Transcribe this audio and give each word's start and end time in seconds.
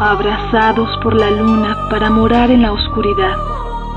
abrazados 0.00 0.88
por 1.02 1.14
la 1.14 1.30
luna 1.30 1.76
para 1.90 2.08
morar 2.08 2.50
en 2.50 2.62
la 2.62 2.72
oscuridad 2.72 3.36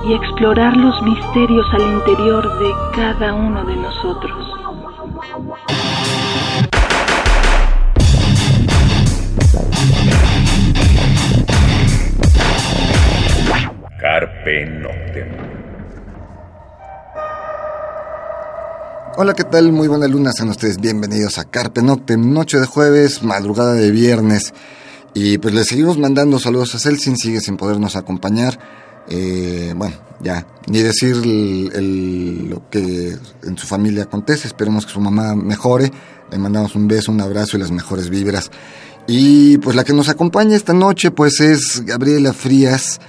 y 0.05 0.13
explorar 0.13 0.75
los 0.75 1.01
misterios 1.01 1.65
al 1.71 1.81
interior 1.81 2.59
de 2.59 2.71
cada 2.93 3.33
uno 3.33 3.63
de 3.63 3.75
nosotros. 3.77 4.49
Carpe 13.97 14.65
Noctem. 14.65 15.27
Hola, 19.15 19.33
¿qué 19.33 19.45
tal? 19.45 19.71
Muy 19.71 19.87
buena 19.87 20.09
luna, 20.09 20.33
sean 20.33 20.49
ustedes 20.49 20.81
bienvenidos 20.81 21.37
a 21.37 21.45
Carpe 21.45 21.81
Noctem, 21.81 22.33
noche 22.33 22.59
de 22.59 22.65
jueves, 22.65 23.23
madrugada 23.23 23.73
de 23.73 23.89
viernes. 23.89 24.53
Y 25.13 25.37
pues 25.37 25.53
les 25.53 25.67
seguimos 25.67 25.97
mandando 25.97 26.39
saludos 26.39 26.73
a 26.75 26.79
Celsin, 26.79 27.17
sigue 27.17 27.39
sin 27.39 27.57
podernos 27.57 27.95
acompañar. 27.95 28.57
Eh, 29.09 29.73
bueno, 29.75 29.95
ya, 30.21 30.47
ni 30.67 30.79
decir 30.79 31.17
lo 31.17 32.69
que 32.69 33.17
en 33.43 33.57
su 33.57 33.67
familia 33.67 34.03
acontece, 34.03 34.47
esperemos 34.47 34.85
que 34.85 34.93
su 34.93 35.01
mamá 35.01 35.35
mejore. 35.35 35.91
Le 36.31 36.37
mandamos 36.37 36.75
un 36.75 36.87
beso, 36.87 37.11
un 37.11 37.21
abrazo 37.21 37.57
y 37.57 37.59
las 37.59 37.71
mejores 37.71 38.09
vibras. 38.09 38.49
Y 39.05 39.57
pues 39.57 39.75
la 39.75 39.83
que 39.83 39.93
nos 39.93 40.09
acompaña 40.09 40.55
esta 40.55 40.73
noche 40.73 41.11
pues 41.11 41.39
es 41.41 41.83
Gabriela 41.85 42.33
Frías. 42.33 42.99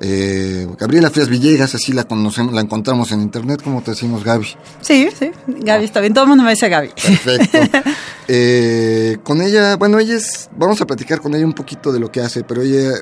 Eh, 0.00 0.66
Gabriela 0.78 1.10
Frías 1.10 1.28
Villegas, 1.28 1.74
así 1.74 1.92
la 1.92 2.04
conocemos, 2.04 2.54
la 2.54 2.60
encontramos 2.60 3.10
en 3.10 3.20
internet, 3.20 3.62
como 3.62 3.82
te 3.82 3.90
decimos 3.92 4.22
Gaby. 4.22 4.46
Sí, 4.80 5.08
sí, 5.18 5.32
Gaby 5.46 5.84
está 5.84 6.00
bien, 6.00 6.14
todo 6.14 6.24
el 6.24 6.28
mundo 6.28 6.44
me 6.44 6.50
dice 6.50 6.68
Gaby. 6.68 6.90
Perfecto. 6.90 7.58
Eh, 8.30 9.16
con 9.22 9.40
ella, 9.40 9.76
bueno, 9.76 9.98
ella 9.98 10.14
es, 10.14 10.50
vamos 10.54 10.78
a 10.82 10.86
platicar 10.86 11.18
con 11.18 11.34
ella 11.34 11.46
un 11.46 11.54
poquito 11.54 11.90
de 11.90 11.98
lo 11.98 12.12
que 12.12 12.20
hace, 12.20 12.44
pero 12.44 12.60
ella 12.60 12.92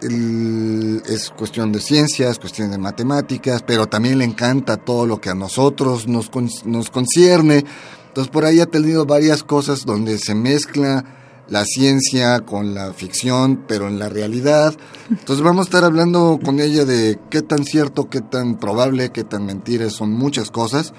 es 0.00 1.30
cuestión 1.36 1.72
de 1.72 1.80
ciencias, 1.80 2.38
cuestión 2.38 2.70
de 2.70 2.78
matemáticas, 2.78 3.62
pero 3.62 3.86
también 3.86 4.18
le 4.18 4.24
encanta 4.24 4.78
todo 4.78 5.04
lo 5.04 5.20
que 5.20 5.28
a 5.28 5.34
nosotros 5.34 6.08
nos, 6.08 6.30
nos 6.64 6.88
concierne. 6.88 7.66
Entonces 8.08 8.32
por 8.32 8.46
ahí 8.46 8.60
ha 8.60 8.66
tenido 8.66 9.04
varias 9.04 9.42
cosas 9.42 9.84
donde 9.84 10.16
se 10.16 10.34
mezcla 10.34 11.04
la 11.48 11.64
ciencia 11.64 12.40
con 12.40 12.74
la 12.74 12.92
ficción, 12.92 13.64
pero 13.68 13.88
en 13.88 13.98
la 13.98 14.08
realidad. 14.08 14.74
Entonces 15.10 15.44
vamos 15.44 15.66
a 15.66 15.68
estar 15.68 15.84
hablando 15.84 16.38
con 16.44 16.60
ella 16.60 16.84
de 16.84 17.18
qué 17.30 17.42
tan 17.42 17.64
cierto, 17.64 18.08
qué 18.08 18.20
tan 18.20 18.58
probable, 18.58 19.10
qué 19.10 19.24
tan 19.24 19.46
mentira, 19.46 19.90
son 19.90 20.12
muchas 20.12 20.50
cosas. 20.50 20.92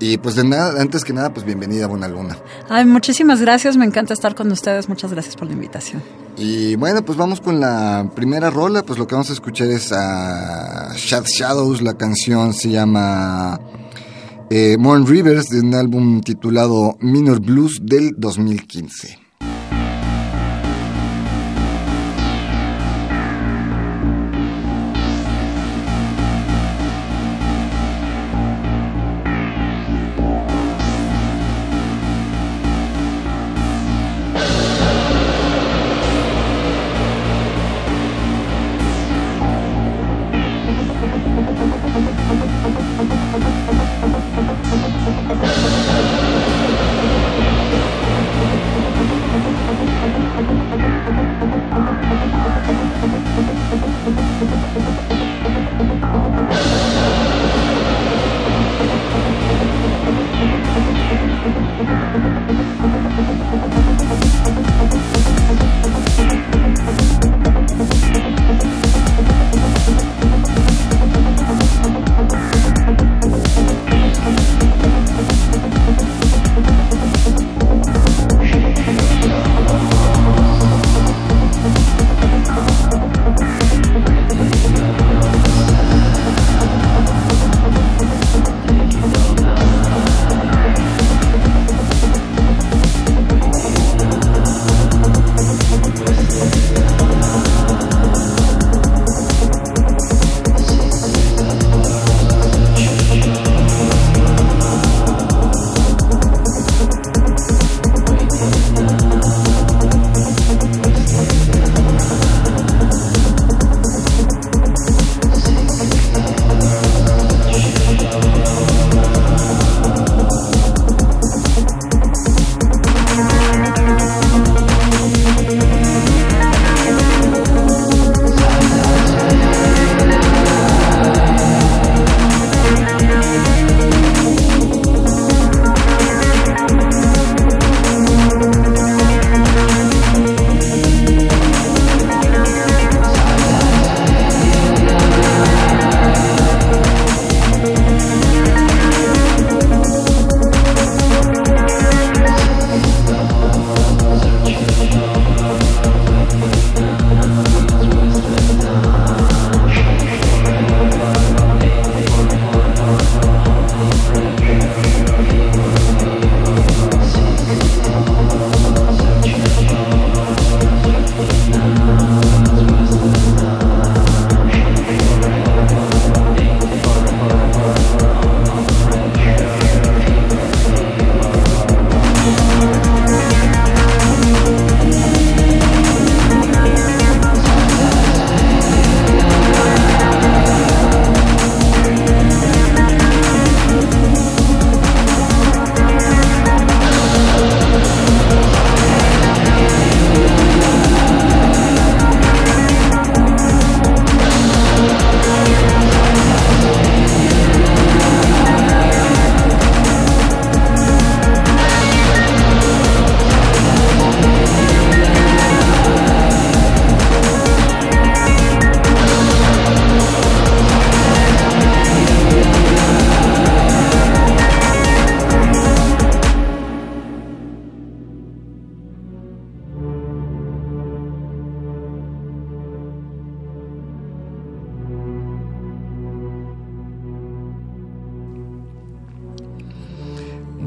Y 0.00 0.18
pues 0.18 0.34
de 0.34 0.42
nada, 0.42 0.80
antes 0.80 1.04
que 1.04 1.12
nada, 1.12 1.32
pues 1.32 1.46
bienvenida 1.46 1.84
a 1.84 1.88
Buena 1.88 2.08
Luna. 2.08 2.36
Ay, 2.68 2.84
muchísimas 2.84 3.40
gracias, 3.40 3.76
me 3.76 3.84
encanta 3.84 4.12
estar 4.14 4.34
con 4.34 4.50
ustedes, 4.50 4.88
muchas 4.88 5.12
gracias 5.12 5.36
por 5.36 5.46
la 5.46 5.52
invitación. 5.52 6.02
Y 6.36 6.74
bueno, 6.74 7.04
pues 7.04 7.16
vamos 7.16 7.40
con 7.40 7.60
la 7.60 8.10
primera 8.14 8.50
rola, 8.50 8.82
pues 8.82 8.98
lo 8.98 9.06
que 9.06 9.14
vamos 9.14 9.30
a 9.30 9.34
escuchar 9.34 9.68
es 9.68 9.92
a 9.92 10.92
Shad 10.96 11.24
Shadows, 11.26 11.82
la 11.82 11.94
canción 11.94 12.52
se 12.52 12.70
llama 12.70 13.60
eh, 14.50 14.76
Morn 14.76 15.06
Rivers, 15.06 15.50
de 15.50 15.60
un 15.60 15.74
álbum 15.74 16.20
titulado 16.20 16.96
Minor 17.00 17.40
Blues 17.40 17.78
del 17.80 18.14
2015. 18.18 19.21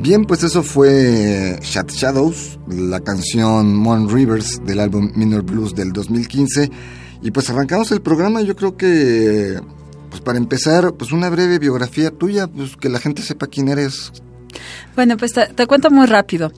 Bien, 0.06 0.24
pues 0.24 0.44
eso 0.44 0.62
fue 0.62 1.58
Chat 1.62 1.90
Shadows, 1.90 2.60
la 2.68 3.00
canción 3.00 3.76
Mon 3.76 4.08
Rivers 4.08 4.64
del 4.64 4.80
álbum 4.80 5.12
Minor 5.16 5.42
Blues 5.42 5.74
del 5.74 5.94
2015. 5.94 6.70
Y 7.24 7.32
pues 7.32 7.50
arrancamos 7.50 7.92
el 7.92 8.04
programa, 8.04 8.42
yo 8.42 8.56
creo 8.56 8.78
que, 8.78 9.60
pues 10.12 10.22
para 10.22 10.38
empezar, 10.38 10.94
pues 10.94 11.12
una 11.12 11.32
breve 11.32 11.58
biografía 11.58 12.12
tuya, 12.12 12.46
pues 12.46 12.78
que 12.78 12.88
la 12.88 13.00
gente 13.00 13.24
sepa 13.24 13.48
quién 13.48 13.68
eres. 13.68 14.12
Bueno, 14.96 15.18
pues 15.18 15.34
te, 15.34 15.66
cuento 15.66 15.90
muy 15.90 16.06
rápido. 16.06 16.52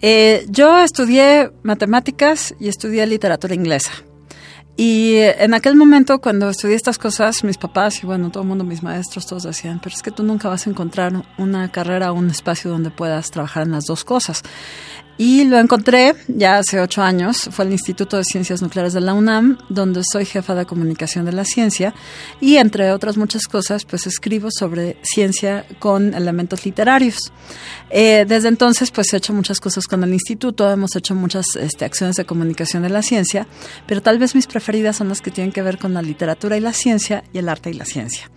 Eh, 0.00 0.44
yo 0.48 0.76
estudié 0.80 1.52
matemáticas 1.62 2.52
y 2.58 2.66
estudié 2.66 3.06
literatura 3.06 3.54
inglesa. 3.54 3.92
Y 4.80 5.16
en 5.16 5.54
aquel 5.54 5.74
momento, 5.74 6.20
cuando 6.20 6.48
estudié 6.48 6.76
estas 6.76 6.98
cosas, 6.98 7.42
mis 7.42 7.58
papás 7.58 8.00
y 8.04 8.06
bueno, 8.06 8.30
todo 8.30 8.44
el 8.44 8.48
mundo, 8.48 8.62
mis 8.62 8.80
maestros, 8.80 9.26
todos 9.26 9.42
decían, 9.42 9.80
pero 9.82 9.92
es 9.92 10.02
que 10.02 10.12
tú 10.12 10.22
nunca 10.22 10.48
vas 10.48 10.68
a 10.68 10.70
encontrar 10.70 11.24
una 11.36 11.68
carrera 11.72 12.12
o 12.12 12.14
un 12.14 12.30
espacio 12.30 12.70
donde 12.70 12.90
puedas 12.92 13.32
trabajar 13.32 13.64
en 13.64 13.72
las 13.72 13.86
dos 13.86 14.04
cosas. 14.04 14.44
Y 15.20 15.42
lo 15.42 15.58
encontré 15.58 16.14
ya 16.28 16.58
hace 16.58 16.80
ocho 16.80 17.02
años, 17.02 17.48
fue 17.50 17.64
el 17.64 17.72
Instituto 17.72 18.16
de 18.16 18.22
Ciencias 18.22 18.62
Nucleares 18.62 18.92
de 18.92 19.00
la 19.00 19.14
UNAM, 19.14 19.58
donde 19.68 20.02
soy 20.08 20.24
jefa 20.24 20.54
de 20.54 20.64
comunicación 20.64 21.24
de 21.24 21.32
la 21.32 21.44
ciencia 21.44 21.92
y 22.40 22.56
entre 22.58 22.92
otras 22.92 23.16
muchas 23.16 23.48
cosas, 23.48 23.84
pues 23.84 24.06
escribo 24.06 24.48
sobre 24.52 24.96
ciencia 25.02 25.66
con 25.80 26.14
elementos 26.14 26.64
literarios. 26.64 27.32
Eh, 27.90 28.26
desde 28.28 28.46
entonces, 28.46 28.92
pues 28.92 29.12
he 29.12 29.16
hecho 29.16 29.32
muchas 29.32 29.58
cosas 29.58 29.86
con 29.88 30.04
el 30.04 30.12
instituto, 30.12 30.70
hemos 30.70 30.94
hecho 30.94 31.16
muchas 31.16 31.46
este, 31.56 31.84
acciones 31.84 32.14
de 32.14 32.24
comunicación 32.24 32.84
de 32.84 32.90
la 32.90 33.02
ciencia, 33.02 33.48
pero 33.88 34.00
tal 34.00 34.20
vez 34.20 34.36
mis 34.36 34.46
preferidas 34.46 34.96
son 34.96 35.08
las 35.08 35.20
que 35.20 35.32
tienen 35.32 35.52
que 35.52 35.62
ver 35.62 35.78
con 35.78 35.94
la 35.94 36.02
literatura 36.02 36.56
y 36.56 36.60
la 36.60 36.72
ciencia 36.72 37.24
y 37.32 37.38
el 37.38 37.48
arte 37.48 37.70
y 37.70 37.74
la 37.74 37.86
ciencia. 37.86 38.30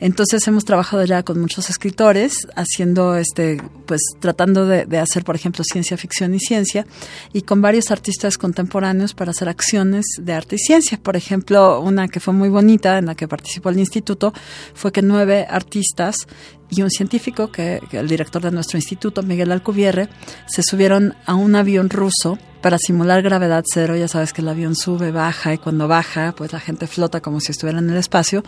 Entonces 0.00 0.46
hemos 0.48 0.64
trabajado 0.64 1.04
ya 1.04 1.22
con 1.22 1.40
muchos 1.40 1.70
escritores, 1.70 2.48
haciendo, 2.56 3.14
este, 3.16 3.62
pues 3.86 4.00
tratando 4.18 4.66
de 4.66 4.98
hacer, 4.98 5.22
por 5.22 5.36
ejemplo, 5.36 5.62
ciencia 5.62 5.96
ficción 5.96 6.23
y 6.32 6.38
ciencia 6.38 6.86
y 7.32 7.42
con 7.42 7.60
varios 7.60 7.90
artistas 7.90 8.38
contemporáneos 8.38 9.12
para 9.12 9.32
hacer 9.32 9.48
acciones 9.48 10.06
de 10.20 10.32
arte 10.32 10.56
y 10.56 10.58
ciencia. 10.58 10.98
Por 11.02 11.16
ejemplo, 11.16 11.80
una 11.80 12.08
que 12.08 12.20
fue 12.20 12.32
muy 12.32 12.48
bonita 12.48 12.96
en 12.96 13.06
la 13.06 13.14
que 13.14 13.28
participó 13.28 13.70
el 13.70 13.78
instituto 13.78 14.32
fue 14.72 14.92
que 14.92 15.02
nueve 15.02 15.46
artistas 15.48 16.16
y 16.74 16.82
un 16.82 16.90
científico, 16.90 17.50
que, 17.50 17.80
el 17.92 18.08
director 18.08 18.42
de 18.42 18.50
nuestro 18.50 18.78
instituto, 18.78 19.22
Miguel 19.22 19.52
Alcubierre, 19.52 20.08
se 20.46 20.62
subieron 20.62 21.14
a 21.26 21.34
un 21.34 21.56
avión 21.56 21.90
ruso 21.90 22.38
para 22.64 22.78
simular 22.78 23.20
gravedad 23.20 23.62
cero. 23.70 23.94
Ya 23.94 24.08
sabes 24.08 24.32
que 24.32 24.40
el 24.40 24.48
avión 24.48 24.74
sube, 24.74 25.10
baja 25.10 25.52
y 25.52 25.58
cuando 25.58 25.86
baja, 25.86 26.32
pues 26.34 26.54
la 26.54 26.60
gente 26.60 26.86
flota 26.86 27.20
como 27.20 27.38
si 27.38 27.52
estuviera 27.52 27.78
en 27.78 27.90
el 27.90 27.96
espacio, 27.98 28.42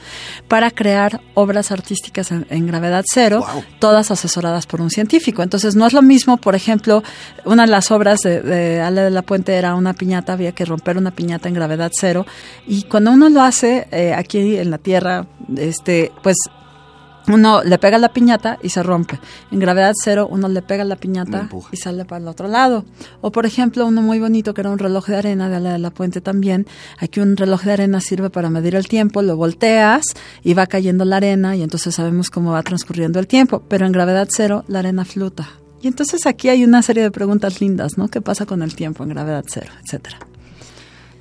para 0.48 0.70
crear 0.70 1.20
obras 1.34 1.70
artísticas 1.70 2.30
en, 2.32 2.66
gravedad 2.66 3.04
cero, 3.06 3.44
todas 3.78 4.10
asesoradas 4.10 4.66
por 4.66 4.80
un 4.80 4.88
científico. 4.88 5.42
Entonces 5.42 5.76
no 5.76 5.86
es 5.86 5.92
lo 5.92 6.00
mismo, 6.00 6.38
por 6.38 6.54
ejemplo, 6.54 7.02
una 7.44 7.66
de 7.66 7.70
las 7.70 7.90
obras 7.90 8.20
de, 8.20 8.80
Ale 8.80 9.02
de 9.02 9.10
la 9.10 9.20
Puente 9.20 9.52
era 9.54 9.74
una 9.74 9.92
piñata, 9.92 10.32
había 10.32 10.52
que 10.52 10.64
romper 10.64 10.96
una 10.96 11.10
piñata 11.10 11.48
en 11.48 11.54
gravedad 11.54 11.92
cero 11.94 12.24
y 12.66 12.84
cuando 12.84 13.10
uno 13.10 13.28
lo 13.28 13.42
hace 13.42 13.86
eh, 13.90 14.14
aquí 14.14 14.56
en 14.56 14.70
la 14.70 14.78
Tierra, 14.78 15.26
este, 15.58 16.10
pues 16.22 16.36
uno 17.28 17.62
le 17.64 17.78
pega 17.78 17.98
la 17.98 18.12
piñata 18.12 18.58
y 18.62 18.68
se 18.68 18.82
rompe. 18.82 19.18
En 19.50 19.58
gravedad 19.58 19.92
cero, 20.02 20.28
uno 20.30 20.48
le 20.48 20.62
pega 20.62 20.84
la 20.84 20.96
piñata 20.96 21.48
y 21.72 21.76
sale 21.76 22.04
para 22.04 22.22
el 22.22 22.28
otro 22.28 22.48
lado. 22.48 22.84
O, 23.20 23.32
por 23.32 23.46
ejemplo, 23.46 23.86
uno 23.86 24.02
muy 24.02 24.18
bonito 24.18 24.54
que 24.54 24.60
era 24.60 24.70
un 24.70 24.78
reloj 24.78 25.06
de 25.06 25.16
arena 25.16 25.48
de 25.48 25.60
la 25.60 25.72
de 25.72 25.78
la 25.78 25.90
puente 25.90 26.20
también. 26.20 26.66
Aquí 26.98 27.20
un 27.20 27.36
reloj 27.36 27.62
de 27.62 27.72
arena 27.72 28.00
sirve 28.00 28.30
para 28.30 28.50
medir 28.50 28.74
el 28.74 28.88
tiempo, 28.88 29.22
lo 29.22 29.36
volteas 29.36 30.04
y 30.42 30.54
va 30.54 30.66
cayendo 30.66 31.04
la 31.04 31.16
arena 31.16 31.56
y 31.56 31.62
entonces 31.62 31.94
sabemos 31.94 32.30
cómo 32.30 32.52
va 32.52 32.62
transcurriendo 32.62 33.18
el 33.18 33.26
tiempo. 33.26 33.62
Pero 33.68 33.86
en 33.86 33.92
gravedad 33.92 34.28
cero, 34.30 34.64
la 34.68 34.80
arena 34.80 35.04
flota. 35.04 35.48
Y 35.82 35.88
entonces 35.88 36.26
aquí 36.26 36.48
hay 36.48 36.64
una 36.64 36.82
serie 36.82 37.02
de 37.02 37.10
preguntas 37.10 37.60
lindas, 37.60 37.98
¿no? 37.98 38.08
¿Qué 38.08 38.20
pasa 38.20 38.46
con 38.46 38.62
el 38.62 38.74
tiempo 38.74 39.02
en 39.02 39.10
gravedad 39.10 39.44
cero, 39.46 39.72
etcétera? 39.84 40.18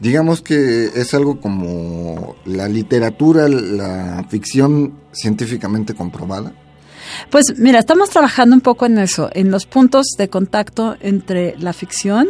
Digamos 0.06 0.44
que 0.44 0.92
es 0.94 1.16
algo 1.16 1.42
como 1.42 2.36
la 2.46 2.70
literatura, 2.70 3.50
la 3.50 4.24
ficción 4.30 4.94
científicamente 5.12 5.96
comprobada. 5.96 6.54
Pues 7.32 7.46
mira, 7.58 7.80
estamos 7.80 8.12
trabajando 8.12 8.56
un 8.56 8.62
poco 8.62 8.86
en 8.86 9.00
eso, 9.00 9.32
en 9.34 9.50
los 9.50 9.66
puntos 9.66 10.06
de 10.16 10.30
contacto 10.30 10.96
entre 11.00 11.56
la 11.58 11.74
ficción 11.74 12.28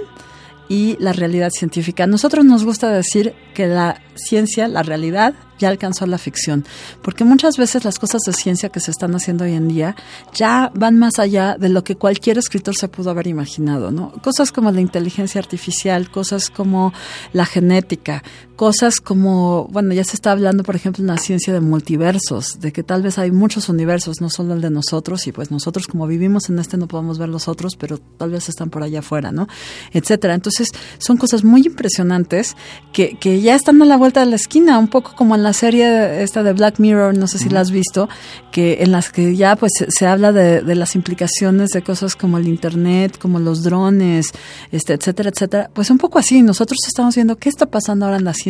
y 0.70 0.96
la 1.00 1.12
realidad 1.12 1.50
científica. 1.50 2.08
Nosotros 2.08 2.46
nos 2.46 2.64
gusta 2.64 2.90
decir 2.94 3.34
que 3.54 3.68
la 3.68 4.02
ciencia, 4.16 4.70
la 4.70 4.82
realidad, 4.82 5.34
ya 5.60 5.70
alcanzó 5.70 6.06
la 6.06 6.18
ficción, 6.18 6.66
porque 7.02 7.24
muchas 7.24 7.58
veces 7.58 7.86
las 7.86 8.00
cosas 8.00 8.22
de 8.26 8.34
ciencia 8.34 8.70
que 8.70 8.80
se 8.80 8.92
están 8.92 9.16
haciendo 9.16 9.46
hoy 9.46 9.54
en 9.54 9.68
día 9.68 9.96
ya 10.34 10.72
van 10.74 10.98
más 10.98 11.20
allá 11.20 11.56
de 11.60 11.70
lo 11.70 11.84
que 11.84 11.96
cualquier 11.96 12.38
escritor 12.38 12.76
se 12.76 12.88
pudo 12.88 13.10
haber 13.12 13.28
imaginado, 13.28 13.92
¿no? 13.92 14.12
Cosas 14.22 14.52
como 14.52 14.72
la 14.72 14.82
inteligencia 14.82 15.40
artificial, 15.40 16.10
cosas 16.10 16.50
como 16.50 16.94
la 17.34 17.46
genética, 17.46 18.24
cosas 18.56 19.02
como, 19.02 19.68
bueno, 19.72 19.94
ya 19.94 20.04
se 20.04 20.16
está 20.16 20.32
hablando, 20.32 20.64
por 20.64 20.76
ejemplo, 20.76 21.02
en 21.02 21.08
la 21.08 21.18
ciencia 21.18 21.54
de 21.54 21.60
multiversos, 21.60 22.60
de 22.60 22.72
que 22.72 22.84
tal 22.84 23.02
vez 23.04 23.18
hay 23.18 23.32
muchos 23.32 23.70
universos, 23.70 24.22
no 24.22 24.30
solo 24.30 24.54
el 24.54 24.62
de 24.62 24.70
nosotros, 24.70 25.28
y 25.28 25.32
pues 25.32 25.52
nosotros 25.52 25.88
como 25.88 26.08
vivimos 26.08 26.50
en 26.50 26.60
este 26.60 26.78
no 26.78 26.88
podemos 26.88 27.20
ver 27.20 27.30
los 27.30 27.48
otros, 27.48 27.76
pero 27.76 27.98
tal 27.98 28.32
vez 28.32 28.48
están 28.48 28.70
por 28.70 28.84
allá 28.84 29.00
afuera, 29.00 29.32
¿no? 29.32 29.48
Etcétera. 29.92 30.34
Entonces, 30.34 30.70
son 30.98 31.18
cosas 31.18 31.44
muy 31.44 31.62
impresionantes 31.66 32.56
que, 32.94 33.18
que 33.20 33.42
ya 33.42 33.56
están 33.56 33.82
a 33.82 33.86
la 33.86 33.98
vuelta 33.98 34.22
de 34.22 34.28
la 34.28 34.38
esquina, 34.38 34.80
un 34.80 34.88
poco 34.88 35.16
como 35.16 35.36
en 35.36 35.44
la 35.44 35.54
serie 35.54 36.24
esta 36.24 36.42
de 36.42 36.54
Black 36.54 36.80
Mirror, 36.80 37.18
no 37.18 37.28
sé 37.28 37.38
si 37.38 37.50
la 37.50 37.60
has 37.60 37.72
visto, 37.72 38.08
que 38.52 38.78
en 38.82 38.92
las 38.92 39.12
que 39.12 39.36
ya 39.36 39.58
pues 39.58 39.74
se, 39.90 40.08
habla 40.08 40.32
de, 40.32 40.62
de, 40.62 40.76
las 40.76 40.96
implicaciones 40.96 41.70
de 41.72 41.82
cosas 41.82 42.16
como 42.16 42.38
el 42.38 42.48
internet, 42.48 43.18
como 43.18 43.40
los 43.40 43.64
drones, 43.64 44.32
este, 44.72 44.94
etcétera, 44.94 45.30
etcétera. 45.30 45.70
Pues 45.74 45.90
un 45.90 45.98
poco 45.98 46.20
así, 46.20 46.42
nosotros 46.42 46.78
estamos 46.88 47.16
viendo 47.16 47.36
qué 47.38 47.50
está 47.50 47.66
pasando 47.66 48.06
ahora 48.06 48.18
en 48.18 48.24
la 48.24 48.34
ciencia 48.34 48.45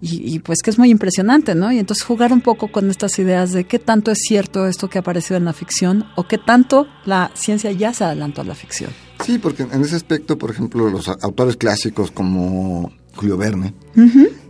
y, 0.00 0.38
pues 0.40 0.60
que 0.62 0.70
es 0.70 0.78
muy 0.78 0.90
impresionante, 0.90 1.54
¿no? 1.54 1.72
Y 1.72 1.78
entonces 1.78 2.04
jugar 2.04 2.32
un 2.32 2.40
poco 2.40 2.70
con 2.70 2.90
estas 2.90 3.18
ideas 3.18 3.52
de 3.52 3.64
qué 3.64 3.78
tanto 3.78 4.10
es 4.10 4.18
cierto 4.18 4.66
esto 4.66 4.88
que 4.88 4.98
ha 4.98 5.00
aparecido 5.00 5.36
en 5.36 5.44
la 5.44 5.52
ficción 5.52 6.04
o 6.16 6.26
qué 6.26 6.38
tanto 6.38 6.86
la 7.04 7.30
ciencia 7.34 7.70
ya 7.72 7.92
se 7.92 8.04
adelantó 8.04 8.42
a 8.42 8.44
la 8.44 8.54
ficción. 8.54 8.90
Sí, 9.24 9.38
porque 9.38 9.62
en 9.62 9.82
ese 9.82 9.96
aspecto, 9.96 10.36
por 10.36 10.50
ejemplo, 10.50 10.88
los 10.90 11.08
autores 11.08 11.56
clásicos 11.56 12.10
como 12.10 12.92
Julio 13.14 13.36
Verne, 13.36 13.74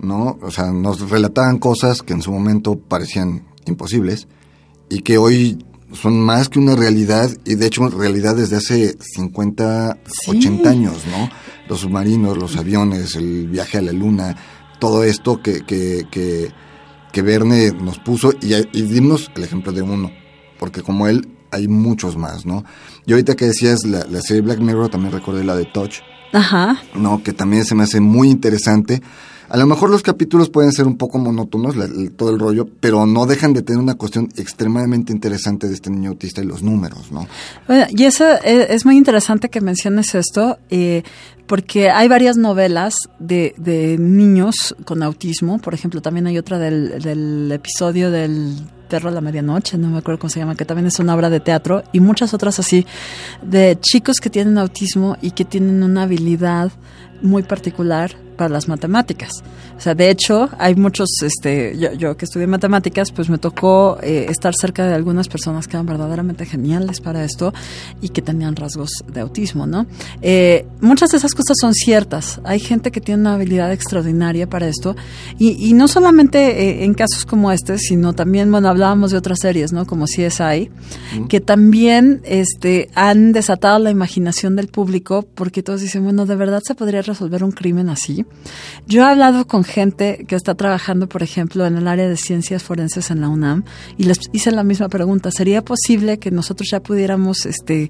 ¿no? 0.01 0.39
O 0.43 0.51
sea, 0.51 0.73
nos 0.73 1.11
relataban 1.11 1.59
cosas 1.59 2.03
que 2.03 2.15
en 2.15 2.23
su 2.23 2.33
momento 2.33 2.79
parecían 2.79 3.45
imposibles 3.67 4.27
y 4.89 5.01
que 5.01 5.19
hoy 5.19 5.59
son 5.95 6.21
más 6.21 6.49
que 6.49 6.59
una 6.59 6.75
realidad 6.75 7.31
y 7.45 7.55
de 7.55 7.67
hecho 7.67 7.87
realidad 7.89 8.37
desde 8.37 8.57
hace 8.57 8.97
50, 8.99 9.99
80 10.27 10.69
años, 10.69 11.05
¿no? 11.11 11.31
Los 11.69 11.81
submarinos, 11.81 12.37
los 12.37 12.57
aviones, 12.57 13.15
el 13.17 13.49
viaje 13.49 13.79
a 13.79 13.83
la 13.83 13.93
luna, 13.93 14.37
todo 14.79 15.05
esto 15.05 15.41
que, 15.43 15.63
que, 15.63 16.07
que, 16.11 16.53
que 17.13 17.23
Verne 17.23 17.73
nos 17.73 17.99
puso 17.99 18.33
y, 18.41 18.55
y 18.55 18.83
dimos 18.83 19.31
el 19.35 19.45
ejemplo 19.45 19.73
de 19.73 19.83
uno, 19.83 20.11
porque 20.59 20.83
como 20.83 21.09
él 21.09 21.29
hay 21.51 21.69
muchos 21.69 22.17
más, 22.17 22.47
¿no? 22.47 22.65
Y 23.07 23.13
ahorita 23.13 23.37
que 23.37 23.47
decías 23.47 23.85
la, 23.85 24.05
la 24.11 24.21
serie 24.21 24.43
Black 24.43 24.59
Mirror, 24.59 24.89
también 24.89 25.13
recordé 25.13 25.45
la 25.45 25.55
de 25.55 25.67
Touch, 25.67 26.01
Ajá. 26.35 26.83
No, 26.95 27.23
que 27.23 27.33
también 27.33 27.65
se 27.65 27.75
me 27.75 27.85
hace 27.85 28.01
muy 28.01 28.29
interesante. 28.29 29.01
A 29.49 29.57
lo 29.57 29.67
mejor 29.67 29.89
los 29.89 30.03
capítulos 30.03 30.51
pueden 30.51 30.73
ser 30.73 30.87
un 30.87 30.97
poco 30.97 31.19
monótonos, 31.19 31.77
todo 32.17 32.31
el 32.31 32.41
rollo, 32.41 32.67
pero 32.81 33.07
no 33.07 33.25
dejan 33.27 33.53
de 33.53 33.63
tener 33.63 33.81
una 33.81 33.95
cuestión 33.95 34.29
extremadamente 34.37 35.13
interesante 35.13 35.69
de 35.69 35.75
este 35.75 35.91
niño 35.91 36.11
autista 36.11 36.43
y 36.43 36.47
los 36.47 36.63
números, 36.63 37.13
¿no? 37.13 37.29
y 37.91 38.05
eso 38.05 38.27
es, 38.43 38.71
es, 38.71 38.85
muy 38.85 38.97
interesante 38.97 39.51
que 39.51 39.61
menciones 39.61 40.15
esto, 40.15 40.59
eh, 40.71 41.05
porque 41.47 41.91
hay 41.91 42.09
varias 42.09 42.37
novelas 42.37 42.95
de, 43.19 43.55
de, 43.59 43.99
niños 43.99 44.75
con 44.85 45.03
autismo. 45.03 45.59
Por 45.59 45.75
ejemplo, 45.75 46.01
también 46.01 46.27
hay 46.27 46.39
otra 46.39 46.59
del, 46.59 47.03
del 47.03 47.53
episodio 47.53 48.11
del 48.11 48.57
Perro 48.89 49.09
a 49.09 49.13
la 49.13 49.21
Medianoche, 49.21 49.79
no 49.79 49.89
me 49.89 49.99
acuerdo 49.99 50.21
cómo 50.21 50.31
se 50.31 50.41
llama, 50.41 50.55
que 50.55 50.65
también 50.65 50.87
es 50.87 50.99
una 50.99 51.15
obra 51.15 51.31
de 51.31 51.41
teatro, 51.41 51.83
y 51.93 52.01
muchas 52.01 52.35
otras 52.35 52.59
así, 52.59 52.87
de 53.43 53.79
chicos 53.81 54.17
que 54.21 54.31
tienen 54.31 54.59
autismo 54.59 55.17
y 55.21 55.33
que 55.33 55.45
tienen 55.45 55.83
una 55.83 56.03
habilidad 56.03 56.71
muy 57.23 57.43
particular 57.43 58.13
para 58.35 58.51
las 58.51 58.69
matemáticas. 58.69 59.43
O 59.77 59.81
sea, 59.81 59.95
de 59.95 60.11
hecho, 60.11 60.49
hay 60.59 60.75
muchos, 60.75 61.09
este, 61.23 61.77
yo, 61.79 61.93
yo 61.93 62.17
que 62.17 62.25
estudié 62.25 62.47
matemáticas, 62.47 63.11
pues 63.13 63.29
me 63.29 63.39
tocó 63.39 63.99
eh, 64.03 64.27
estar 64.29 64.55
cerca 64.55 64.87
de 64.87 64.95
algunas 64.95 65.29
personas 65.29 65.67
que 65.67 65.77
eran 65.77 65.87
verdaderamente 65.87 66.47
geniales 66.47 67.01
para 67.01 67.25
esto 67.25 67.53
y 68.01 68.11
que 68.11 68.23
tenían 68.23 68.57
rasgos 68.57 68.91
de 69.13 69.21
autismo, 69.21 69.67
¿no? 69.67 69.87
Eh, 70.23 70.67
muchas 70.81 71.11
de 71.11 71.19
esas 71.19 71.35
cosas 71.35 71.57
son 71.61 71.75
ciertas. 71.75 72.41
Hay 72.45 72.61
gente 72.61 72.91
que 72.91 73.01
tiene 73.01 73.23
una 73.23 73.35
habilidad 73.35 73.73
extraordinaria 73.73 74.49
para 74.49 74.69
esto 74.69 74.97
y, 75.39 75.69
y 75.69 75.75
no 75.75 75.89
solamente 75.89 76.39
eh, 76.63 76.85
en 76.85 76.95
casos 76.95 77.25
como 77.25 77.51
este, 77.53 77.79
sino 77.79 78.13
también, 78.13 78.51
bueno, 78.51 78.69
hablábamos 78.69 79.11
de 79.11 79.19
otras 79.19 79.39
series, 79.41 79.73
¿no? 79.73 79.87
Como 79.87 80.07
CSI, 80.07 80.71
que 81.29 81.41
también 81.41 82.21
este, 82.25 82.91
han 82.95 83.33
desatado 83.33 83.79
la 83.79 83.91
imaginación 83.91 84.57
del 84.57 84.69
público 84.69 85.27
porque 85.35 85.63
todos 85.63 85.81
dicen, 85.81 86.05
bueno, 86.05 86.27
de 86.27 86.37
verdad 86.37 86.63
se 86.65 86.75
podría 86.75 87.03
resolver 87.03 87.45
un 87.45 87.53
crimen 87.53 87.89
así. 87.89 88.24
Yo 88.87 89.03
he 89.03 89.07
hablado 89.07 89.47
con 89.47 89.65
gente 89.65 90.25
que 90.29 90.37
está 90.37 90.55
trabajando, 90.55 91.09
por 91.09 91.23
ejemplo, 91.23 91.65
en 91.65 91.77
el 91.77 91.89
área 91.89 92.09
de 92.09 92.17
ciencias 92.17 92.63
forenses 92.63 93.11
en 93.11 93.21
la 93.21 93.29
UNAM 93.29 93.65
y 93.97 94.05
les 94.05 94.19
hice 94.33 94.51
la 94.51 94.63
misma 94.63 94.89
pregunta. 94.89 95.31
¿Sería 95.31 95.65
posible 95.65 96.19
que 96.19 96.31
nosotros 96.31 96.69
ya 96.71 96.81
pudiéramos, 96.81 97.47
este, 97.47 97.89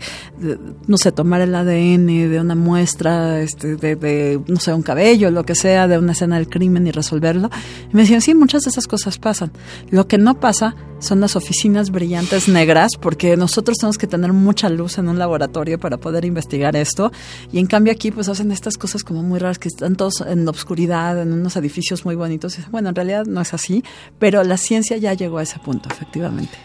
no 0.87 0.97
sé, 0.97 1.11
tomar 1.11 1.41
el 1.41 1.55
ADN 1.55 2.07
de 2.07 2.41
una 2.41 2.55
muestra, 2.55 3.41
este, 3.41 3.77
de, 3.77 3.97
de, 3.97 4.41
no 4.47 4.61
sé, 4.61 4.73
un 4.73 4.83
cabello, 4.83 5.31
lo 5.31 5.45
que 5.45 5.55
sea, 5.55 5.89
de 5.89 5.99
una 5.99 6.13
escena 6.13 6.37
del 6.37 6.49
crimen 6.49 6.87
y 6.87 6.93
resolverlo? 6.93 7.51
Y 7.93 7.97
me 7.97 8.03
decían, 8.03 8.21
sí, 8.21 8.35
muchas 8.35 8.63
de 8.63 8.71
esas 8.71 8.87
cosas 8.87 9.19
pasan. 9.19 9.51
Lo 9.91 10.07
que 10.07 10.19
no 10.19 10.39
pasa 10.39 10.77
son 10.99 11.21
las 11.21 11.37
oficinas 11.37 11.91
brillantes 11.91 12.49
negras, 12.49 12.93
porque 13.01 13.37
nosotros 13.37 13.77
tenemos 13.79 13.99
que 13.99 14.07
tener 14.07 14.33
mucha 14.33 14.69
luz 14.69 14.99
en 14.99 15.09
un 15.09 15.19
laboratorio 15.19 15.79
para 15.79 15.97
poder 15.97 16.25
investigar 16.25 16.77
esto. 16.77 17.13
Y 17.53 17.59
en 17.59 17.67
cambio 17.67 17.93
aquí 17.93 18.11
pues 18.11 18.29
hacen 18.29 18.51
estas 18.53 18.77
cosas 18.77 19.05
como 19.05 19.23
muy 19.23 19.39
raras, 19.39 19.59
que 19.59 19.69
están 19.69 19.97
todos 19.97 20.23
en 20.27 20.47
obscuridad, 20.49 21.21
en 21.21 21.33
unos 21.33 21.57
edificios 21.57 22.05
muy 22.05 22.15
bonitos. 22.15 22.59
Bueno, 22.71 22.91
en 22.91 22.95
realidad 22.95 23.27
no 23.27 23.41
es 23.41 23.55
así, 23.55 23.85
pero 24.19 24.43
la 24.45 24.57
ciencia 24.57 24.97
ya 24.97 25.15
llegó 25.15 25.39
a 25.39 25.43
ese 25.43 25.59
punto, 25.59 25.89
efectivamente. 25.91 26.57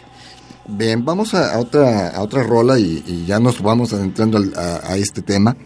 Bien, 0.66 1.04
vamos 1.04 1.34
a, 1.34 1.58
otra, 1.58 2.10
a 2.10 2.22
otra 2.22 2.42
rola 2.42 2.78
y, 2.78 3.24
ya 3.26 3.40
nos 3.40 3.60
vamos 3.60 3.92
adentrando 3.92 4.38
a, 4.56 4.96
este 4.96 5.22
tema. 5.22 5.56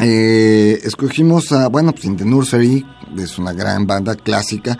Eh, 0.00 0.80
escogimos 0.82 1.52
a, 1.52 1.68
bueno, 1.68 1.92
pues 1.92 2.04
In 2.04 2.16
the 2.16 2.24
Nursery, 2.24 2.86
es 3.18 3.38
una 3.38 3.52
gran 3.52 3.86
banda 3.86 4.14
clásica, 4.14 4.78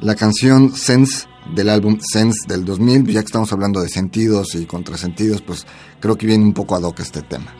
la 0.00 0.14
canción 0.14 0.74
Sense 0.74 1.26
del 1.54 1.68
álbum 1.68 1.98
Sense 2.00 2.46
del 2.46 2.64
2000, 2.64 3.06
ya 3.06 3.20
que 3.20 3.26
estamos 3.26 3.52
hablando 3.52 3.80
de 3.80 3.88
sentidos 3.88 4.54
y 4.54 4.66
contrasentidos, 4.66 5.42
pues 5.42 5.66
creo 6.00 6.16
que 6.16 6.26
viene 6.26 6.44
un 6.44 6.54
poco 6.54 6.76
ad 6.76 6.82
hoc 6.82 7.00
este 7.00 7.22
tema. 7.22 7.59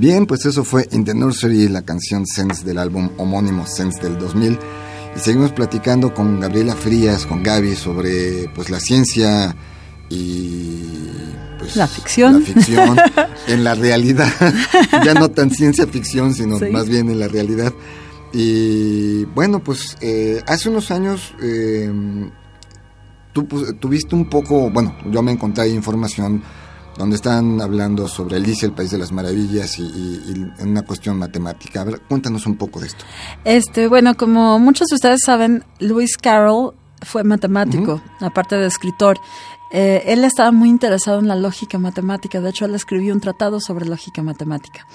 Bien, 0.00 0.24
pues 0.24 0.46
eso 0.46 0.64
fue 0.64 0.88
In 0.92 1.04
the 1.04 1.12
Nursery, 1.14 1.68
la 1.68 1.82
canción 1.82 2.26
Sense 2.26 2.64
del 2.64 2.78
álbum 2.78 3.10
homónimo 3.18 3.66
Sense 3.66 4.00
del 4.00 4.18
2000. 4.18 4.58
Y 5.14 5.18
seguimos 5.18 5.52
platicando 5.52 6.14
con 6.14 6.40
Gabriela 6.40 6.74
Frías, 6.74 7.26
con 7.26 7.42
Gaby, 7.42 7.76
sobre 7.76 8.48
pues 8.54 8.70
la 8.70 8.80
ciencia 8.80 9.54
y 10.08 10.84
pues, 11.58 11.76
la 11.76 11.86
ficción. 11.86 12.40
La 12.40 12.46
ficción 12.46 12.96
en 13.48 13.62
la 13.62 13.74
realidad. 13.74 14.32
ya 15.04 15.12
no 15.12 15.28
tan 15.28 15.50
ciencia 15.50 15.86
ficción, 15.86 16.32
sino 16.32 16.58
más 16.72 16.88
bien 16.88 17.10
en 17.10 17.20
la 17.20 17.28
realidad. 17.28 17.74
Y 18.32 19.26
bueno, 19.26 19.62
pues 19.62 19.98
eh, 20.00 20.42
hace 20.46 20.70
unos 20.70 20.90
años 20.90 21.34
eh, 21.42 21.92
tú 23.34 23.46
pues, 23.46 23.78
tuviste 23.78 24.14
un 24.14 24.30
poco, 24.30 24.70
bueno, 24.70 24.96
yo 25.10 25.20
me 25.20 25.32
encontré 25.32 25.68
información 25.68 26.42
donde 27.00 27.16
están 27.16 27.62
hablando 27.62 28.06
sobre 28.08 28.36
Alicia, 28.36 28.66
el 28.66 28.72
País 28.72 28.90
de 28.90 28.98
las 28.98 29.10
Maravillas 29.10 29.78
y, 29.78 30.52
en 30.58 30.68
una 30.68 30.82
cuestión 30.82 31.18
matemática. 31.18 31.80
A 31.80 31.84
ver, 31.84 32.02
cuéntanos 32.02 32.44
un 32.44 32.56
poco 32.56 32.78
de 32.78 32.88
esto. 32.88 33.06
Este, 33.44 33.88
bueno, 33.88 34.14
como 34.18 34.58
muchos 34.58 34.88
de 34.88 34.96
ustedes 34.96 35.22
saben, 35.24 35.64
Lewis 35.78 36.18
Carroll 36.18 36.74
fue 37.00 37.24
matemático, 37.24 38.02
aparte 38.20 38.56
de 38.56 38.66
escritor. 38.66 39.16
Eh, 39.70 40.02
él 40.06 40.24
estaba 40.24 40.50
muy 40.50 40.68
interesado 40.68 41.20
en 41.20 41.28
la 41.28 41.36
lógica 41.36 41.78
matemática, 41.78 42.40
de 42.40 42.50
hecho 42.50 42.64
él 42.64 42.74
escribió 42.74 43.14
un 43.14 43.20
tratado 43.20 43.60
sobre 43.60 43.86
lógica 43.86 44.22
matemática. 44.22 44.86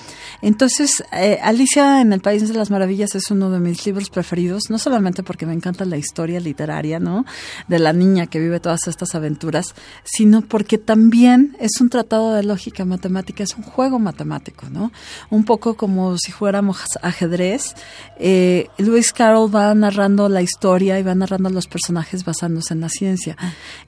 Entonces, 0.41 1.03
eh, 1.13 1.39
Alicia 1.41 2.01
en 2.01 2.11
el 2.11 2.21
País 2.21 2.47
de 2.47 2.53
las 2.53 2.71
Maravillas 2.71 3.15
es 3.15 3.31
uno 3.31 3.49
de 3.49 3.59
mis 3.59 3.85
libros 3.85 4.09
preferidos, 4.09 4.63
no 4.69 4.77
solamente 4.77 5.23
porque 5.23 5.45
me 5.45 5.53
encanta 5.53 5.85
la 5.85 5.97
historia 5.97 6.39
literaria, 6.39 6.99
¿no? 6.99 7.25
De 7.67 7.79
la 7.79 7.93
niña 7.93 8.27
que 8.27 8.39
vive 8.39 8.59
todas 8.59 8.87
estas 8.87 9.15
aventuras, 9.15 9.75
sino 10.03 10.41
porque 10.41 10.77
también 10.77 11.55
es 11.59 11.79
un 11.79 11.89
tratado 11.89 12.33
de 12.33 12.43
lógica 12.43 12.85
matemática, 12.85 13.43
es 13.43 13.55
un 13.55 13.63
juego 13.63 13.99
matemático, 13.99 14.67
¿no? 14.69 14.91
Un 15.29 15.45
poco 15.45 15.75
como 15.75 16.17
si 16.17 16.31
fuéramos 16.31 16.81
ajedrez. 17.01 17.75
Eh, 18.19 18.67
Lewis 18.77 19.13
Carroll 19.13 19.53
va 19.53 19.73
narrando 19.73 20.29
la 20.29 20.41
historia 20.41 20.99
y 20.99 21.03
va 21.03 21.15
narrando 21.15 21.49
los 21.49 21.67
personajes 21.67 22.25
basándose 22.25 22.73
en 22.73 22.81
la 22.81 22.89
ciencia. 22.89 23.37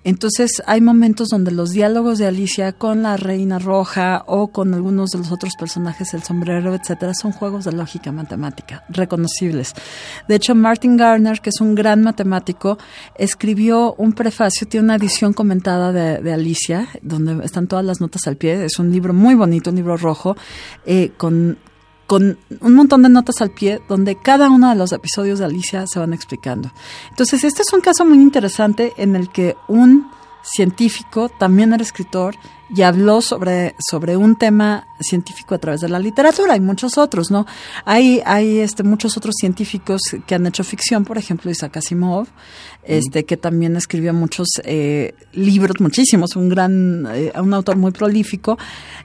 Entonces, 0.04 0.62
hay 0.66 0.77
momentos 0.82 1.30
donde 1.30 1.52
los 1.52 1.72
diálogos 1.72 2.18
de 2.18 2.28
Alicia 2.28 2.74
con 2.74 3.04
la 3.04 3.18
Reina 3.18 3.60
Roja 3.60 4.24
o 4.28 4.48
con 4.48 4.74
algunos 4.74 5.12
de 5.12 5.20
los 5.20 5.32
otros 5.32 5.54
personajes, 5.58 6.14
el 6.14 6.24
sombrero, 6.24 6.74
etcétera, 6.74 7.14
son 7.14 7.32
juegos 7.32 7.66
de 7.66 7.72
lógica 7.72 8.12
matemática 8.12 8.84
reconocibles. 8.90 9.74
De 10.28 10.36
hecho, 10.36 10.56
Martin 10.56 10.98
Garner, 10.98 11.42
que 11.42 11.50
es 11.50 11.62
un 11.62 11.76
gran 11.76 12.02
matemático, 12.04 12.78
escribió 13.18 13.94
un 13.98 14.14
prefacio, 14.14 14.68
tiene 14.68 14.86
una 14.86 14.96
edición 14.96 15.34
comentada 15.34 15.92
de, 15.92 16.34
Alicia, 16.34 16.88
donde 17.02 17.46
están 17.46 17.68
todas 17.68 17.86
las 17.86 18.02
notas 18.02 18.28
al 18.28 18.38
pie. 18.38 18.66
Es 18.66 18.80
un 18.80 18.92
libro 18.92 19.14
muy 19.14 19.36
bonito, 19.36 19.70
un 19.70 19.76
libro 19.76 19.98
rojo, 19.98 20.36
eh, 20.86 21.12
con 21.18 21.58
con 22.08 22.38
un 22.62 22.74
montón 22.74 23.04
de 23.04 23.10
notas 23.10 23.42
al 23.42 23.52
pie 23.52 23.82
donde 23.90 24.16
cada 24.16 24.50
uno 24.50 24.70
de 24.70 24.76
los 24.76 24.94
episodios 24.94 25.40
de 25.40 25.46
Alicia 25.46 25.86
se 25.86 26.00
van 26.00 26.14
explicando. 26.14 26.72
Entonces, 27.10 27.44
este 27.44 27.62
es 27.62 27.74
un 27.74 27.82
caso 27.82 28.06
muy 28.06 28.18
interesante 28.18 28.94
en 28.98 29.16
el 29.16 29.30
que 29.30 29.56
un 29.68 30.10
científico, 30.44 31.30
también 31.30 31.74
era 31.74 31.84
escritor 31.84 32.36
y 32.70 32.82
habló 32.82 33.22
sobre, 33.22 33.76
sobre 33.80 34.18
un 34.18 34.36
tema 34.36 34.88
científico 35.00 35.56
a 35.56 35.58
través 35.58 35.82
de 35.82 35.90
la 35.90 36.00
literatura. 36.00 36.54
Hay 36.54 36.60
muchos 36.60 36.98
otros, 36.98 37.32
¿no? 37.32 37.46
Hay, 37.86 38.22
hay 38.26 38.60
este, 38.60 38.84
muchos 38.84 39.18
otros 39.18 39.36
científicos 39.40 40.02
que 40.26 40.36
han 40.36 40.46
hecho 40.48 40.64
ficción, 40.64 41.06
por 41.06 41.18
ejemplo, 41.18 41.52
Isaac 41.52 41.78
Asimov, 41.78 42.28
este, 42.84 43.26
que 43.26 43.38
también 43.38 43.76
escribió 43.76 44.14
muchos 44.14 44.48
eh, 44.64 45.14
libros, 45.34 45.80
muchísimos, 45.80 46.36
un 46.36 46.50
gran, 46.50 47.08
eh, 47.14 47.34
un 47.40 47.54
autor 47.54 47.76
muy 47.76 47.92
prolífico, 47.92 48.58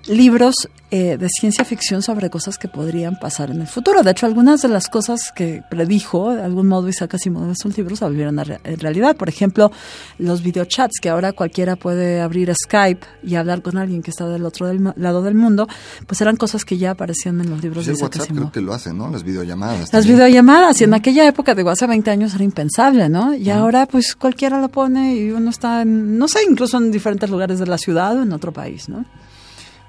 libros 0.06 0.54
eh, 0.90 1.16
de 1.16 1.28
ciencia 1.28 1.64
ficción 1.64 2.02
sobre 2.02 2.28
cosas 2.28 2.58
que 2.58 2.68
podrían 2.68 3.18
pasar 3.18 3.50
en 3.50 3.60
el 3.60 3.66
futuro. 3.66 4.02
De 4.02 4.10
hecho, 4.10 4.26
algunas 4.26 4.62
de 4.62 4.68
las 4.68 4.88
cosas 4.88 5.32
que 5.34 5.62
predijo, 5.70 6.34
de 6.34 6.42
algún 6.42 6.68
modo, 6.68 6.88
Isaac 6.88 7.14
Asimov 7.14 7.44
en 7.44 7.56
sus 7.56 7.76
libros 7.76 8.00
se 8.00 8.04
volvieron 8.04 8.38
a 8.38 8.42
en 8.42 8.78
realidad. 8.78 9.16
Por 9.16 9.28
ejemplo, 9.28 9.72
los 10.18 10.42
videochats, 10.42 11.00
que 11.00 11.08
ahora 11.08 11.32
cualquiera 11.32 11.76
puede 11.76 12.20
abrir 12.20 12.52
Skype 12.54 13.06
y 13.22 13.36
hablar 13.36 13.62
con 13.62 13.78
alguien 13.78 14.02
que 14.02 14.10
está 14.10 14.28
del 14.28 14.44
otro 14.44 14.70
lado 14.96 15.22
del 15.22 15.34
mundo, 15.34 15.66
pues 16.06 16.20
eran 16.20 16.36
cosas 16.36 16.64
que 16.64 16.78
ya 16.78 16.92
aparecían 16.92 17.40
en 17.40 17.50
los 17.50 17.62
libros 17.62 17.86
de 17.86 17.92
Isaac 17.92 18.14
WhatsApp 18.14 18.36
creo 18.36 18.52
que 18.52 18.60
lo 18.60 18.74
hace, 18.74 18.92
¿no? 18.92 19.10
Las 19.10 19.22
videollamadas. 19.22 19.92
Las 19.92 20.06
videollamadas, 20.06 20.80
y 20.80 20.84
en 20.84 20.94
aquella 20.94 21.26
época, 21.26 21.54
digo, 21.54 21.70
hace 21.70 21.86
20 21.86 22.10
años 22.10 22.34
era 22.34 22.44
impensable, 22.44 23.08
¿no? 23.08 23.34
Y 23.34 23.50
ahora, 23.50 23.86
pues, 23.86 24.14
cualquiera 24.14 24.60
lo 24.60 24.68
pone 24.68 25.16
y 25.16 25.30
uno 25.30 25.50
está, 25.50 25.82
en, 25.82 26.18
no 26.18 26.28
sé, 26.28 26.40
incluso 26.48 26.78
en 26.78 26.90
diferentes 26.90 27.28
lugares 27.30 27.58
de 27.58 27.66
la 27.66 27.78
ciudad 27.78 28.16
o 28.16 28.22
en 28.22 28.32
otro 28.32 28.52
país, 28.52 28.88
¿no? 28.88 29.04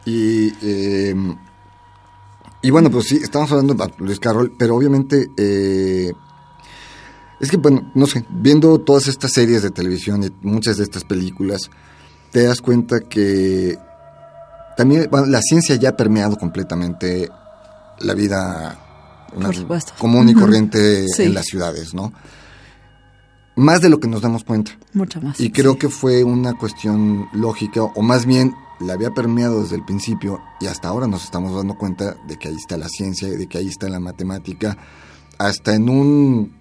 Y, 0.05 0.51
eh, 0.61 1.15
y 2.61 2.69
bueno, 2.69 2.89
pues 2.89 3.07
sí, 3.07 3.19
estamos 3.21 3.51
hablando 3.51 3.73
de 3.73 3.91
Luis 3.97 4.19
Carroll, 4.19 4.53
pero 4.57 4.75
obviamente 4.75 5.29
eh, 5.37 6.11
es 7.39 7.51
que, 7.51 7.57
bueno, 7.57 7.91
no 7.93 8.07
sé, 8.07 8.25
viendo 8.29 8.79
todas 8.79 9.07
estas 9.07 9.33
series 9.33 9.63
de 9.63 9.69
televisión 9.69 10.23
y 10.23 10.29
muchas 10.47 10.77
de 10.77 10.83
estas 10.83 11.03
películas, 11.03 11.69
te 12.31 12.43
das 12.43 12.61
cuenta 12.61 13.01
que 13.01 13.77
también 14.75 15.09
la 15.27 15.41
ciencia 15.41 15.75
ya 15.75 15.89
ha 15.89 15.97
permeado 15.97 16.37
completamente 16.37 17.29
la 17.99 18.13
vida 18.13 18.79
común 19.97 20.29
y 20.29 20.33
corriente 20.33 21.05
en 21.17 21.33
las 21.33 21.45
ciudades, 21.45 21.93
¿no? 21.93 22.13
Más 23.55 23.81
de 23.81 23.89
lo 23.89 23.99
que 23.99 24.07
nos 24.07 24.21
damos 24.21 24.43
cuenta. 24.43 24.71
Mucho 24.93 25.21
más. 25.21 25.39
Y 25.39 25.51
creo 25.51 25.77
que 25.77 25.89
fue 25.89 26.23
una 26.23 26.53
cuestión 26.53 27.27
lógica, 27.33 27.83
o 27.83 28.01
más 28.01 28.25
bien 28.25 28.55
la 28.79 28.93
había 28.93 29.11
permeado 29.11 29.61
desde 29.61 29.75
el 29.75 29.85
principio 29.85 30.41
y 30.59 30.65
hasta 30.65 30.87
ahora 30.87 31.07
nos 31.07 31.23
estamos 31.23 31.55
dando 31.55 31.75
cuenta 31.75 32.15
de 32.27 32.37
que 32.37 32.49
ahí 32.49 32.55
está 32.55 32.77
la 32.77 32.89
ciencia, 32.89 33.29
de 33.29 33.47
que 33.47 33.59
ahí 33.59 33.67
está 33.67 33.87
la 33.89 33.99
matemática, 33.99 34.77
hasta 35.37 35.75
en 35.75 35.89
un 35.89 36.53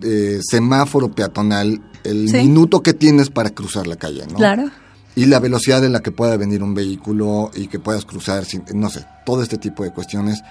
eh, 0.00 0.40
semáforo 0.42 1.14
peatonal, 1.14 1.82
el 2.04 2.32
minuto 2.32 2.82
que 2.82 2.94
tienes 2.94 3.30
para 3.30 3.50
cruzar 3.50 3.86
la 3.86 3.96
calle, 3.96 4.26
¿no? 4.26 4.36
Claro. 4.36 4.70
Y 5.18 5.26
la 5.26 5.40
velocidad 5.40 5.84
en 5.84 5.90
la 5.90 5.98
que 5.98 6.12
pueda 6.12 6.36
venir 6.36 6.62
un 6.62 6.74
vehículo 6.74 7.50
y 7.52 7.66
que 7.66 7.80
puedas 7.80 8.04
cruzar, 8.04 8.44
sin, 8.44 8.62
no 8.74 8.88
sé, 8.88 9.04
todo 9.26 9.42
este 9.42 9.58
tipo 9.58 9.82
de 9.82 9.90
cuestiones. 9.90 10.44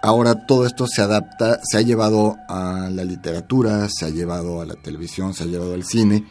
Ahora 0.00 0.46
todo 0.46 0.64
esto 0.64 0.86
se 0.86 1.02
adapta, 1.02 1.60
se 1.62 1.76
ha 1.76 1.82
llevado 1.82 2.38
a 2.48 2.88
la 2.90 3.04
literatura, 3.04 3.86
se 3.90 4.06
ha 4.06 4.08
llevado 4.08 4.62
a 4.62 4.64
la 4.64 4.76
televisión, 4.76 5.34
se 5.34 5.42
ha 5.42 5.46
llevado 5.46 5.74
al 5.74 5.84
cine. 5.84 6.24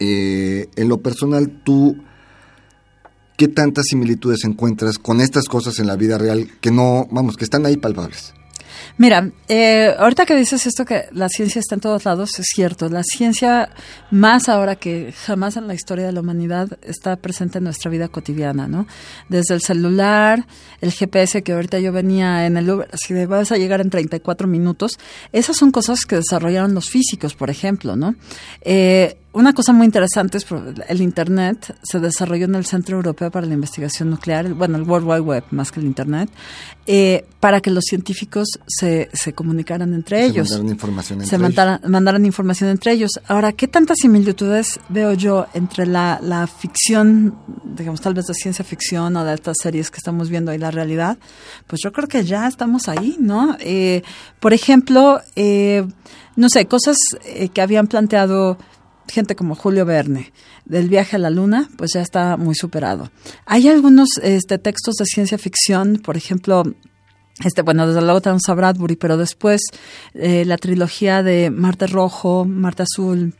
Eh, 0.00 0.68
en 0.74 0.88
lo 0.88 1.00
personal, 1.00 1.62
tú 1.62 1.96
¿qué 3.36 3.46
tantas 3.46 3.84
similitudes 3.88 4.42
encuentras 4.42 4.98
con 4.98 5.20
estas 5.20 5.44
cosas 5.44 5.78
en 5.78 5.86
la 5.86 5.94
vida 5.94 6.18
real 6.18 6.50
que 6.60 6.72
no, 6.72 7.06
vamos, 7.12 7.36
que 7.36 7.44
están 7.44 7.66
ahí 7.66 7.76
palpables? 7.76 8.34
Mira, 8.98 9.30
eh, 9.46 9.94
ahorita 9.96 10.26
que 10.26 10.34
dices 10.34 10.66
esto 10.66 10.84
que 10.84 11.04
la 11.12 11.28
ciencia 11.28 11.60
está 11.60 11.76
en 11.76 11.80
todos 11.80 12.04
lados, 12.04 12.36
es 12.40 12.46
cierto. 12.52 12.88
La 12.88 13.04
ciencia, 13.04 13.70
más 14.10 14.48
ahora 14.48 14.74
que 14.74 15.14
jamás 15.24 15.56
en 15.56 15.68
la 15.68 15.74
historia 15.74 16.04
de 16.04 16.12
la 16.12 16.20
humanidad, 16.20 16.76
está 16.82 17.14
presente 17.14 17.58
en 17.58 17.64
nuestra 17.64 17.92
vida 17.92 18.08
cotidiana, 18.08 18.66
¿no? 18.66 18.88
Desde 19.28 19.54
el 19.54 19.62
celular, 19.62 20.46
el 20.80 20.90
GPS 20.90 21.44
que 21.44 21.52
ahorita 21.52 21.78
yo 21.78 21.92
venía 21.92 22.44
en 22.44 22.56
el 22.56 22.68
Uber, 22.68 22.88
así 22.92 23.14
de 23.14 23.26
vas 23.26 23.52
a 23.52 23.56
llegar 23.56 23.80
en 23.80 23.90
34 23.90 24.48
minutos, 24.48 24.98
esas 25.32 25.56
son 25.56 25.70
cosas 25.70 26.00
que 26.04 26.16
desarrollaron 26.16 26.74
los 26.74 26.90
físicos, 26.90 27.34
por 27.34 27.50
ejemplo, 27.50 27.94
¿no? 27.94 28.16
Eh, 28.62 29.16
una 29.38 29.52
cosa 29.52 29.72
muy 29.72 29.84
interesante 29.84 30.36
es 30.36 30.46
el 30.88 31.00
Internet 31.00 31.76
se 31.84 32.00
desarrolló 32.00 32.46
en 32.46 32.56
el 32.56 32.66
Centro 32.66 32.96
Europeo 32.96 33.30
para 33.30 33.46
la 33.46 33.54
Investigación 33.54 34.10
Nuclear, 34.10 34.52
bueno, 34.52 34.76
el 34.76 34.82
World 34.82 35.06
Wide 35.06 35.20
Web 35.20 35.44
más 35.52 35.70
que 35.70 35.78
el 35.78 35.86
Internet, 35.86 36.28
eh, 36.86 37.24
para 37.38 37.60
que 37.60 37.70
los 37.70 37.84
científicos 37.84 38.48
se, 38.66 39.08
se 39.12 39.34
comunicaran 39.34 39.94
entre 39.94 40.24
ellos. 40.24 40.48
Se 40.48 40.54
mandaran 40.54 40.72
información 40.72 41.20
entre 41.20 41.30
se 41.30 41.36
ellos. 41.36 41.88
mandaran 41.88 42.26
información 42.26 42.70
entre 42.70 42.92
ellos. 42.92 43.12
Ahora, 43.28 43.52
¿qué 43.52 43.68
tantas 43.68 43.98
similitudes 44.00 44.80
veo 44.88 45.12
yo 45.12 45.46
entre 45.54 45.86
la, 45.86 46.18
la 46.20 46.48
ficción, 46.48 47.38
digamos, 47.76 48.00
tal 48.00 48.14
vez 48.14 48.26
de 48.26 48.34
ciencia 48.34 48.64
ficción 48.64 49.16
o 49.16 49.24
de 49.24 49.34
estas 49.34 49.56
series 49.62 49.92
que 49.92 49.98
estamos 49.98 50.30
viendo 50.30 50.52
y 50.52 50.58
la 50.58 50.72
realidad? 50.72 51.16
Pues 51.68 51.80
yo 51.84 51.92
creo 51.92 52.08
que 52.08 52.24
ya 52.24 52.48
estamos 52.48 52.88
ahí, 52.88 53.16
¿no? 53.20 53.56
Eh, 53.60 54.02
por 54.40 54.52
ejemplo, 54.52 55.20
eh, 55.36 55.86
no 56.34 56.48
sé, 56.48 56.66
cosas 56.66 56.96
que 57.54 57.62
habían 57.62 57.86
planteado 57.86 58.58
gente 59.08 59.36
como 59.36 59.54
Julio 59.54 59.84
Verne, 59.84 60.32
del 60.64 60.88
viaje 60.88 61.16
a 61.16 61.18
la 61.18 61.30
luna, 61.30 61.68
pues 61.76 61.92
ya 61.94 62.00
está 62.00 62.36
muy 62.36 62.54
superado. 62.54 63.10
Hay 63.46 63.68
algunos 63.68 64.08
este, 64.22 64.58
textos 64.58 64.96
de 64.96 65.04
ciencia 65.04 65.38
ficción, 65.38 66.00
por 66.04 66.16
ejemplo, 66.16 66.64
este, 67.44 67.62
bueno, 67.62 67.86
desde 67.86 68.00
luego 68.02 68.20
tenemos 68.20 68.48
a 68.48 68.54
Bradbury, 68.54 68.96
pero 68.96 69.16
después 69.16 69.60
eh, 70.14 70.44
la 70.44 70.56
trilogía 70.56 71.22
de 71.22 71.50
Marte 71.50 71.86
Rojo, 71.86 72.44
Marte 72.44 72.82
Azul, 72.82 73.34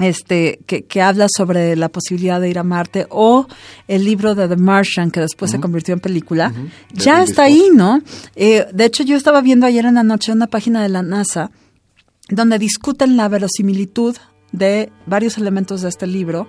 este, 0.00 0.60
que, 0.66 0.84
que, 0.84 1.02
habla 1.02 1.26
sobre 1.28 1.74
la 1.74 1.88
posibilidad 1.88 2.40
de 2.40 2.48
ir 2.48 2.58
a 2.58 2.62
Marte, 2.62 3.06
o 3.10 3.46
el 3.88 4.04
libro 4.04 4.34
de 4.34 4.48
The 4.48 4.56
Martian, 4.56 5.10
que 5.10 5.20
después 5.20 5.50
se 5.50 5.60
convirtió 5.60 5.94
en 5.94 6.00
película, 6.00 6.52
ya 6.92 7.22
está 7.22 7.44
ahí, 7.44 7.70
¿no? 7.74 8.00
Eh, 8.36 8.66
de 8.72 8.84
hecho, 8.84 9.02
yo 9.02 9.16
estaba 9.16 9.40
viendo 9.40 9.66
ayer 9.66 9.84
en 9.84 9.94
la 9.94 10.04
noche 10.04 10.32
una 10.32 10.46
página 10.46 10.82
de 10.82 10.88
la 10.88 11.02
NASA 11.02 11.50
donde 12.28 12.58
discuten 12.58 13.16
la 13.16 13.28
verosimilitud 13.28 14.16
de 14.52 14.90
varios 15.06 15.38
elementos 15.38 15.82
de 15.82 15.88
este 15.88 16.06
libro 16.06 16.48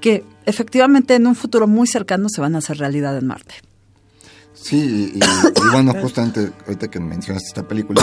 que 0.00 0.24
efectivamente 0.46 1.14
en 1.14 1.26
un 1.26 1.34
futuro 1.34 1.66
muy 1.66 1.86
cercano 1.86 2.28
se 2.28 2.40
van 2.40 2.54
a 2.54 2.58
hacer 2.58 2.78
realidad 2.78 3.16
en 3.18 3.26
Marte. 3.26 3.54
Sí, 4.54 5.12
y, 5.14 5.18
y 5.18 5.70
bueno, 5.72 5.92
justamente 6.00 6.52
ahorita 6.66 6.88
que 6.88 6.98
mencionaste 7.00 7.48
esta 7.48 7.66
película, 7.66 8.02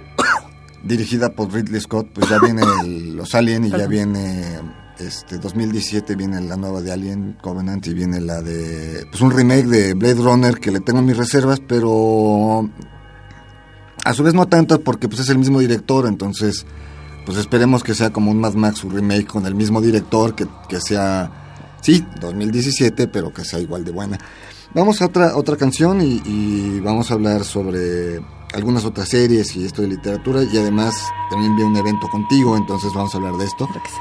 dirigida 0.84 1.30
por 1.34 1.52
Ridley 1.52 1.80
Scott, 1.80 2.08
pues 2.14 2.28
ya 2.28 2.38
viene 2.38 2.62
el- 2.82 3.16
los 3.16 3.34
Alien 3.34 3.64
y 3.64 3.70
ya 3.70 3.86
viene 3.86 4.60
este 4.98 5.36
2017 5.38 6.16
viene 6.16 6.40
la 6.40 6.56
nueva 6.56 6.80
de 6.80 6.90
Alien 6.92 7.36
Covenant 7.42 7.86
y 7.86 7.92
viene 7.92 8.18
la 8.20 8.40
de 8.40 9.04
pues 9.10 9.20
un 9.20 9.30
remake 9.30 9.66
de 9.66 9.92
Blade 9.94 10.14
Runner 10.14 10.58
que 10.58 10.70
le 10.70 10.80
tengo 10.80 11.02
mis 11.02 11.16
reservas, 11.16 11.60
pero 11.60 12.70
a 14.04 14.14
su 14.14 14.22
vez 14.22 14.32
no 14.32 14.46
tanto 14.48 14.80
porque 14.80 15.08
pues 15.08 15.20
es 15.20 15.28
el 15.28 15.38
mismo 15.38 15.60
director, 15.60 16.06
entonces 16.06 16.64
pues 17.26 17.36
esperemos 17.38 17.82
que 17.82 17.94
sea 17.94 18.10
como 18.10 18.30
un 18.30 18.40
Mad 18.40 18.54
Max 18.54 18.78
su 18.78 18.88
remake 18.88 19.26
con 19.26 19.44
el 19.44 19.54
mismo 19.54 19.80
director 19.80 20.34
que, 20.34 20.46
que 20.68 20.80
sea 20.80 21.76
sí, 21.82 22.06
2017, 22.20 23.08
pero 23.08 23.34
que 23.34 23.44
sea 23.44 23.58
igual 23.58 23.84
de 23.84 23.90
buena. 23.90 24.18
Vamos 24.72 25.02
a 25.02 25.06
otra 25.06 25.36
otra 25.36 25.56
canción 25.56 26.00
y, 26.00 26.22
y 26.24 26.80
vamos 26.80 27.10
a 27.10 27.14
hablar 27.14 27.44
sobre 27.44 28.20
algunas 28.54 28.84
otras 28.84 29.08
series 29.08 29.56
y 29.56 29.64
esto 29.64 29.82
de 29.82 29.88
literatura 29.88 30.42
y 30.44 30.56
además 30.56 30.94
también 31.28 31.56
vi 31.56 31.62
un 31.62 31.76
evento 31.76 32.08
contigo, 32.08 32.56
entonces 32.56 32.92
vamos 32.94 33.12
a 33.14 33.18
hablar 33.18 33.34
de 33.34 33.44
esto. 33.44 33.66
Creo 33.66 33.82
que 33.82 33.90
sí. 33.90 33.96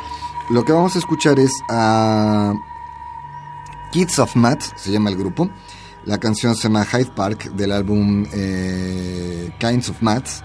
Lo 0.52 0.64
que 0.64 0.74
vamos 0.74 0.96
a 0.96 1.00
escuchar 1.00 1.40
es 1.40 1.52
a 1.70 2.54
Kids 3.92 4.20
of 4.20 4.36
Math, 4.36 4.78
se 4.78 4.92
llama 4.92 5.10
el 5.10 5.18
grupo. 5.18 5.50
La 6.06 6.20
canción 6.20 6.56
se 6.56 6.64
llama 6.64 6.86
Hyde 6.86 7.12
Park 7.16 7.52
del 7.54 7.72
álbum 7.72 8.28
eh, 8.32 9.50
Kinds 9.60 9.90
of 9.90 10.02
Maths 10.02 10.44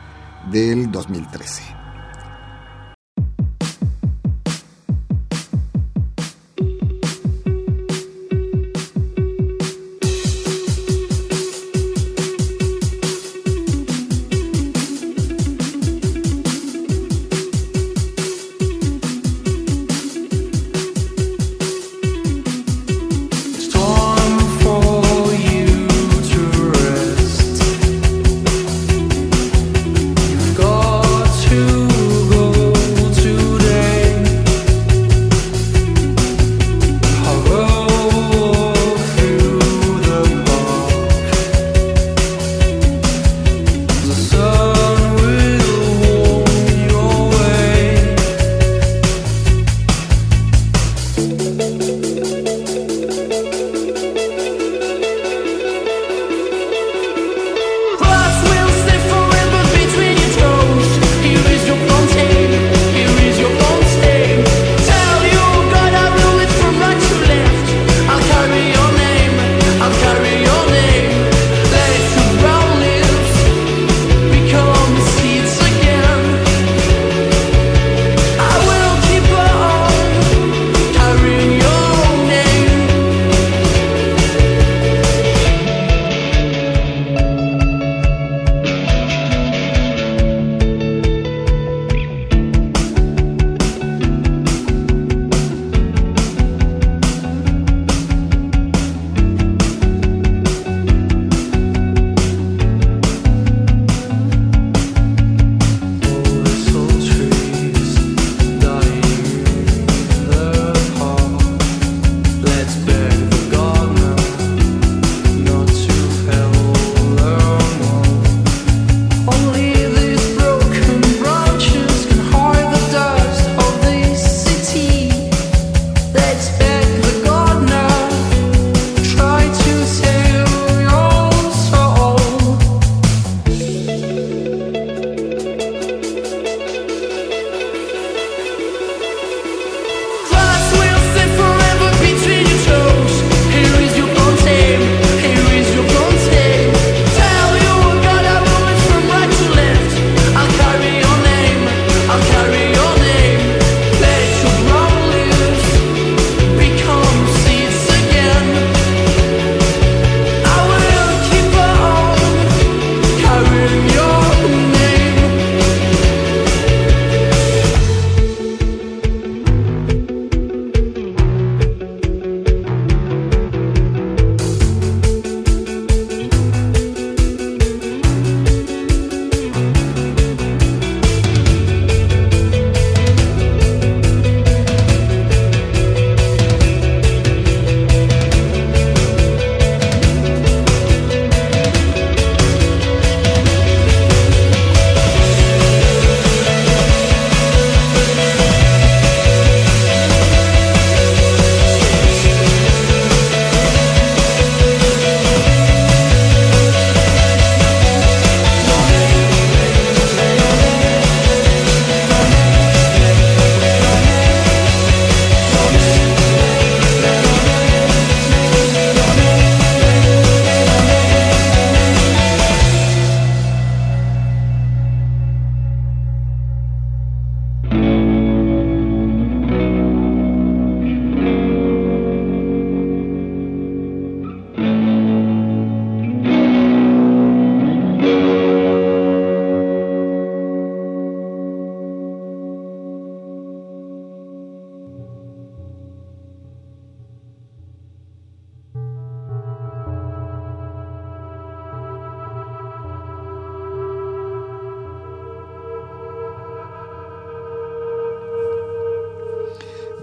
del 0.51 0.91
2013. 0.91 1.80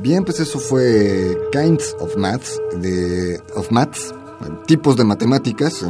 Bien, 0.08 0.24
pues 0.24 0.40
eso 0.40 0.58
fue 0.58 1.38
Kinds 1.52 1.98
of 2.00 2.16
Maths, 2.16 2.62
de, 2.78 3.42
of 3.56 3.70
Maths, 3.72 4.14
tipos 4.66 4.96
de 4.96 5.04
matemáticas, 5.04 5.86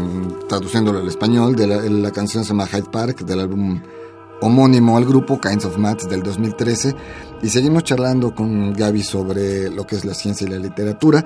traduciéndolo 0.50 0.98
al 1.00 1.08
español, 1.08 1.56
de 1.56 1.68
la, 1.68 1.78
la 1.84 2.12
canción 2.12 2.44
se 2.44 2.50
llama 2.50 2.66
Hyde 2.66 2.90
Park, 2.92 3.20
del 3.26 3.42
álbum 3.42 3.80
homónimo 4.42 4.98
al 4.98 5.06
grupo, 5.06 5.40
Kinds 5.40 5.66
of 5.66 5.78
Maths, 5.78 6.10
del 6.10 6.24
2013. 6.24 6.96
Y 7.44 7.50
seguimos 7.50 7.84
charlando 7.84 8.34
con 8.34 8.74
Gaby 8.74 9.04
sobre 9.04 9.70
lo 9.70 9.86
que 9.86 9.98
es 9.98 10.04
la 10.04 10.16
ciencia 10.16 10.48
y 10.48 10.50
la 10.50 10.58
literatura. 10.58 11.24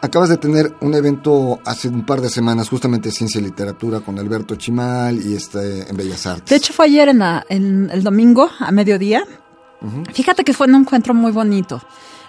Acabas 0.00 0.28
de 0.28 0.36
tener 0.36 0.72
un 0.82 0.94
evento 0.94 1.58
hace 1.64 1.88
un 1.88 2.06
par 2.06 2.20
de 2.20 2.30
semanas, 2.30 2.68
justamente 2.68 3.10
ciencia 3.10 3.40
y 3.40 3.44
literatura, 3.44 3.98
con 4.00 4.20
Alberto 4.20 4.54
Chimal 4.54 5.20
y 5.20 5.34
este 5.34 5.90
en 5.90 5.96
Bellas 5.96 6.26
Artes. 6.28 6.48
De 6.48 6.54
hecho, 6.54 6.72
fue 6.72 6.84
ayer 6.84 7.08
en, 7.08 7.18
la- 7.18 7.44
en 7.48 7.90
el 7.92 8.04
domingo, 8.04 8.48
a 8.60 8.70
mediodía. 8.70 9.24
Fíjate 10.12 10.44
que 10.44 10.52
fue 10.52 10.66
un 10.68 10.74
encuentro 10.74 11.12
muy 11.14 11.32
bonito. 11.32 11.82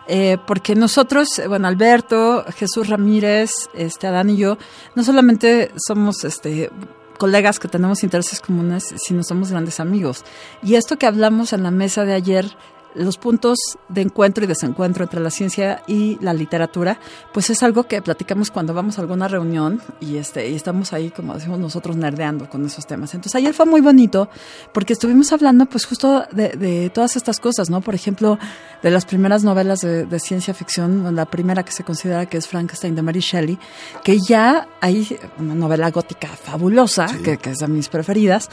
Eh, 0.07 0.37
porque 0.45 0.75
nosotros, 0.75 1.39
eh, 1.39 1.47
bueno, 1.47 1.67
Alberto, 1.67 2.45
Jesús 2.55 2.87
Ramírez, 2.87 3.51
este, 3.73 4.07
Adán 4.07 4.29
y 4.29 4.37
yo, 4.37 4.57
no 4.95 5.03
solamente 5.03 5.71
somos 5.77 6.23
este, 6.23 6.71
colegas 7.17 7.59
que 7.59 7.67
tenemos 7.67 8.03
intereses 8.03 8.41
comunes, 8.41 8.93
sino 8.97 9.23
somos 9.23 9.51
grandes 9.51 9.79
amigos. 9.79 10.23
Y 10.63 10.75
esto 10.75 10.97
que 10.97 11.05
hablamos 11.05 11.53
en 11.53 11.63
la 11.63 11.71
mesa 11.71 12.03
de 12.03 12.13
ayer, 12.13 12.57
los 12.95 13.17
puntos 13.17 13.57
de 13.89 14.01
encuentro 14.01 14.43
y 14.43 14.47
desencuentro 14.47 15.03
entre 15.03 15.19
la 15.19 15.29
ciencia 15.29 15.81
y 15.87 16.17
la 16.21 16.33
literatura, 16.33 16.99
pues 17.33 17.49
es 17.49 17.63
algo 17.63 17.83
que 17.83 18.01
platicamos 18.01 18.51
cuando 18.51 18.73
vamos 18.73 18.97
a 18.97 19.01
alguna 19.01 19.27
reunión 19.27 19.81
y, 19.99 20.17
este, 20.17 20.49
y 20.49 20.55
estamos 20.55 20.93
ahí, 20.93 21.09
como 21.09 21.33
decimos 21.33 21.59
nosotros, 21.59 21.95
nerdeando 21.95 22.49
con 22.49 22.65
esos 22.65 22.85
temas. 22.85 23.13
Entonces 23.13 23.35
ayer 23.35 23.53
fue 23.53 23.65
muy 23.65 23.81
bonito 23.81 24.29
porque 24.73 24.93
estuvimos 24.93 25.31
hablando 25.31 25.65
pues 25.65 25.85
justo 25.85 26.25
de, 26.31 26.49
de 26.49 26.89
todas 26.89 27.15
estas 27.15 27.39
cosas, 27.39 27.69
¿no? 27.69 27.81
Por 27.81 27.95
ejemplo, 27.95 28.37
de 28.81 28.91
las 28.91 29.05
primeras 29.05 29.43
novelas 29.43 29.79
de, 29.81 30.05
de 30.05 30.19
ciencia 30.19 30.53
ficción, 30.53 31.15
la 31.15 31.25
primera 31.25 31.63
que 31.63 31.71
se 31.71 31.83
considera 31.83 32.25
que 32.25 32.37
es 32.37 32.47
Frankenstein 32.47 32.95
de 32.95 33.01
Mary 33.01 33.19
Shelley, 33.19 33.57
que 34.03 34.19
ya 34.19 34.67
hay 34.81 35.17
una 35.37 35.55
novela 35.55 35.89
gótica 35.91 36.27
fabulosa, 36.27 37.07
que, 37.23 37.37
que 37.37 37.51
es 37.51 37.59
de 37.59 37.67
mis 37.67 37.89
preferidas, 37.89 38.49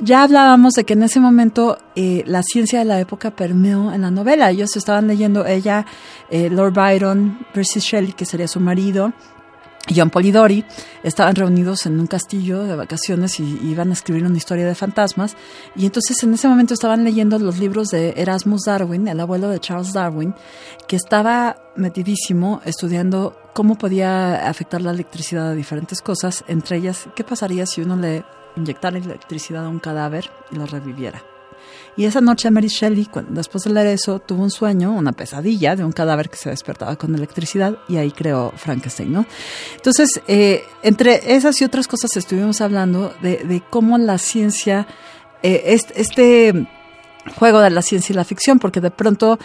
ya 0.00 0.22
hablábamos 0.22 0.74
de 0.74 0.84
que 0.84 0.94
en 0.94 1.04
ese 1.04 1.20
momento 1.20 1.78
eh, 1.94 2.22
la 2.26 2.42
ciencia 2.42 2.80
de 2.80 2.84
la 2.84 3.00
época 3.00 3.30
permeó 3.30 3.77
en 3.92 4.02
la 4.02 4.10
novela. 4.10 4.50
Ellos 4.50 4.76
estaban 4.76 5.06
leyendo 5.06 5.46
ella, 5.46 5.86
eh, 6.30 6.50
Lord 6.50 6.74
Byron, 6.74 7.46
Percy 7.52 7.80
Shelley, 7.80 8.12
que 8.12 8.24
sería 8.24 8.48
su 8.48 8.60
marido, 8.60 9.12
y 9.88 9.98
John 9.98 10.10
Polidori 10.10 10.64
estaban 11.02 11.34
reunidos 11.34 11.86
en 11.86 11.98
un 11.98 12.06
castillo 12.06 12.64
de 12.64 12.76
vacaciones 12.76 13.40
y 13.40 13.58
iban 13.62 13.90
a 13.90 13.94
escribir 13.94 14.24
una 14.24 14.36
historia 14.36 14.66
de 14.66 14.74
fantasmas. 14.74 15.36
Y 15.74 15.86
entonces 15.86 16.22
en 16.22 16.34
ese 16.34 16.46
momento 16.46 16.74
estaban 16.74 17.04
leyendo 17.04 17.38
los 17.38 17.58
libros 17.58 17.88
de 17.88 18.12
Erasmus 18.16 18.64
Darwin, 18.66 19.08
el 19.08 19.20
abuelo 19.20 19.48
de 19.48 19.60
Charles 19.60 19.92
Darwin, 19.92 20.34
que 20.86 20.96
estaba 20.96 21.56
metidísimo 21.76 22.60
estudiando 22.64 23.36
cómo 23.54 23.76
podía 23.76 24.48
afectar 24.48 24.82
la 24.82 24.90
electricidad 24.90 25.48
a 25.48 25.54
diferentes 25.54 26.02
cosas, 26.02 26.44
entre 26.48 26.76
ellas 26.76 27.08
qué 27.14 27.24
pasaría 27.24 27.64
si 27.64 27.80
uno 27.80 27.96
le 27.96 28.24
inyectara 28.56 28.98
electricidad 28.98 29.64
a 29.64 29.68
un 29.68 29.78
cadáver 29.78 30.30
y 30.50 30.56
lo 30.56 30.66
reviviera. 30.66 31.22
Y 31.96 32.04
esa 32.04 32.20
noche 32.20 32.50
Mary 32.50 32.68
Shelley, 32.68 33.06
cuando- 33.06 33.32
después 33.32 33.64
de 33.64 33.70
leer 33.72 33.88
eso, 33.88 34.18
tuvo 34.20 34.42
un 34.42 34.50
sueño, 34.50 34.92
una 34.92 35.12
pesadilla 35.12 35.74
de 35.76 35.84
un 35.84 35.92
cadáver 35.92 36.30
que 36.30 36.36
se 36.36 36.50
despertaba 36.50 36.96
con 36.96 37.14
electricidad 37.14 37.78
y 37.88 37.96
ahí 37.96 38.10
creó 38.12 38.52
Frankenstein, 38.56 39.12
¿no? 39.12 39.26
Entonces, 39.76 40.20
eh, 40.28 40.64
entre 40.82 41.34
esas 41.34 41.60
y 41.60 41.64
otras 41.64 41.88
cosas 41.88 42.16
estuvimos 42.16 42.60
hablando 42.60 43.14
de, 43.22 43.62
cómo 43.70 43.98
la 43.98 44.18
ciencia, 44.18 44.86
eh, 45.42 45.62
este, 45.66 46.00
este 46.00 46.68
juego 47.36 47.60
de 47.60 47.70
la 47.70 47.82
ciencia 47.82 48.12
y 48.12 48.16
la 48.16 48.24
ficción, 48.24 48.58
porque 48.58 48.80
de 48.80 48.90
pronto 48.90 49.38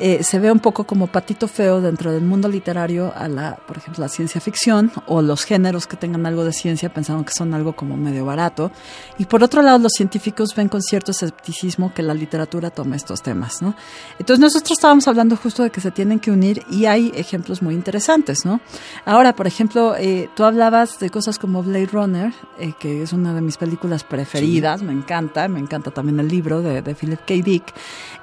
eh, 0.00 0.24
se 0.24 0.38
ve 0.38 0.50
un 0.50 0.60
poco 0.60 0.84
como 0.84 1.08
patito 1.08 1.46
feo 1.46 1.80
dentro 1.80 2.10
del 2.10 2.22
mundo 2.22 2.48
literario 2.48 3.12
a 3.14 3.28
la, 3.28 3.56
por 3.56 3.76
ejemplo, 3.76 4.02
la 4.02 4.08
ciencia 4.08 4.40
ficción 4.40 4.90
o 5.06 5.20
los 5.20 5.44
géneros 5.44 5.86
que 5.86 5.96
tengan 5.96 6.24
algo 6.24 6.42
de 6.42 6.54
ciencia 6.54 6.88
pensando 6.88 7.22
que 7.24 7.34
son 7.34 7.52
algo 7.52 7.74
como 7.74 7.96
medio 7.96 8.24
barato. 8.24 8.72
Y 9.18 9.26
por 9.26 9.44
otro 9.44 9.60
lado, 9.60 9.78
los 9.78 9.92
científicos 9.92 10.54
ven 10.56 10.68
con 10.68 10.80
cierto 10.80 11.10
escepticismo 11.10 11.92
que 11.92 12.02
la 12.02 12.14
literatura 12.14 12.70
toma 12.70 12.96
estos 12.96 13.22
temas, 13.22 13.60
¿no? 13.60 13.74
Entonces 14.18 14.40
nosotros 14.40 14.72
estábamos 14.72 15.06
hablando 15.06 15.36
justo 15.36 15.62
de 15.62 15.70
que 15.70 15.82
se 15.82 15.90
tienen 15.90 16.18
que 16.18 16.30
unir 16.30 16.64
y 16.70 16.86
hay 16.86 17.12
ejemplos 17.14 17.60
muy 17.60 17.74
interesantes, 17.74 18.46
¿no? 18.46 18.60
Ahora, 19.04 19.36
por 19.36 19.46
ejemplo, 19.46 19.94
eh, 19.96 20.30
tú 20.34 20.44
hablabas 20.44 20.98
de 20.98 21.10
cosas 21.10 21.38
como 21.38 21.62
Blade 21.62 21.86
Runner, 21.92 22.32
eh, 22.58 22.72
que 22.78 23.02
es 23.02 23.12
una 23.12 23.34
de 23.34 23.42
mis 23.42 23.58
películas 23.58 24.04
preferidas, 24.04 24.82
me 24.82 24.92
encanta, 24.92 25.46
me 25.48 25.60
encanta 25.60 25.90
también 25.90 26.18
el 26.20 26.28
libro 26.28 26.62
de, 26.62 26.80
de 26.80 26.94
Philip 26.94 27.20
K. 27.20 27.34
Dick. 27.44 27.74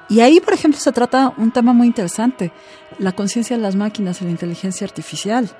Y 0.08 0.20
ahí, 0.20 0.40
por 0.40 0.54
ejemplo, 0.54 0.80
se 0.80 0.90
trata 0.90 1.34
un 1.36 1.50
tema 1.50 1.72
muy 1.72 1.86
interesante, 1.86 2.50
la 2.98 3.12
conciencia 3.12 3.56
de 3.56 3.62
las 3.62 3.76
máquinas 3.76 4.20
y 4.20 4.24
la 4.24 4.30
inteligencia 4.30 4.86
artificial. 4.86 5.50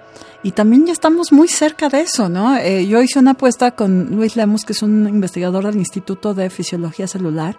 Y 0.43 0.53
también 0.53 0.87
ya 0.87 0.93
estamos 0.93 1.33
muy 1.33 1.49
cerca 1.49 1.89
de 1.89 2.01
eso, 2.01 2.29
¿no? 2.29 2.57
Eh, 2.57 2.87
yo 2.87 3.03
hice 3.03 3.19
una 3.19 3.33
apuesta 3.33 3.73
con 3.73 4.17
Luis 4.17 4.37
Lemus, 4.37 4.65
que 4.65 4.73
es 4.73 4.83
un 4.83 5.07
investigador 5.07 5.65
del 5.67 5.77
Instituto 5.77 6.33
de 6.33 6.49
Fisiología 6.49 7.07
Celular, 7.07 7.59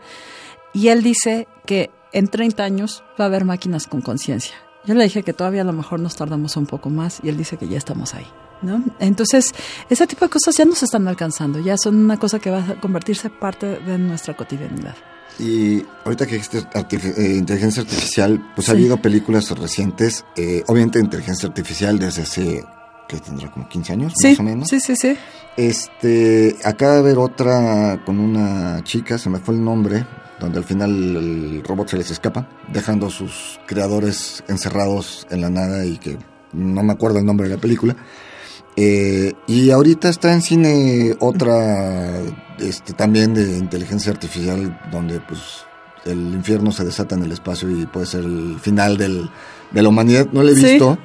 y 0.73 0.87
él 0.87 1.03
dice 1.03 1.47
que 1.65 1.91
en 2.11 2.27
30 2.27 2.63
años 2.63 3.03
va 3.19 3.25
a 3.25 3.27
haber 3.27 3.45
máquinas 3.45 3.85
con 3.85 4.01
conciencia. 4.01 4.55
Yo 4.85 4.95
le 4.95 5.03
dije 5.03 5.23
que 5.23 5.33
todavía 5.33 5.61
a 5.61 5.65
lo 5.65 5.73
mejor 5.73 5.99
nos 5.99 6.15
tardamos 6.15 6.57
un 6.57 6.65
poco 6.65 6.89
más 6.89 7.19
y 7.23 7.29
él 7.29 7.37
dice 7.37 7.57
que 7.57 7.67
ya 7.67 7.77
estamos 7.77 8.15
ahí. 8.15 8.25
¿No? 8.61 8.83
Entonces, 8.99 9.53
ese 9.89 10.07
tipo 10.07 10.25
de 10.25 10.29
cosas 10.31 10.55
ya 10.57 10.65
nos 10.65 10.81
están 10.83 11.07
alcanzando, 11.07 11.59
ya 11.59 11.77
son 11.77 11.95
una 11.97 12.17
cosa 12.17 12.39
que 12.39 12.49
va 12.51 12.59
a 12.63 12.79
convertirse 12.81 13.29
parte 13.29 13.79
de 13.79 13.97
nuestra 13.97 14.35
cotidianidad. 14.35 14.95
Y 15.39 15.83
ahorita 16.03 16.25
que 16.27 16.41
artifi- 16.41 17.13
eh, 17.17 17.35
inteligencia 17.37 17.81
artificial, 17.83 18.51
pues 18.55 18.67
ha 18.69 18.73
habido 18.73 19.01
películas 19.01 19.49
recientes, 19.57 20.25
eh, 20.35 20.63
obviamente 20.67 20.99
inteligencia 20.99 21.47
artificial 21.47 21.97
desde 21.97 22.23
hace, 22.23 22.63
que 23.07 23.17
tendrá 23.19 23.49
como 23.49 23.67
15 23.69 23.93
años, 23.93 24.13
Sí, 24.17 24.29
más 24.31 24.39
o 24.39 24.43
menos. 24.43 24.67
sí, 24.69 24.79
sí, 24.81 24.95
sí. 24.97 25.15
Este, 25.55 26.55
acaba 26.63 26.93
de 26.95 26.99
haber 26.99 27.17
otra 27.19 28.01
con 28.05 28.19
una 28.19 28.83
chica, 28.83 29.17
se 29.17 29.29
me 29.29 29.39
fue 29.39 29.55
el 29.55 29.63
nombre, 29.63 30.05
donde 30.39 30.57
al 30.57 30.63
final 30.63 30.89
el 30.89 31.63
robot 31.65 31.89
se 31.89 31.97
les 31.97 32.11
escapa, 32.11 32.47
dejando 32.71 33.07
a 33.07 33.09
sus 33.09 33.59
creadores 33.65 34.43
encerrados 34.47 35.27
en 35.29 35.41
la 35.41 35.49
nada 35.49 35.85
y 35.85 35.97
que 35.97 36.17
no 36.53 36.81
me 36.83 36.93
acuerdo 36.93 37.19
el 37.19 37.25
nombre 37.25 37.47
de 37.47 37.55
la 37.55 37.61
película. 37.61 37.95
Eh, 38.81 39.33
y 39.47 39.71
ahorita 39.71 40.07
está 40.07 40.31
en 40.33 40.41
cine 40.41 41.13
otra, 41.19 42.21
este, 42.59 42.93
también 42.93 43.33
de 43.33 43.57
inteligencia 43.57 44.11
artificial, 44.11 44.79
donde 44.89 45.19
pues 45.19 45.65
el 46.05 46.33
infierno 46.33 46.71
se 46.71 46.85
desata 46.85 47.15
en 47.15 47.23
el 47.23 47.31
espacio 47.33 47.69
y 47.69 47.85
puede 47.87 48.05
ser 48.05 48.21
el 48.23 48.57
final 48.61 48.97
del, 48.97 49.29
de 49.71 49.81
la 49.81 49.89
humanidad. 49.89 50.27
No 50.31 50.43
la 50.43 50.51
he 50.51 50.55
Sí. 50.55 50.63
visto. 50.63 50.97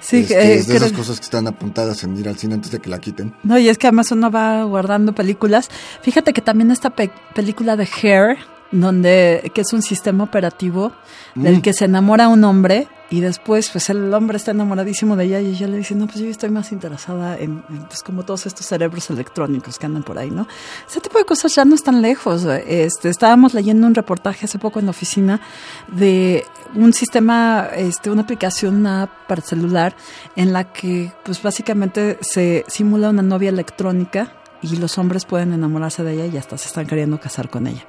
Sí, 0.00 0.18
Este, 0.20 0.34
eh, 0.38 0.54
es 0.54 0.68
de 0.68 0.76
esas 0.76 0.88
creo- 0.90 1.00
cosas 1.00 1.18
que 1.18 1.24
están 1.24 1.46
apuntadas 1.48 2.02
en 2.04 2.16
ir 2.16 2.28
al 2.28 2.38
cine 2.38 2.54
antes 2.54 2.70
de 2.70 2.78
que 2.78 2.88
la 2.88 2.98
quiten. 2.98 3.34
No, 3.42 3.58
y 3.58 3.68
es 3.68 3.76
que 3.76 3.88
además 3.88 4.10
uno 4.12 4.30
va 4.30 4.62
guardando 4.64 5.12
películas. 5.14 5.68
Fíjate 6.02 6.32
que 6.32 6.40
también 6.40 6.70
esta 6.70 6.90
pe- 6.90 7.10
película 7.34 7.76
de 7.76 7.86
Hair, 8.02 8.38
donde 8.72 9.50
que 9.54 9.60
es 9.62 9.72
un 9.72 9.82
sistema 9.82 10.24
operativo 10.24 10.92
del 11.34 11.58
Mm. 11.58 11.60
que 11.62 11.72
se 11.74 11.84
enamora 11.86 12.28
un 12.28 12.44
hombre 12.44 12.86
y 13.10 13.20
después 13.20 13.70
pues 13.70 13.88
el 13.88 14.12
hombre 14.12 14.36
está 14.36 14.50
enamoradísimo 14.50 15.16
de 15.16 15.24
ella 15.24 15.40
y 15.40 15.46
ella 15.46 15.66
le 15.66 15.78
dice, 15.78 15.94
no, 15.94 16.06
pues 16.06 16.18
yo 16.18 16.26
estoy 16.26 16.50
más 16.50 16.72
interesada 16.72 17.38
en, 17.38 17.62
pues 17.86 18.02
como 18.02 18.24
todos 18.24 18.46
estos 18.46 18.66
cerebros 18.66 19.08
electrónicos 19.08 19.78
que 19.78 19.86
andan 19.86 20.02
por 20.02 20.18
ahí, 20.18 20.30
¿no? 20.30 20.46
Ese 20.88 21.00
tipo 21.00 21.18
de 21.18 21.24
cosas 21.24 21.54
ya 21.54 21.64
no 21.64 21.74
están 21.74 22.02
lejos. 22.02 22.44
Este, 22.44 23.08
estábamos 23.08 23.54
leyendo 23.54 23.86
un 23.86 23.94
reportaje 23.94 24.44
hace 24.44 24.58
poco 24.58 24.78
en 24.78 24.86
la 24.86 24.90
oficina 24.90 25.40
de 25.88 26.44
un 26.74 26.92
sistema, 26.92 27.68
este, 27.74 28.10
una 28.10 28.22
aplicación, 28.22 28.76
una 28.76 29.04
app 29.04 29.10
para 29.26 29.40
celular 29.40 29.96
en 30.36 30.52
la 30.52 30.72
que 30.72 31.12
pues 31.24 31.42
básicamente 31.42 32.18
se 32.20 32.64
simula 32.68 33.08
una 33.10 33.22
novia 33.22 33.48
electrónica 33.48 34.34
y 34.60 34.76
los 34.76 34.98
hombres 34.98 35.24
pueden 35.24 35.52
enamorarse 35.52 36.02
de 36.02 36.12
ella 36.12 36.26
y 36.26 36.36
hasta 36.36 36.58
se 36.58 36.68
están 36.68 36.86
queriendo 36.86 37.18
casar 37.20 37.48
con 37.48 37.66
ella. 37.66 37.84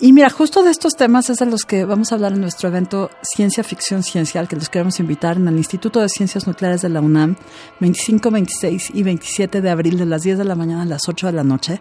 Y 0.00 0.12
mira, 0.12 0.30
justo 0.30 0.62
de 0.62 0.70
estos 0.70 0.94
temas 0.94 1.28
es 1.28 1.38
de 1.38 1.46
los 1.46 1.64
que 1.64 1.84
vamos 1.84 2.12
a 2.12 2.14
hablar 2.14 2.32
en 2.32 2.40
nuestro 2.40 2.68
evento 2.68 3.10
Ciencia 3.22 3.64
Ficción 3.64 4.04
Ciencial, 4.04 4.46
que 4.46 4.54
los 4.54 4.68
queremos 4.68 5.00
invitar 5.00 5.38
en 5.38 5.48
el 5.48 5.56
Instituto 5.56 6.00
de 6.00 6.08
Ciencias 6.08 6.46
Nucleares 6.46 6.82
de 6.82 6.88
la 6.88 7.00
UNAM, 7.00 7.34
25, 7.80 8.30
26 8.30 8.90
y 8.94 9.02
27 9.02 9.60
de 9.60 9.70
abril 9.70 9.98
de 9.98 10.06
las 10.06 10.22
10 10.22 10.38
de 10.38 10.44
la 10.44 10.54
mañana 10.54 10.82
a 10.82 10.86
las 10.86 11.08
8 11.08 11.26
de 11.26 11.32
la 11.32 11.42
noche. 11.42 11.80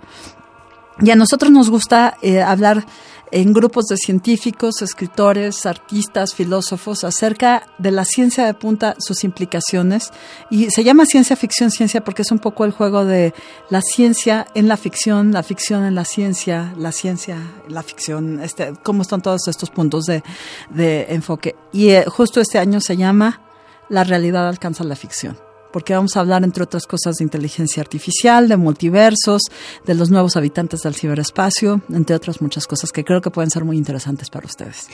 Y 0.99 1.11
a 1.11 1.15
nosotros 1.15 1.51
nos 1.51 1.69
gusta 1.69 2.17
eh, 2.23 2.41
hablar 2.41 2.85
en 3.31 3.53
grupos 3.53 3.85
de 3.85 3.97
científicos, 3.97 4.81
escritores, 4.81 5.65
artistas, 5.65 6.33
filósofos 6.33 7.03
acerca 7.03 7.67
de 7.77 7.91
la 7.91 8.05
ciencia 8.05 8.45
de 8.45 8.53
punta, 8.53 8.95
sus 8.99 9.23
implicaciones. 9.23 10.11
Y 10.49 10.69
se 10.69 10.83
llama 10.83 11.05
ciencia 11.05 11.35
ficción, 11.35 11.71
ciencia, 11.71 12.03
porque 12.03 12.21
es 12.21 12.31
un 12.31 12.39
poco 12.39 12.65
el 12.65 12.71
juego 12.71 13.05
de 13.05 13.33
la 13.69 13.81
ciencia 13.81 14.47
en 14.53 14.67
la 14.67 14.77
ficción, 14.77 15.31
la 15.31 15.43
ficción 15.43 15.85
en 15.85 15.95
la 15.95 16.05
ciencia, 16.05 16.73
la 16.77 16.91
ciencia 16.91 17.37
en 17.67 17.73
la 17.73 17.83
ficción, 17.83 18.39
este, 18.41 18.73
cómo 18.83 19.01
están 19.01 19.21
todos 19.21 19.47
estos 19.47 19.69
puntos 19.69 20.05
de, 20.05 20.23
de 20.69 21.07
enfoque. 21.09 21.55
Y 21.71 21.89
eh, 21.89 22.05
justo 22.07 22.39
este 22.39 22.59
año 22.59 22.79
se 22.79 22.97
llama 22.97 23.41
La 23.89 24.03
realidad 24.03 24.47
alcanza 24.47 24.83
la 24.83 24.95
ficción 24.95 25.46
porque 25.77 25.93
vamos 25.93 26.17
a 26.17 26.21
hablar, 26.21 26.43
entre 26.43 26.63
otras 26.63 26.87
cosas, 26.87 27.17
de 27.17 27.23
inteligencia 27.23 27.81
artificial, 27.83 28.47
de 28.49 28.57
multiversos, 28.57 29.43
de 29.85 29.93
los 29.93 30.09
nuevos 30.09 30.35
habitantes 30.35 30.79
del 30.81 30.95
ciberespacio, 30.95 31.81
entre 31.93 32.15
otras 32.15 32.41
muchas 32.41 32.65
cosas 32.65 32.91
que 32.91 33.03
creo 33.03 33.21
que 33.21 33.29
pueden 33.29 33.51
ser 33.51 33.63
muy 33.63 33.77
interesantes 33.77 34.31
para 34.31 34.47
ustedes. 34.47 34.87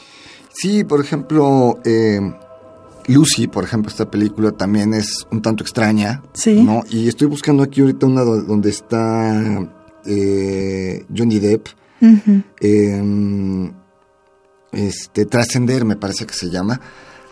Sí, 0.53 0.83
por 0.83 0.99
ejemplo, 0.99 1.79
eh, 1.85 2.19
Lucy, 3.07 3.47
por 3.47 3.63
ejemplo, 3.63 3.89
esta 3.89 4.11
película 4.11 4.51
también 4.51 4.93
es 4.93 5.25
un 5.31 5.41
tanto 5.41 5.63
extraña. 5.63 6.21
Sí. 6.33 6.61
¿no? 6.61 6.83
Y 6.89 7.07
estoy 7.07 7.27
buscando 7.27 7.63
aquí 7.63 7.79
ahorita 7.79 8.05
una 8.05 8.23
do- 8.23 8.41
donde 8.41 8.69
está 8.69 9.41
eh, 10.05 11.05
Johnny 11.15 11.39
Depp. 11.39 11.67
Eh, 12.59 13.71
este, 14.73 15.25
Trascender, 15.27 15.85
me 15.85 15.95
parece 15.95 16.25
que 16.25 16.33
se 16.33 16.49
llama. 16.49 16.81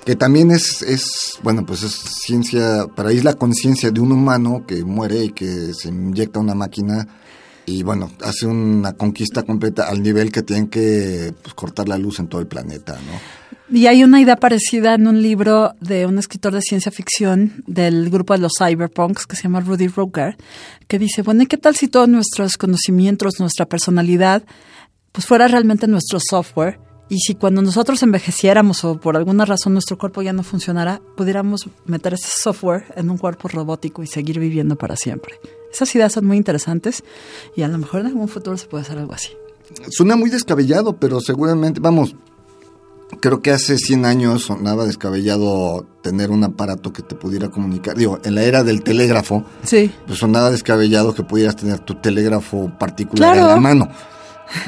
Que 0.06 0.16
también 0.16 0.50
es, 0.52 0.82
es, 0.82 1.38
bueno, 1.44 1.66
pues 1.66 1.84
es 1.84 1.94
ciencia, 1.94 2.88
para 2.96 3.12
es 3.12 3.24
la 3.24 3.36
conciencia 3.36 3.92
de 3.92 4.00
un 4.00 4.12
humano 4.12 4.66
que 4.66 4.84
muere 4.84 5.26
y 5.26 5.30
que 5.30 5.74
se 5.74 5.90
inyecta 5.90 6.40
una 6.40 6.56
máquina 6.56 7.08
y 7.66 7.84
bueno, 7.84 8.12
hace 8.24 8.48
una 8.48 8.94
conquista 8.94 9.44
completa 9.44 9.88
al 9.88 10.02
nivel 10.02 10.32
que 10.32 10.42
tienen 10.42 10.68
que 10.68 11.34
pues, 11.42 11.54
cortar 11.54 11.88
la 11.88 11.98
luz 11.98 12.20
en 12.20 12.28
todo 12.28 12.42
el 12.42 12.48
planeta, 12.48 12.94
¿no? 12.94 13.42
Y 13.74 13.88
hay 13.88 14.04
una 14.04 14.20
idea 14.20 14.36
parecida 14.36 14.96
en 14.96 15.08
un 15.08 15.22
libro 15.22 15.76
de 15.80 16.06
un 16.06 16.20
escritor 16.20 16.54
de 16.54 16.62
ciencia 16.62 16.92
ficción 16.92 17.64
del 17.68 18.10
grupo 18.10 18.34
de 18.34 18.40
los 18.40 18.54
cyberpunks 18.58 19.26
que 19.26 19.38
se 19.38 19.44
llama 19.44 19.62
Rudy 19.62 19.88
Rucker, 19.88 20.36
que 20.90 21.00
dice, 21.00 21.22
bueno, 21.22 21.44
¿y 21.44 21.46
qué 21.46 21.56
tal 21.56 21.78
si 21.78 21.88
todos 21.88 22.10
nuestros 22.10 22.58
conocimientos, 22.58 23.40
nuestra 23.40 23.66
personalidad, 23.66 24.44
pues 25.14 25.26
fuera 25.26 25.48
realmente 25.48 25.88
nuestro 25.88 26.20
software? 26.20 26.80
Y 27.12 27.20
si 27.20 27.36
cuando 27.36 27.62
nosotros 27.62 28.02
envejeciéramos 28.04 28.86
o 28.86 28.98
por 28.98 29.18
alguna 29.18 29.44
razón 29.44 29.74
nuestro 29.74 29.98
cuerpo 29.98 30.22
ya 30.22 30.32
no 30.32 30.44
funcionara, 30.44 31.02
pudiéramos 31.18 31.68
meter 31.86 32.14
ese 32.14 32.30
software 32.42 32.86
en 32.96 33.10
un 33.10 33.18
cuerpo 33.18 33.50
robótico 33.50 34.02
y 34.02 34.08
seguir 34.08 34.40
viviendo 34.40 34.78
para 34.78 34.96
siempre. 34.96 35.36
Esas 35.74 35.94
ideas 35.94 36.14
son 36.14 36.26
muy 36.26 36.38
interesantes 36.38 37.04
y 37.54 37.64
a 37.64 37.68
lo 37.68 37.78
mejor 37.78 38.00
en 38.00 38.08
algún 38.08 38.30
futuro 38.30 38.56
se 38.56 38.68
puede 38.68 38.84
hacer 38.84 38.98
algo 38.98 39.14
así. 39.14 39.28
Suena 39.90 40.16
muy 40.16 40.30
descabellado, 40.30 40.94
pero 40.94 41.20
seguramente, 41.20 41.82
vamos, 41.82 42.16
creo 43.20 43.42
que 43.42 43.52
hace 43.52 43.78
100 43.78 44.06
años 44.06 44.44
sonaba 44.44 44.86
descabellado 44.86 45.86
tener 46.02 46.32
un 46.32 46.46
aparato 46.46 46.94
que 46.94 47.02
te 47.02 47.16
pudiera 47.16 47.50
comunicar. 47.50 47.98
Digo, 47.98 48.20
en 48.24 48.36
la 48.36 48.44
era 48.44 48.64
del 48.64 48.84
telégrafo, 48.84 49.44
Sí, 49.64 49.92
pues 50.08 50.18
sonaba 50.18 50.50
descabellado 50.50 51.14
que 51.14 51.24
pudieras 51.24 51.58
tener 51.58 51.80
tu 51.80 51.96
telégrafo 51.96 52.72
particular 52.80 53.34
Claro. 53.34 53.50
en 53.50 53.56
la 53.56 53.60
mano. 53.60 53.90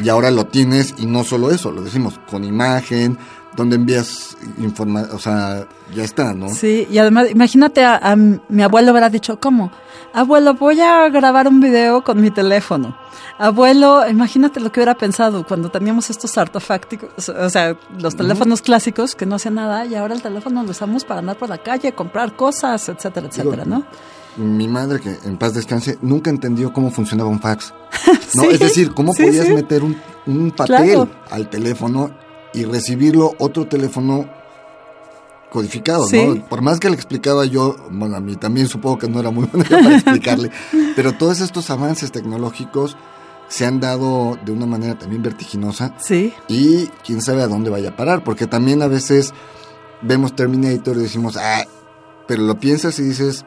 Y 0.04 0.10
ahora 0.10 0.32
lo 0.32 0.46
tienes 0.46 0.96
y 0.98 1.06
no 1.06 1.24
solo 1.24 1.52
eso, 1.52 1.72
lo 1.72 1.82
decimos 1.82 2.20
con 2.30 2.44
imagen, 2.44 3.18
donde 3.56 3.76
envías 3.76 4.38
información, 4.58 5.16
o 5.16 5.20
sea, 5.20 5.68
ya 5.94 6.04
está, 6.04 6.34
¿no? 6.34 6.50
Sí, 6.50 6.88
y 6.90 6.98
además, 6.98 7.30
imagínate, 7.30 7.84
a, 7.84 7.98
a 7.98 8.16
mi 8.16 8.64
abuelo 8.64 8.92
habrá 8.92 9.10
dicho, 9.10 9.40
¿cómo? 9.40 9.72
Abuelo, 10.14 10.54
voy 10.54 10.80
a 10.80 11.10
grabar 11.10 11.48
un 11.48 11.60
video 11.60 12.04
con 12.04 12.22
mi 12.22 12.30
teléfono. 12.32 12.96
Abuelo, 13.40 14.08
imagínate 14.08 14.60
lo 14.60 14.72
que 14.72 14.80
hubiera 14.80 14.96
pensado 14.96 15.46
cuando 15.46 15.70
teníamos 15.70 16.10
estos 16.10 16.38
artefactos, 16.38 17.30
o 17.30 17.50
sea, 17.50 17.76
los 18.00 18.16
teléfonos 18.16 18.62
clásicos 18.62 19.16
que 19.16 19.26
no 19.26 19.36
hacían 19.36 19.56
nada 19.56 19.86
y 19.86 19.96
ahora 19.96 20.14
el 20.14 20.22
teléfono 20.22 20.64
lo 20.64 20.70
usamos 20.70 21.04
para 21.04 21.20
andar 21.20 21.38
por 21.38 21.50
la 21.50 21.58
calle, 21.58 21.94
comprar 21.94 22.36
cosas, 22.36 22.88
etcétera, 22.90 23.28
etcétera, 23.28 23.66
¿no? 23.66 23.86
Mi 24.38 24.68
madre, 24.68 25.00
que 25.00 25.18
en 25.26 25.38
paz 25.38 25.54
descanse, 25.54 25.98
nunca 26.02 26.30
entendió 26.30 26.74
cómo 26.74 26.92
funcionaba 26.92 27.30
un 27.30 27.40
fax. 27.40 27.74
¿no? 28.36 28.44
Sí, 28.44 28.48
es 28.52 28.60
decir, 28.60 28.94
cómo 28.94 29.14
sí, 29.14 29.24
podías 29.24 29.48
sí. 29.48 29.54
meter 29.54 29.84
un, 29.84 29.96
un 30.26 30.52
papel 30.52 30.76
Claro. 30.86 31.10
al 31.30 31.50
teléfono 31.50 32.12
y 32.54 32.66
recibirlo 32.66 33.34
otro 33.40 33.68
teléfono 33.68 34.28
codificado. 35.52 36.08
Por 36.50 36.62
más 36.62 36.80
que 36.80 36.90
le 36.90 36.96
explicaba 36.96 37.46
yo, 37.46 37.76
bueno, 37.92 38.16
a 38.16 38.20
mí 38.20 38.36
también 38.36 38.68
supongo 38.68 38.98
que 38.98 39.08
no 39.08 39.20
era 39.20 39.30
muy 39.30 39.46
buena 39.54 39.70
para 39.70 39.96
explicarle, 39.96 40.52
pero 40.96 41.14
todos 41.14 41.42
estos 41.42 41.70
avances 41.70 42.12
tecnológicos 42.12 42.98
se 43.50 43.68
han 43.68 43.80
dado 43.80 44.38
de 44.44 44.52
una 44.52 44.66
manera 44.66 44.98
también 44.98 45.22
vertiginosa 45.22 45.94
Sí, 46.00 46.34
y 46.48 46.88
quién 47.06 47.22
sabe 47.22 47.44
a 47.44 47.48
dónde 47.48 47.70
vaya 47.70 47.90
a 47.90 47.96
parar, 47.96 48.24
porque 48.24 48.48
también 48.48 48.82
a 48.82 48.88
veces 48.88 49.32
vemos 50.02 50.36
Terminator 50.36 50.98
y 50.98 51.02
decimos, 51.02 51.38
ah, 51.38 51.64
pero 52.28 52.42
lo 52.44 52.60
piensas 52.60 52.98
y 52.98 53.04
dices, 53.04 53.46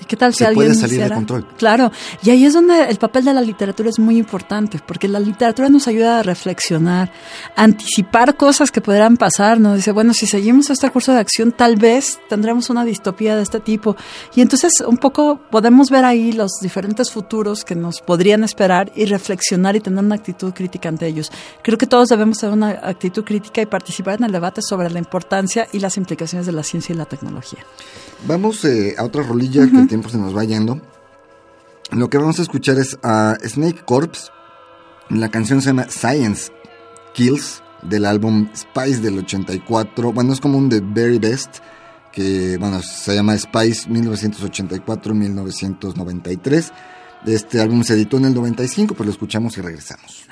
¿Y 0.00 0.04
qué 0.04 0.16
tal 0.16 0.32
si 0.32 0.38
Se 0.38 0.46
alguien 0.46 0.68
puede 0.68 0.78
salir 0.78 1.02
de 1.02 1.10
control. 1.10 1.46
Claro, 1.56 1.90
y 2.22 2.30
ahí 2.30 2.44
es 2.44 2.52
donde 2.52 2.84
el 2.84 2.96
papel 2.98 3.24
de 3.24 3.32
la 3.32 3.40
literatura 3.40 3.88
es 3.88 3.98
muy 3.98 4.18
importante, 4.18 4.78
porque 4.86 5.08
la 5.08 5.20
literatura 5.20 5.68
nos 5.68 5.88
ayuda 5.88 6.20
a 6.20 6.22
reflexionar, 6.22 7.10
a 7.56 7.62
anticipar 7.62 8.36
cosas 8.36 8.70
que 8.70 8.80
podrán 8.80 9.16
pasar, 9.16 9.58
nos 9.58 9.76
dice, 9.76 9.92
bueno, 9.92 10.12
si 10.12 10.26
seguimos 10.26 10.68
este 10.70 10.90
curso 10.90 11.12
de 11.12 11.20
acción, 11.20 11.52
tal 11.52 11.76
vez 11.76 12.18
tendremos 12.28 12.68
una 12.68 12.84
distopía 12.84 13.36
de 13.36 13.42
este 13.42 13.60
tipo. 13.60 13.96
Y 14.34 14.42
entonces 14.42 14.72
un 14.86 14.98
poco 14.98 15.40
podemos 15.50 15.90
ver 15.90 16.04
ahí 16.04 16.32
los 16.32 16.52
diferentes 16.60 17.10
futuros 17.10 17.64
que 17.64 17.74
nos 17.74 18.00
podrían 18.00 18.44
esperar 18.44 18.92
y 18.94 19.06
reflexionar 19.06 19.76
y 19.76 19.80
tener 19.80 20.04
una 20.04 20.16
actitud 20.16 20.52
crítica 20.52 20.88
ante 20.88 21.06
ellos. 21.06 21.30
Creo 21.62 21.78
que 21.78 21.86
todos 21.86 22.08
debemos 22.08 22.38
tener 22.38 22.54
una 22.54 22.70
actitud 22.82 23.24
crítica 23.24 23.62
y 23.62 23.66
participar 23.66 24.18
en 24.18 24.24
el 24.24 24.32
debate 24.32 24.60
sobre 24.60 24.90
la 24.90 24.98
importancia 24.98 25.66
y 25.72 25.78
las 25.78 25.96
implicaciones 25.96 26.46
de 26.46 26.52
la 26.52 26.62
ciencia 26.62 26.94
y 26.94 26.96
la 26.96 27.06
tecnología. 27.06 27.60
Vamos 28.26 28.64
eh, 28.64 28.94
a 28.96 29.04
otra 29.04 29.22
rolilla 29.22 29.66
que 29.70 29.85
tiempo 29.88 30.08
se 30.08 30.18
nos 30.18 30.36
va 30.36 30.44
yendo. 30.44 30.80
Lo 31.90 32.10
que 32.10 32.18
vamos 32.18 32.38
a 32.38 32.42
escuchar 32.42 32.78
es 32.78 32.98
a 33.02 33.36
Snake 33.44 33.84
Corps. 33.84 34.32
La 35.08 35.30
canción 35.30 35.60
se 35.60 35.68
llama 35.68 35.86
Science 35.88 36.52
Kills 37.14 37.62
del 37.82 38.04
álbum 38.04 38.48
Spice 38.54 39.00
del 39.00 39.18
84. 39.18 40.12
Bueno, 40.12 40.32
es 40.32 40.40
como 40.40 40.58
un 40.58 40.68
The 40.68 40.80
Very 40.80 41.18
Best 41.18 41.60
que 42.16 42.56
bueno, 42.58 42.80
se 42.80 43.14
llama 43.14 43.36
Spice 43.36 43.90
1984-1993. 43.90 46.72
Este 47.26 47.60
álbum 47.60 47.82
se 47.82 47.92
editó 47.92 48.16
en 48.16 48.24
el 48.24 48.34
95, 48.34 48.94
pues 48.94 49.06
lo 49.06 49.12
escuchamos 49.12 49.58
y 49.58 49.60
regresamos. 49.60 50.24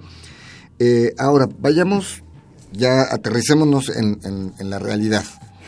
Eh, 0.80 1.14
ahora, 1.18 1.50
vayamos, 1.60 2.24
ya 2.72 3.02
aterricémonos 3.12 3.90
en, 3.90 4.20
en- 4.24 4.54
en 4.58 4.70
la 4.70 4.80
realidad, 4.80 5.26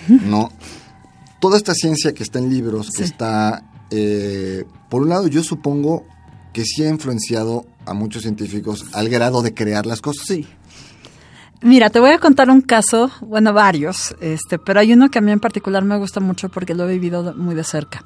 ¿no? 0.07 0.49
Toda 1.41 1.57
esta 1.57 1.73
ciencia 1.73 2.13
que 2.13 2.23
está 2.23 2.39
en 2.39 2.49
libros, 2.49 2.89
que 2.91 3.03
Sí. 3.03 3.09
está, 3.11 3.69
eh, 3.91 4.63
por 4.89 5.01
un 5.01 5.09
lado, 5.09 5.27
yo 5.27 5.43
supongo 5.43 6.05
que 6.53 6.63
sí 6.63 6.85
ha 6.85 6.89
influenciado 6.89 7.65
a 7.85 7.93
muchos 7.93 8.23
científicos 8.23 8.85
al 8.93 9.09
grado 9.09 9.41
de 9.41 9.53
crear 9.53 9.85
las 9.85 10.01
cosas. 10.01 10.25
Sí. 10.27 10.47
Mira, 11.61 11.89
te 11.89 11.99
voy 11.99 12.11
a 12.11 12.19
contar 12.19 12.49
un 12.49 12.61
caso, 12.61 13.09
bueno, 13.21 13.53
varios, 13.53 14.15
este, 14.21 14.59
pero 14.59 14.79
hay 14.79 14.93
uno 14.93 15.09
que 15.09 15.19
a 15.19 15.21
mí 15.21 15.31
en 15.31 15.39
particular 15.39 15.83
me 15.83 15.97
gusta 15.97 16.19
mucho 16.19 16.49
porque 16.49 16.75
lo 16.75 16.87
he 16.87 16.93
vivido 16.93 17.33
muy 17.35 17.55
de 17.55 17.63
cerca. 17.63 18.05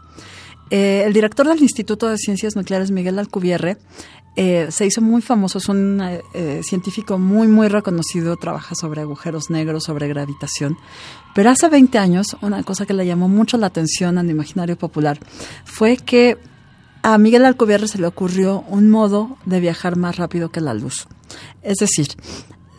Eh, 0.69 1.03
el 1.05 1.13
director 1.13 1.47
del 1.47 1.61
Instituto 1.61 2.07
de 2.07 2.17
Ciencias 2.17 2.55
Nucleares, 2.55 2.91
Miguel 2.91 3.17
Alcubierre, 3.17 3.77
eh, 4.35 4.67
se 4.69 4.85
hizo 4.85 5.01
muy 5.01 5.21
famoso, 5.21 5.57
es 5.57 5.67
un 5.67 5.99
eh, 6.33 6.61
científico 6.63 7.17
muy, 7.17 7.47
muy 7.47 7.67
reconocido, 7.67 8.37
trabaja 8.37 8.75
sobre 8.75 9.01
agujeros 9.01 9.49
negros, 9.49 9.85
sobre 9.85 10.07
gravitación. 10.07 10.77
Pero 11.33 11.49
hace 11.49 11.67
20 11.67 11.97
años, 11.97 12.37
una 12.41 12.63
cosa 12.63 12.85
que 12.85 12.93
le 12.93 13.05
llamó 13.05 13.27
mucho 13.27 13.57
la 13.57 13.67
atención 13.67 14.17
al 14.17 14.29
imaginario 14.29 14.77
popular 14.77 15.19
fue 15.65 15.97
que 15.97 16.37
a 17.01 17.17
Miguel 17.17 17.45
Alcubierre 17.45 17.87
se 17.87 17.99
le 17.99 18.07
ocurrió 18.07 18.63
un 18.67 18.89
modo 18.89 19.37
de 19.45 19.59
viajar 19.59 19.95
más 19.95 20.17
rápido 20.17 20.49
que 20.49 20.61
la 20.61 20.73
luz. 20.73 21.07
Es 21.61 21.77
decir, 21.77 22.07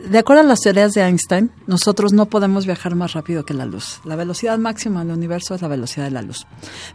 de 0.09 0.19
acuerdo 0.19 0.43
a 0.43 0.47
las 0.47 0.61
teorías 0.61 0.93
de 0.93 1.03
Einstein, 1.03 1.51
nosotros 1.67 2.13
no 2.13 2.27
podemos 2.27 2.67
viajar 2.67 2.95
más 2.95 3.13
rápido 3.13 3.45
que 3.45 3.55
la 3.55 3.67
luz. 3.67 4.01
La 4.05 4.17
velocidad 4.17 4.59
máxima 4.59 5.05
del 5.05 5.17
universo 5.17 5.55
es 5.55 5.63
la 5.63 5.69
velocidad 5.69 6.05
de 6.05 6.11
la 6.11 6.23
luz. 6.23 6.47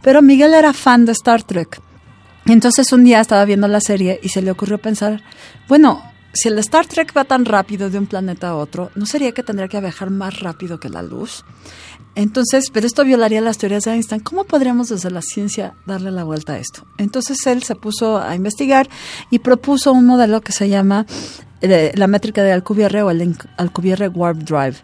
Pero 0.02 0.22
Miguel 0.22 0.54
era 0.54 0.74
fan 0.74 1.06
de 1.06 1.12
Star 1.12 1.44
Trek. 1.44 1.82
Entonces 2.46 2.92
un 2.92 3.04
día 3.04 3.22
estaba 3.22 3.46
viendo 3.46 3.68
la 3.68 3.82
serie 3.82 4.20
y 4.22 4.30
se 4.30 4.42
le 4.42 4.52
ocurrió 4.52 4.78
pensar, 4.78 5.24
bueno, 5.68 6.04
si 6.36 6.50
el 6.50 6.60
Star 6.60 6.86
Trek 6.86 7.16
va 7.16 7.24
tan 7.24 7.46
rápido 7.46 7.90
de 7.90 7.98
un 7.98 8.08
planeta 8.08 8.50
a 8.50 8.56
otro, 8.56 8.92
¿no 8.96 9.06
sería 9.06 9.32
que 9.32 9.42
tendría 9.42 9.70
que 9.70 9.80
viajar 9.80 10.10
más 10.10 10.42
rápido 10.42 10.80
que 10.80 10.90
la 10.90 11.02
luz? 11.02 11.46
Entonces, 12.14 12.70
pero 12.72 12.86
esto 12.86 13.04
violaría 13.04 13.42
las 13.42 13.58
teorías 13.58 13.84
de 13.84 13.92
Einstein. 13.92 14.22
¿Cómo 14.22 14.44
podríamos 14.44 14.90
desde 14.90 15.12
la 15.12 15.22
ciencia 15.22 15.76
darle 15.86 16.12
la 16.12 16.24
vuelta 16.24 16.54
a 16.54 16.60
esto? 16.60 16.86
Entonces 16.98 17.38
él 17.48 17.64
se 17.64 17.76
puso 17.76 18.18
a 18.18 18.36
investigar 18.36 18.90
y 19.30 19.40
propuso 19.40 19.92
un 19.92 20.06
modelo 20.06 20.42
que 20.42 20.52
se 20.52 20.70
llama 20.70 21.06
la 21.62 22.08
métrica 22.08 22.44
de 22.44 22.52
Alcubierre 22.52 23.02
o 23.02 23.10
el 23.10 23.36
Alcubierre 23.58 24.08
Warp 24.10 24.40
Drive. 24.40 24.78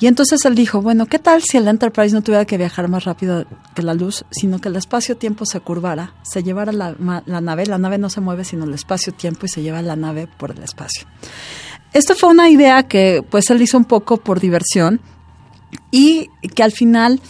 Y 0.00 0.06
entonces 0.06 0.44
él 0.44 0.54
dijo, 0.54 0.80
bueno, 0.82 1.06
¿qué 1.06 1.18
tal 1.18 1.42
si 1.42 1.56
el 1.56 1.68
Enterprise 1.68 2.14
no 2.14 2.22
tuviera 2.22 2.44
que 2.44 2.56
viajar 2.56 2.88
más 2.88 3.04
rápido 3.04 3.44
que 3.74 3.82
la 3.82 3.94
luz, 3.94 4.24
sino 4.30 4.58
que 4.58 4.68
el 4.68 4.76
espacio-tiempo 4.76 5.46
se 5.46 5.60
curvara, 5.60 6.14
se 6.22 6.42
llevara 6.42 6.72
la, 6.72 6.94
nave, 7.26 7.66
la 7.66 7.78
nave 7.78 7.98
no 7.98 8.10
se 8.10 8.20
mueve 8.20 8.44
sino 8.44 8.64
el 8.64 8.74
espacio-tiempo 8.74 9.46
y 9.46 9.48
se 9.48 9.62
lleva 9.62 9.82
la 9.82 9.96
nave 9.96 10.28
por 10.38 10.52
el 10.52 10.62
espacio? 10.62 11.06
Esto 11.92 12.14
fue 12.14 12.30
una 12.30 12.48
idea 12.48 12.84
que 12.84 13.22
pues 13.28 13.50
él 13.50 13.60
hizo 13.60 13.76
un 13.76 13.84
poco 13.84 14.16
por 14.16 14.40
diversión 14.40 15.00
y 15.90 16.30
que 16.54 16.62
al 16.62 16.72
final 16.72 17.20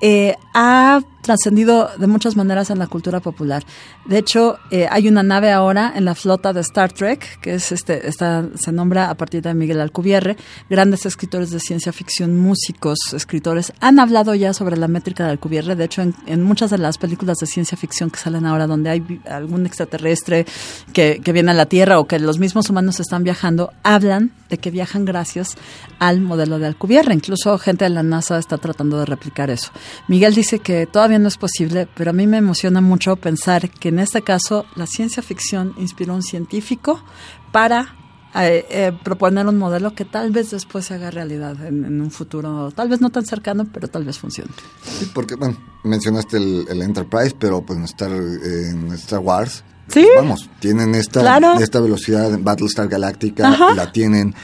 eh, 0.00 0.36
ha 0.54 1.00
trascendido 1.26 1.90
de 1.98 2.06
muchas 2.06 2.36
maneras 2.36 2.70
en 2.70 2.78
la 2.78 2.86
cultura 2.86 3.20
popular. 3.20 3.64
De 4.06 4.18
hecho, 4.18 4.58
eh, 4.70 4.86
hay 4.90 5.08
una 5.08 5.22
nave 5.22 5.50
ahora 5.50 5.92
en 5.94 6.04
la 6.04 6.14
flota 6.14 6.52
de 6.52 6.60
Star 6.60 6.92
Trek, 6.92 7.40
que 7.40 7.54
es 7.54 7.72
este, 7.72 8.06
esta, 8.08 8.46
se 8.54 8.72
nombra 8.72 9.10
a 9.10 9.14
partir 9.16 9.42
de 9.42 9.52
Miguel 9.52 9.80
Alcubierre. 9.80 10.36
Grandes 10.70 11.04
escritores 11.04 11.50
de 11.50 11.58
ciencia 11.58 11.92
ficción, 11.92 12.38
músicos, 12.38 12.98
escritores, 13.12 13.72
han 13.80 13.98
hablado 13.98 14.34
ya 14.34 14.54
sobre 14.54 14.76
la 14.76 14.88
métrica 14.88 15.24
de 15.24 15.32
Alcubierre. 15.32 15.74
De 15.74 15.84
hecho, 15.84 16.02
en, 16.02 16.14
en 16.26 16.42
muchas 16.42 16.70
de 16.70 16.78
las 16.78 16.96
películas 16.96 17.38
de 17.38 17.46
ciencia 17.46 17.76
ficción 17.76 18.10
que 18.10 18.18
salen 18.18 18.46
ahora, 18.46 18.66
donde 18.66 18.90
hay 18.90 19.20
algún 19.28 19.66
extraterrestre 19.66 20.46
que, 20.92 21.20
que 21.22 21.32
viene 21.32 21.50
a 21.50 21.54
la 21.54 21.66
Tierra 21.66 21.98
o 21.98 22.06
que 22.06 22.18
los 22.20 22.38
mismos 22.38 22.70
humanos 22.70 23.00
están 23.00 23.24
viajando, 23.24 23.72
hablan 23.82 24.30
de 24.48 24.58
que 24.58 24.70
viajan 24.70 25.04
gracias 25.04 25.56
al 25.98 26.20
modelo 26.20 26.58
de 26.58 26.66
Alcubierre. 26.66 27.12
Incluso 27.12 27.58
gente 27.58 27.84
de 27.84 27.90
la 27.90 28.02
NASA 28.02 28.38
está 28.38 28.58
tratando 28.58 28.98
de 28.98 29.06
replicar 29.06 29.50
eso. 29.50 29.72
Miguel 30.08 30.34
dice 30.34 30.60
que 30.60 30.86
todavía 30.86 31.15
no 31.18 31.28
es 31.28 31.36
posible, 31.36 31.88
pero 31.94 32.10
a 32.10 32.12
mí 32.12 32.26
me 32.26 32.38
emociona 32.38 32.80
mucho 32.80 33.16
pensar 33.16 33.70
que 33.70 33.88
en 33.90 33.98
este 33.98 34.22
caso 34.22 34.66
la 34.76 34.86
ciencia 34.86 35.22
ficción 35.22 35.74
inspiró 35.78 36.12
a 36.12 36.16
un 36.16 36.22
científico 36.22 37.02
para 37.52 37.94
eh, 38.38 38.66
eh, 38.70 38.92
proponer 39.02 39.46
un 39.46 39.56
modelo 39.56 39.94
que 39.94 40.04
tal 40.04 40.30
vez 40.30 40.50
después 40.50 40.84
se 40.86 40.94
haga 40.94 41.10
realidad 41.10 41.64
en, 41.64 41.84
en 41.84 42.00
un 42.00 42.10
futuro, 42.10 42.70
tal 42.72 42.88
vez 42.88 43.00
no 43.00 43.10
tan 43.10 43.24
cercano, 43.24 43.66
pero 43.72 43.88
tal 43.88 44.04
vez 44.04 44.18
funcione. 44.18 44.50
Sí, 44.82 45.10
porque, 45.14 45.36
bueno, 45.36 45.56
mencionaste 45.84 46.36
el, 46.36 46.66
el 46.68 46.82
Enterprise, 46.82 47.34
pero 47.38 47.62
pues 47.62 47.78
en 47.78 47.84
Star, 47.86 48.10
en 48.12 48.92
Star 48.92 49.20
Wars, 49.20 49.64
Sí. 49.88 50.00
pues, 50.02 50.16
vamos, 50.16 50.50
tienen 50.60 50.94
esta, 50.96 51.20
Claro. 51.20 51.54
esta 51.60 51.80
velocidad 51.80 52.34
en 52.34 52.42
Battlestar 52.44 52.88
Galactica, 52.88 53.48
Ajá. 53.48 53.74
la 53.74 53.92
tienen. 53.92 54.34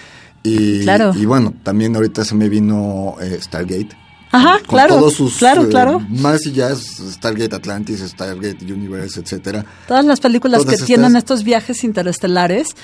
Y, 0.44 0.82
Claro. 0.82 1.12
y 1.16 1.26
bueno, 1.26 1.52
también 1.62 1.94
ahorita 1.96 2.24
se 2.24 2.34
me 2.36 2.48
vino 2.48 3.16
eh, 3.20 3.38
Stargate. 3.42 3.90
Ajá, 4.32 4.58
con 4.60 4.78
claro, 4.78 4.96
todos 4.96 5.14
sus 5.14 5.36
claro, 5.36 5.64
eh, 5.64 5.68
claro. 5.68 6.00
más 6.08 6.46
y 6.46 6.52
ya 6.52 6.70
es 6.70 6.96
Stargate 6.96 7.54
Atlantis, 7.54 8.00
Stargate 8.00 8.64
Universe, 8.64 9.20
etcétera. 9.20 9.64
Todas 9.86 10.06
las 10.06 10.20
películas 10.20 10.62
Todas 10.62 10.80
que 10.80 10.86
tienen 10.86 11.16
estos 11.16 11.44
viajes 11.44 11.84
interestelares 11.84 12.74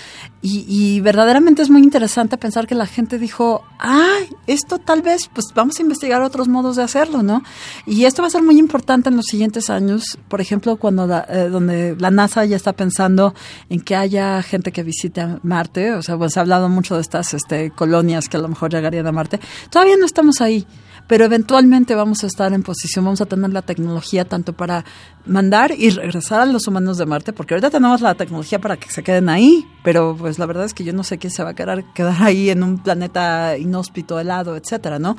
y, 0.42 0.66
y 0.68 1.01
verdaderamente 1.01 1.62
es 1.62 1.70
muy 1.70 1.82
interesante 1.82 2.36
pensar 2.36 2.66
que 2.66 2.74
la 2.74 2.86
gente 2.86 3.18
dijo, 3.18 3.64
ay, 3.78 4.28
esto 4.46 4.78
tal 4.78 5.01
vez, 5.01 5.30
pues 5.32 5.46
vamos 5.55 5.78
a 5.78 5.82
investigar 5.82 6.20
otros 6.20 6.49
modos 6.49 6.76
de 6.76 6.82
hacerlo, 6.82 7.22
¿no? 7.22 7.42
Y 7.86 8.05
esto 8.05 8.20
va 8.20 8.28
a 8.28 8.30
ser 8.30 8.42
muy 8.42 8.59
importante 8.59 9.09
en 9.09 9.16
los 9.16 9.24
siguientes 9.24 9.70
años, 9.70 10.18
por 10.28 10.42
ejemplo, 10.42 10.76
cuando 10.76 11.07
la, 11.07 11.26
eh, 11.30 11.49
donde 11.49 11.96
la 11.99 12.11
NASA 12.11 12.44
ya 12.44 12.57
está 12.57 12.74
pensando 12.74 13.34
en 13.70 13.80
que 13.80 13.96
haya 13.96 14.42
gente 14.42 14.70
que 14.70 14.82
visite 14.82 15.22
a 15.22 15.40
Marte, 15.42 15.94
o 15.94 16.03
sea, 16.03 16.18
pues 16.18 16.34
se 16.34 16.40
ha 16.40 16.42
hablado 16.42 16.68
mucho 16.68 16.96
de 16.96 17.01
estas 17.01 17.32
este, 17.32 17.70
colonias 17.70 18.28
que 18.28 18.36
a 18.36 18.40
lo 18.40 18.49
mejor 18.49 18.70
llegarían 18.70 19.07
a 19.07 19.12
Marte, 19.12 19.40
todavía 19.70 19.96
no 19.96 20.05
estamos 20.05 20.42
ahí 20.42 20.66
pero 21.09 21.25
eventualmente 21.25 21.95
vamos 21.97 22.23
a 22.23 22.29
estar 22.29 22.53
en 22.53 22.63
posición, 22.63 23.05
vamos 23.05 23.21
a 23.21 23.27
tener 23.27 23.51
la 23.51 23.63
tecnología 23.63 24.25
tanto 24.27 24.53
para 24.53 24.85
mandar 25.27 25.73
y 25.77 25.91
regresar 25.91 26.41
a 26.41 26.47
los 26.47 26.69
humanos 26.69 26.99
de 26.99 27.07
Marte, 27.07 27.33
porque 27.33 27.55
ahorita 27.55 27.71
tenemos 27.71 28.01
la 28.01 28.15
tecnología 28.15 28.61
para 28.61 28.77
que 28.77 28.91
se 28.91 29.03
queden 29.03 29.29
ahí, 29.29 29.67
pero 29.83 30.15
pues 30.17 30.39
la 30.39 30.47
verdad 30.47 30.67
es 30.67 30.75
que 30.75 30.85
yo 30.85 30.93
no 30.93 31.03
sé 31.03 31.19
quién 31.19 31.33
se 31.33 31.43
va 31.43 31.51
a 31.51 31.55
quedar, 31.55 31.85
ahí 32.21 32.51
en 32.51 32.63
un 32.63 32.79
planeta 32.79 33.57
inhóspito, 33.59 34.21
helado, 34.21 34.57
etcétera, 34.57 34.99
¿no? 34.99 35.17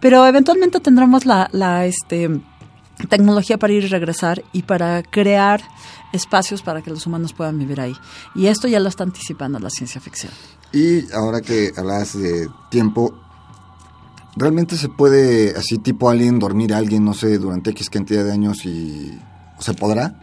Pero 0.00 0.26
eventualmente 0.26 0.80
tendremos 0.80 1.26
la, 1.26 1.50
la 1.52 1.86
este, 1.86 2.40
tecnología 3.08 3.58
para 3.58 3.72
ir 3.72 3.84
y 3.84 3.88
regresar 3.88 4.44
y 4.52 4.62
para 4.62 5.02
crear 5.02 5.62
espacios 6.12 6.62
para 6.62 6.82
que 6.82 6.90
los 6.90 7.06
humanos 7.06 7.32
puedan 7.32 7.58
vivir 7.58 7.80
ahí. 7.80 7.96
Y 8.34 8.46
esto 8.46 8.68
ya 8.68 8.78
lo 8.78 8.88
está 8.88 9.02
anticipando 9.04 9.58
la 9.58 9.70
ciencia 9.70 10.00
ficción. 10.00 10.32
Y 10.72 11.10
ahora 11.12 11.40
que 11.40 11.72
hablas 11.76 12.18
de 12.18 12.48
tiempo, 12.70 13.14
¿realmente 14.36 14.76
se 14.76 14.88
puede, 14.88 15.56
así 15.56 15.78
tipo 15.78 16.10
alien, 16.10 16.38
dormir 16.38 16.74
a 16.74 16.78
alguien, 16.78 17.04
no 17.04 17.14
sé, 17.14 17.38
durante 17.38 17.70
X 17.70 17.90
cantidad 17.90 18.24
de 18.24 18.32
años 18.32 18.64
y 18.64 19.18
se 19.58 19.74
podrá? 19.74 20.14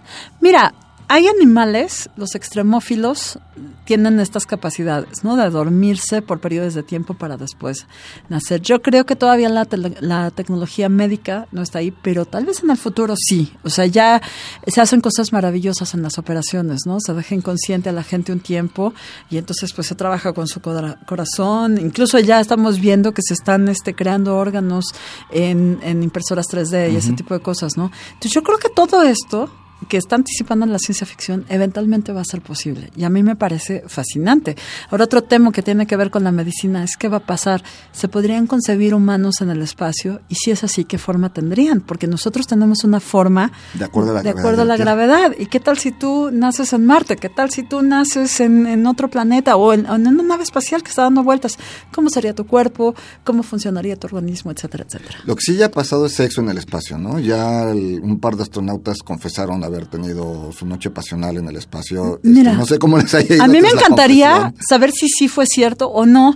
Mira, 0.42 0.74
hay 1.10 1.28
animales, 1.28 2.10
los 2.16 2.36
extremófilos 2.36 3.40
tienen 3.84 4.20
estas 4.20 4.46
capacidades, 4.46 5.24
¿no? 5.24 5.36
De 5.36 5.50
dormirse 5.50 6.22
por 6.22 6.40
periodos 6.40 6.76
de 6.76 6.84
tiempo 6.84 7.16
para 7.16 7.36
después 7.36 7.88
nacer. 8.30 8.62
Yo 8.62 8.82
creo 8.84 9.06
que 9.08 9.16
todavía 9.16 9.50
la, 9.50 9.68
la 10.02 10.30
tecnología 10.32 10.88
médica 10.88 11.48
no 11.52 11.64
está 11.64 11.80
ahí, 11.80 11.92
pero 11.92 12.26
tal 12.26 12.46
vez 12.46 12.64
en 12.64 12.70
el 12.70 12.78
futuro 12.78 13.16
sí. 13.18 13.52
O 13.64 13.70
sea, 13.72 13.88
ya 13.88 14.22
se 14.68 14.80
hacen 14.80 15.02
cosas 15.02 15.34
maravillosas 15.34 15.96
en 15.96 16.04
las 16.04 16.20
operaciones, 16.20 16.82
¿no? 16.86 17.00
Se 17.00 17.14
deja 17.16 17.34
inconsciente 17.34 17.90
a 17.90 17.92
la 17.92 18.04
gente 18.04 18.32
un 18.32 18.40
tiempo 18.40 18.94
y 19.32 19.38
entonces 19.38 19.74
pues 19.74 19.88
se 19.88 19.96
trabaja 19.96 20.32
con 20.34 20.48
su 20.48 20.62
cora- 20.62 21.00
corazón. 21.08 21.80
Incluso 21.80 22.20
ya 22.20 22.40
estamos 22.40 22.80
viendo 22.80 23.14
que 23.14 23.24
se 23.24 23.34
están 23.34 23.68
este, 23.68 23.96
creando 23.96 24.38
órganos 24.38 24.86
en, 25.32 25.80
en 25.82 26.04
impresoras 26.04 26.46
3D 26.48 26.94
y 26.94 26.96
ese 26.98 27.14
tipo 27.14 27.34
de 27.34 27.40
cosas, 27.42 27.76
¿no? 27.78 27.92
Entonces 28.10 28.32
yo 28.32 28.44
creo 28.44 28.60
que 28.60 28.70
todo 28.70 29.02
esto 29.02 29.50
que 29.90 29.98
está 29.98 30.16
anticipando 30.16 30.66
en 30.66 30.72
la 30.72 30.80
ciencia 30.80 31.06
ficción 31.06 31.46
eventualmente 31.50 32.14
va 32.14 32.22
a 32.22 32.26
ser 32.26 32.42
posible. 32.42 32.92
Y 32.96 33.04
a 33.04 33.10
mí 33.10 33.24
me 33.24 33.36
parece 33.36 33.84
fascinante. 33.88 34.56
Ahora 34.90 35.04
otro 35.06 35.24
tema 35.24 35.52
que 35.52 35.62
tiene 35.62 35.86
que 35.88 35.98
ver 35.98 36.12
con 36.12 36.24
la 36.24 36.32
medicina 36.32 36.84
es 36.84 36.96
qué 36.96 37.10
va 37.10 37.18
a 37.18 37.26
pasar. 37.26 37.64
¿Se 37.92 38.08
podrían 38.08 38.48
concebir 38.48 38.94
humanos 38.94 39.42
en 39.42 39.50
el 39.50 39.62
espacio? 39.62 40.22
Y 40.30 40.36
si 40.36 40.52
es 40.52 40.64
así, 40.64 40.86
¿qué 40.86 40.98
forma 40.98 41.34
tendrían? 41.34 41.82
Porque 41.82 42.08
nosotros 42.08 42.48
tenemos 42.48 42.84
una 42.84 43.00
forma 43.00 43.52
De 43.74 43.84
acuerdo 43.86 44.12
a 44.12 44.14
la 44.14 44.20
de 44.22 44.30
gravedad 44.30 44.40
acuerdo 44.46 44.62
a 44.62 44.66
la 44.66 44.78
gravedad. 44.78 45.32
¿Y 45.38 45.48
qué 45.48 45.60
tal 45.60 45.78
si 45.80 45.92
tú 45.92 46.30
naces 46.32 46.72
en 46.72 46.86
Marte? 46.86 47.16
¿Qué 47.18 47.30
tal 47.30 47.50
si 47.50 47.64
tú 47.64 47.82
naces 47.82 48.40
en, 48.40 48.68
en 48.68 48.86
otro 48.86 49.10
planeta 49.10 49.56
o 49.56 49.74
en, 49.74 49.88
en 49.88 50.08
una 50.08 50.24
nave 50.24 50.44
espacial 50.44 50.84
que 50.84 50.90
está 50.90 51.02
dando 51.02 51.24
vueltas? 51.24 51.58
¿Cómo 51.92 52.10
sería 52.10 52.34
tu 52.36 52.46
cuerpo? 52.46 52.94
¿Cómo 53.24 53.42
funcionaría 53.44 53.96
tu 53.96 54.06
organismo? 54.08 54.52
Etcétera, 54.52 54.86
etcétera. 54.88 55.18
Lo 55.26 55.36
que 55.36 55.42
sí 55.42 55.56
ya 55.56 55.66
ha 55.66 55.72
pasado 55.72 56.06
es 56.06 56.14
sexo 56.14 56.42
en 56.42 56.50
el 56.50 56.60
espacio, 56.60 56.98
¿no? 57.00 57.18
Ya 57.20 57.72
el- 57.72 58.00
un 58.04 58.20
par 58.20 58.36
de 58.36 58.44
astronautas 58.44 58.98
confesaron 59.04 59.64
haber 59.64 59.79
haber 59.80 59.90
tenido 59.90 60.52
su 60.52 60.66
noche 60.66 60.90
pasional 60.90 61.38
en 61.38 61.48
el 61.48 61.56
espacio. 61.56 62.18
Este, 62.18 62.30
Mira, 62.30 62.54
no 62.54 62.66
sé 62.66 62.78
cómo 62.80 62.98
les 62.98 63.14
haya 63.14 63.36
ido 63.36 63.44
A 63.44 63.48
mí 63.48 63.62
me 63.62 63.70
encantaría 63.70 64.54
saber 64.68 64.92
si 64.92 65.08
sí 65.08 65.28
fue 65.28 65.46
cierto 65.46 65.90
o 65.90 66.06
no. 66.06 66.36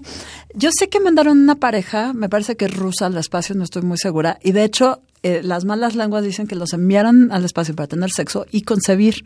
Yo 0.55 0.69
sé 0.77 0.87
que 0.87 0.99
mandaron 0.99 1.39
una 1.39 1.55
pareja, 1.55 2.13
me 2.13 2.29
parece 2.29 2.55
que 2.55 2.67
rusa 2.67 3.07
al 3.07 3.17
espacio, 3.17 3.55
no 3.55 3.63
estoy 3.63 3.81
muy 3.81 3.97
segura, 3.97 4.37
y 4.41 4.51
de 4.51 4.63
hecho 4.63 5.01
eh, 5.23 5.41
las 5.43 5.65
malas 5.65 5.95
lenguas 5.95 6.23
dicen 6.23 6.47
que 6.47 6.55
los 6.55 6.73
enviaron 6.73 7.31
al 7.31 7.45
espacio 7.45 7.73
para 7.75 7.87
tener 7.87 8.11
sexo 8.11 8.45
y 8.51 8.61
concebir. 8.63 9.25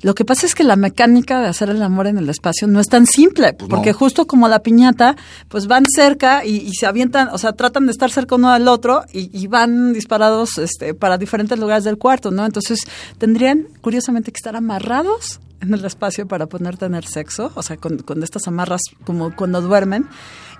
Lo 0.00 0.14
que 0.14 0.24
pasa 0.24 0.46
es 0.46 0.54
que 0.54 0.64
la 0.64 0.76
mecánica 0.76 1.40
de 1.40 1.48
hacer 1.48 1.68
el 1.68 1.82
amor 1.82 2.06
en 2.06 2.16
el 2.16 2.28
espacio 2.28 2.68
no 2.68 2.80
es 2.80 2.88
tan 2.88 3.06
simple, 3.06 3.52
Pues 3.52 3.68
porque 3.68 3.90
no. 3.90 3.98
justo 3.98 4.26
como 4.26 4.48
la 4.48 4.60
piñata, 4.60 5.16
pues 5.48 5.66
van 5.66 5.84
cerca 5.94 6.44
y, 6.44 6.56
y 6.58 6.72
se 6.74 6.86
avientan, 6.86 7.28
o 7.32 7.38
sea, 7.38 7.52
tratan 7.52 7.86
de 7.86 7.92
estar 7.92 8.10
cerca 8.10 8.36
uno 8.36 8.50
al 8.50 8.68
otro 8.68 9.02
y, 9.12 9.30
y 9.36 9.48
van 9.48 9.92
disparados 9.92 10.58
este, 10.58 10.94
para 10.94 11.18
diferentes 11.18 11.58
lugares 11.58 11.84
del 11.84 11.98
cuarto, 11.98 12.30
¿no? 12.30 12.46
Entonces 12.46 12.80
tendrían, 13.18 13.66
curiosamente, 13.80 14.30
que 14.32 14.38
estar 14.38 14.56
amarrados 14.56 15.40
en 15.60 15.74
el 15.74 15.84
espacio 15.84 16.26
para 16.26 16.46
poder 16.46 16.76
tener 16.76 17.04
sexo, 17.06 17.52
o 17.54 17.62
sea, 17.62 17.76
con, 17.76 17.98
con 17.98 18.22
estas 18.22 18.46
amarras 18.48 18.80
como 19.04 19.34
cuando 19.34 19.60
duermen. 19.60 20.06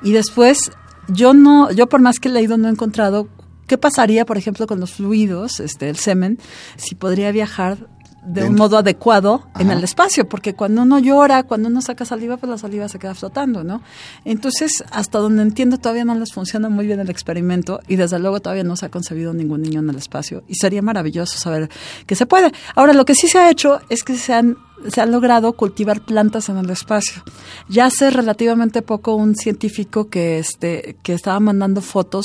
Y 0.03 0.13
después, 0.13 0.71
yo 1.09 1.35
no, 1.35 1.71
yo 1.73 1.89
por 1.89 2.01
más 2.01 2.19
que 2.19 2.29
he 2.29 2.33
leído 2.33 2.57
no 2.57 2.69
he 2.69 2.71
encontrado 2.71 3.29
qué 3.73 3.79
pasaría, 3.79 4.27
por 4.27 4.37
ejemplo, 4.37 4.67
con 4.67 4.81
los 4.81 4.93
fluidos, 4.93 5.59
este, 5.59 5.89
el 5.89 5.97
semen, 5.97 6.39
si 6.77 6.95
podría 6.95 7.33
viajar 7.33 7.79
de 8.23 8.45
un 8.45 8.55
modo 8.55 8.77
adecuado 8.77 9.47
en 9.59 9.71
el 9.71 9.83
espacio, 9.83 10.29
porque 10.29 10.53
cuando 10.53 10.83
uno 10.83 10.99
llora, 10.99 11.43
cuando 11.45 11.71
uno 11.71 11.81
saca 11.81 12.05
saliva, 12.05 12.37
pues 12.37 12.51
la 12.51 12.59
saliva 12.59 12.87
se 12.91 12.99
queda 12.99 13.15
flotando, 13.15 13.65
¿no? 13.65 13.81
Entonces, 14.27 14.85
hasta 14.91 15.21
donde 15.21 15.41
entiendo, 15.41 15.79
todavía 15.79 16.05
no 16.05 16.15
les 16.15 16.35
funciona 16.35 16.69
muy 16.69 16.87
bien 16.87 17.01
el 17.01 17.09
experimento 17.09 17.81
y 17.89 17.97
desde 17.97 18.19
luego 18.19 18.41
todavía 18.41 18.63
no 18.63 18.77
se 18.77 18.85
ha 18.85 18.91
concebido 18.91 19.33
ningún 19.33 19.63
niño 19.63 19.81
en 19.81 19.89
el 19.89 19.97
espacio 19.97 20.45
y 20.47 20.57
sería 20.57 20.83
maravilloso 20.83 21.39
saber 21.39 21.71
que 22.05 22.15
se 22.15 22.27
puede. 22.27 22.53
Ahora, 22.75 22.93
lo 22.93 23.07
que 23.07 23.15
sí 23.15 23.27
se 23.27 23.39
ha 23.39 23.49
hecho 23.49 23.81
es 23.89 24.03
que 24.03 24.19
se 24.19 24.35
han 24.35 24.59
se 24.89 25.01
ha 25.01 25.07
logrado 25.07 25.53
cultivar 25.53 26.01
plantas 26.01 26.49
en 26.49 26.59
el 26.59 26.71
espacio. 26.71 27.23
Ya 27.69 27.87
hace 27.87 28.11
relativamente 28.11 28.83
poco 28.83 29.15
un 29.15 29.35
científico 29.35 30.09
que 30.09 30.39
este 30.39 30.97
que 31.03 31.15
estaba 31.15 31.41
mandando 31.41 31.81
fotos, 31.81 32.25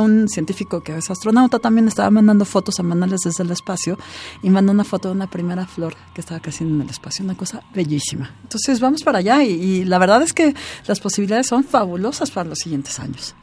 un 0.00 0.28
científico 0.28 0.82
que 0.82 0.96
es 0.96 1.10
astronauta 1.10 1.58
también 1.58 1.88
estaba 1.88 2.10
mandando 2.10 2.44
fotos 2.44 2.76
semanales 2.76 3.20
desde 3.24 3.44
el 3.44 3.50
espacio 3.50 3.98
y 4.42 4.50
mandó 4.50 4.72
una 4.72 4.84
foto 4.84 5.08
de 5.08 5.14
una 5.14 5.30
primera 5.30 5.66
flor 5.66 5.94
que 6.14 6.20
estaba 6.20 6.40
creciendo 6.40 6.74
en 6.76 6.82
el 6.82 6.90
espacio, 6.90 7.24
una 7.24 7.36
cosa 7.36 7.62
bellísima. 7.74 8.34
Entonces 8.42 8.80
vamos 8.80 9.02
para 9.02 9.18
allá 9.18 9.42
y, 9.42 9.50
y 9.50 9.84
la 9.84 9.98
verdad 9.98 10.22
es 10.22 10.32
que 10.32 10.54
las 10.86 11.00
posibilidades 11.00 11.46
son 11.46 11.64
fabulosas 11.64 12.30
para 12.30 12.48
los 12.48 12.58
siguientes 12.58 12.98
años. 12.98 13.34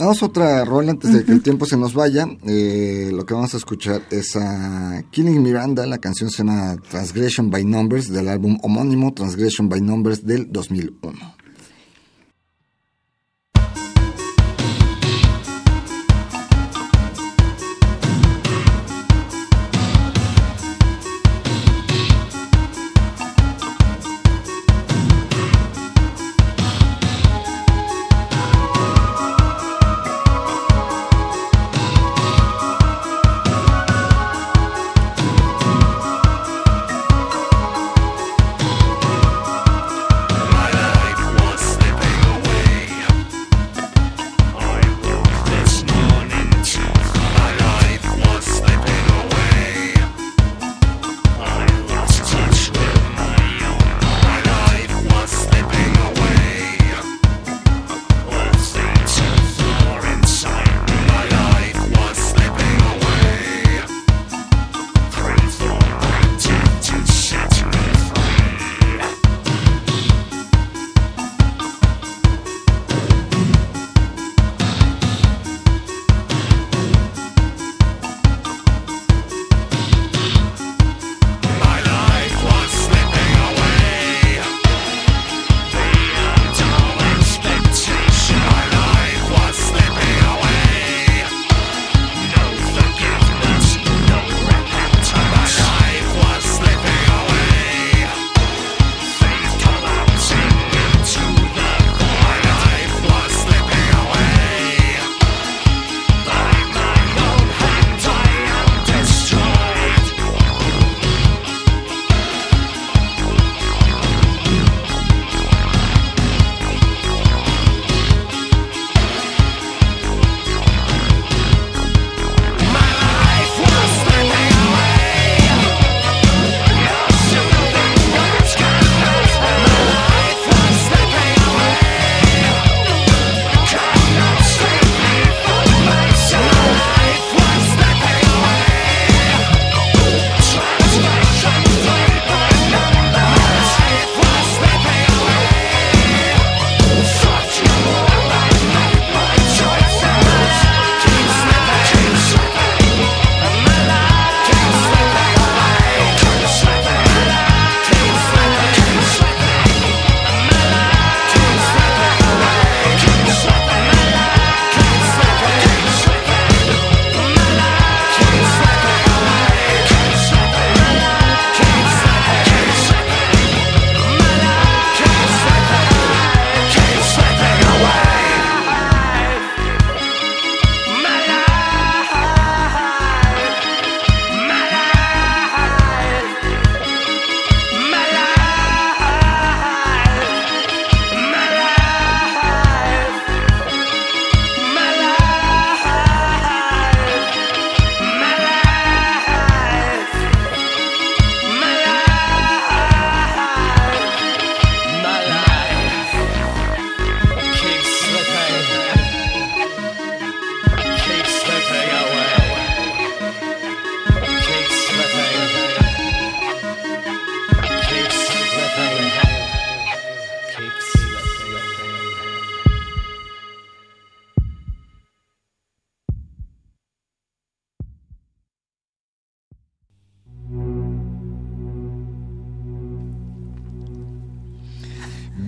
Vamos 0.00 0.22
a 0.22 0.26
otra 0.26 0.64
rola 0.64 0.92
antes 0.92 1.12
de 1.12 1.26
que 1.26 1.32
el 1.32 1.42
tiempo 1.42 1.66
se 1.66 1.76
nos 1.76 1.92
vaya. 1.92 2.26
Eh, 2.46 3.10
lo 3.12 3.26
que 3.26 3.34
vamos 3.34 3.52
a 3.52 3.58
escuchar 3.58 4.00
es 4.10 4.34
a 4.34 5.04
Killing 5.10 5.42
Miranda. 5.42 5.84
La 5.84 5.98
canción 5.98 6.30
se 6.30 6.38
llama 6.38 6.78
Transgression 6.88 7.50
by 7.50 7.66
Numbers 7.66 8.10
del 8.10 8.28
álbum 8.28 8.58
homónimo 8.62 9.12
Transgression 9.12 9.68
by 9.68 9.82
Numbers 9.82 10.24
del 10.24 10.50
2001. 10.50 11.39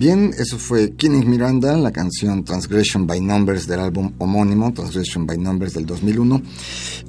Bien, 0.03 0.31
eso 0.37 0.57
fue 0.59 0.91
Kinning 0.97 1.29
Miranda, 1.29 1.77
la 1.77 1.93
canción 1.93 2.43
Transgression 2.43 3.07
by 3.07 3.21
Numbers 3.21 3.67
del 3.67 3.79
álbum 3.79 4.11
homónimo, 4.17 4.73
Transgression 4.73 5.25
by 5.25 5.37
Numbers 5.37 5.75
del 5.75 5.85
2001. 5.85 6.41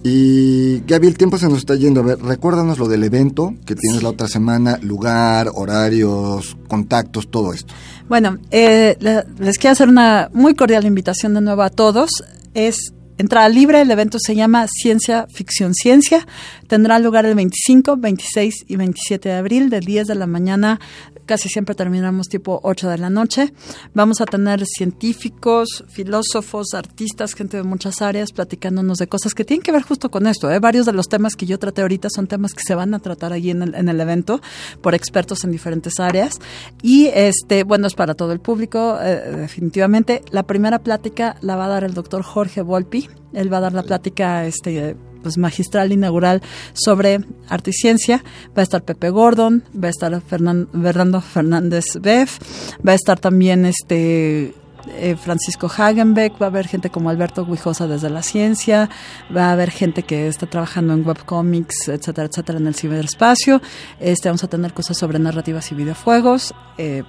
Y 0.04 0.78
Gaby, 0.86 1.08
el 1.08 1.18
tiempo 1.18 1.36
se 1.36 1.48
nos 1.48 1.58
está 1.58 1.74
yendo. 1.74 2.02
A 2.02 2.04
ver, 2.04 2.22
recuérdanos 2.22 2.78
lo 2.78 2.86
del 2.86 3.02
evento 3.02 3.52
que 3.66 3.74
tienes 3.74 4.04
la 4.04 4.10
otra 4.10 4.28
semana, 4.28 4.78
lugar, 4.80 5.50
horarios, 5.52 6.56
contactos, 6.68 7.28
todo 7.32 7.52
esto. 7.52 7.74
Bueno, 8.08 8.38
eh, 8.52 8.96
le- 9.00 9.24
les 9.40 9.58
quiero 9.58 9.72
hacer 9.72 9.88
una 9.88 10.30
muy 10.32 10.54
cordial 10.54 10.86
invitación 10.86 11.34
de 11.34 11.40
nuevo 11.40 11.62
a 11.62 11.70
todos. 11.70 12.10
Es 12.54 12.92
entrada 13.18 13.48
libre, 13.48 13.80
el 13.80 13.90
evento 13.90 14.18
se 14.18 14.34
llama 14.34 14.66
Ciencia 14.68 15.26
Ficción 15.32 15.74
Ciencia. 15.74 16.26
Tendrá 16.66 16.98
lugar 16.98 17.26
el 17.26 17.34
25, 17.34 17.96
26 17.96 18.64
y 18.68 18.76
27 18.76 19.28
de 19.28 19.34
abril, 19.34 19.70
de 19.70 19.80
10 19.80 20.06
de 20.06 20.14
la 20.14 20.26
mañana. 20.26 20.80
Casi 21.26 21.48
siempre 21.48 21.74
terminamos 21.74 22.28
tipo 22.28 22.60
8 22.62 22.90
de 22.90 22.98
la 22.98 23.10
noche. 23.10 23.52
Vamos 23.94 24.20
a 24.20 24.26
tener 24.26 24.64
científicos, 24.66 25.84
filósofos, 25.88 26.74
artistas, 26.74 27.34
gente 27.34 27.56
de 27.56 27.62
muchas 27.62 28.02
áreas 28.02 28.32
platicándonos 28.32 28.98
de 28.98 29.06
cosas 29.06 29.32
que 29.32 29.44
tienen 29.44 29.62
que 29.62 29.72
ver 29.72 29.82
justo 29.82 30.10
con 30.10 30.26
esto. 30.26 30.50
¿eh? 30.50 30.58
Varios 30.58 30.84
de 30.84 30.92
los 30.92 31.08
temas 31.08 31.34
que 31.34 31.46
yo 31.46 31.58
traté 31.58 31.82
ahorita 31.82 32.08
son 32.10 32.26
temas 32.26 32.52
que 32.52 32.62
se 32.62 32.74
van 32.74 32.92
a 32.92 32.98
tratar 32.98 33.32
allí 33.32 33.50
en 33.50 33.62
el, 33.62 33.74
en 33.74 33.88
el 33.88 34.00
evento 34.00 34.42
por 34.82 34.94
expertos 34.94 35.44
en 35.44 35.52
diferentes 35.52 35.98
áreas. 35.98 36.38
Y 36.82 37.06
este, 37.06 37.64
bueno, 37.64 37.86
es 37.86 37.94
para 37.94 38.14
todo 38.14 38.32
el 38.32 38.40
público, 38.40 38.98
eh, 39.00 39.36
definitivamente. 39.36 40.22
La 40.30 40.42
primera 40.42 40.80
plática 40.80 41.36
la 41.40 41.56
va 41.56 41.66
a 41.66 41.68
dar 41.68 41.84
el 41.84 41.94
doctor 41.94 42.22
Jorge 42.22 42.60
Volpi. 42.60 43.03
Él 43.32 43.52
va 43.52 43.58
a 43.58 43.60
dar 43.62 43.72
la 43.72 43.82
plática 43.82 44.44
este, 44.46 44.96
pues, 45.22 45.38
magistral 45.38 45.92
inaugural 45.92 46.40
sobre 46.72 47.20
arte 47.48 47.70
y 47.70 47.72
ciencia. 47.72 48.22
Va 48.56 48.60
a 48.60 48.62
estar 48.62 48.82
Pepe 48.84 49.10
Gordon, 49.10 49.64
va 49.74 49.88
a 49.88 49.90
estar 49.90 50.12
Fernan- 50.22 50.68
Fernando 50.72 51.20
Fernández 51.20 51.84
Beff, 52.00 52.38
va 52.86 52.92
a 52.92 52.94
estar 52.94 53.18
también 53.18 53.64
este 53.66 54.54
eh, 54.96 55.16
Francisco 55.16 55.66
Hagenbeck, 55.74 56.34
va 56.40 56.46
a 56.46 56.48
haber 56.50 56.68
gente 56.68 56.90
como 56.90 57.08
Alberto 57.08 57.46
Guijosa 57.46 57.86
desde 57.86 58.10
la 58.10 58.22
ciencia, 58.22 58.90
va 59.34 59.46
a 59.48 59.52
haber 59.52 59.70
gente 59.70 60.02
que 60.02 60.28
está 60.28 60.46
trabajando 60.46 60.92
en 60.92 61.06
webcomics, 61.06 61.88
etcétera, 61.88 62.28
etcétera, 62.30 62.58
en 62.58 62.66
el 62.66 62.74
ciberespacio. 62.74 63.62
Este, 63.98 64.28
vamos 64.28 64.44
a 64.44 64.48
tener 64.48 64.74
cosas 64.74 64.98
sobre 64.98 65.18
narrativas 65.18 65.72
y 65.72 65.74
videojuegos. 65.74 66.54
eh, 66.76 67.02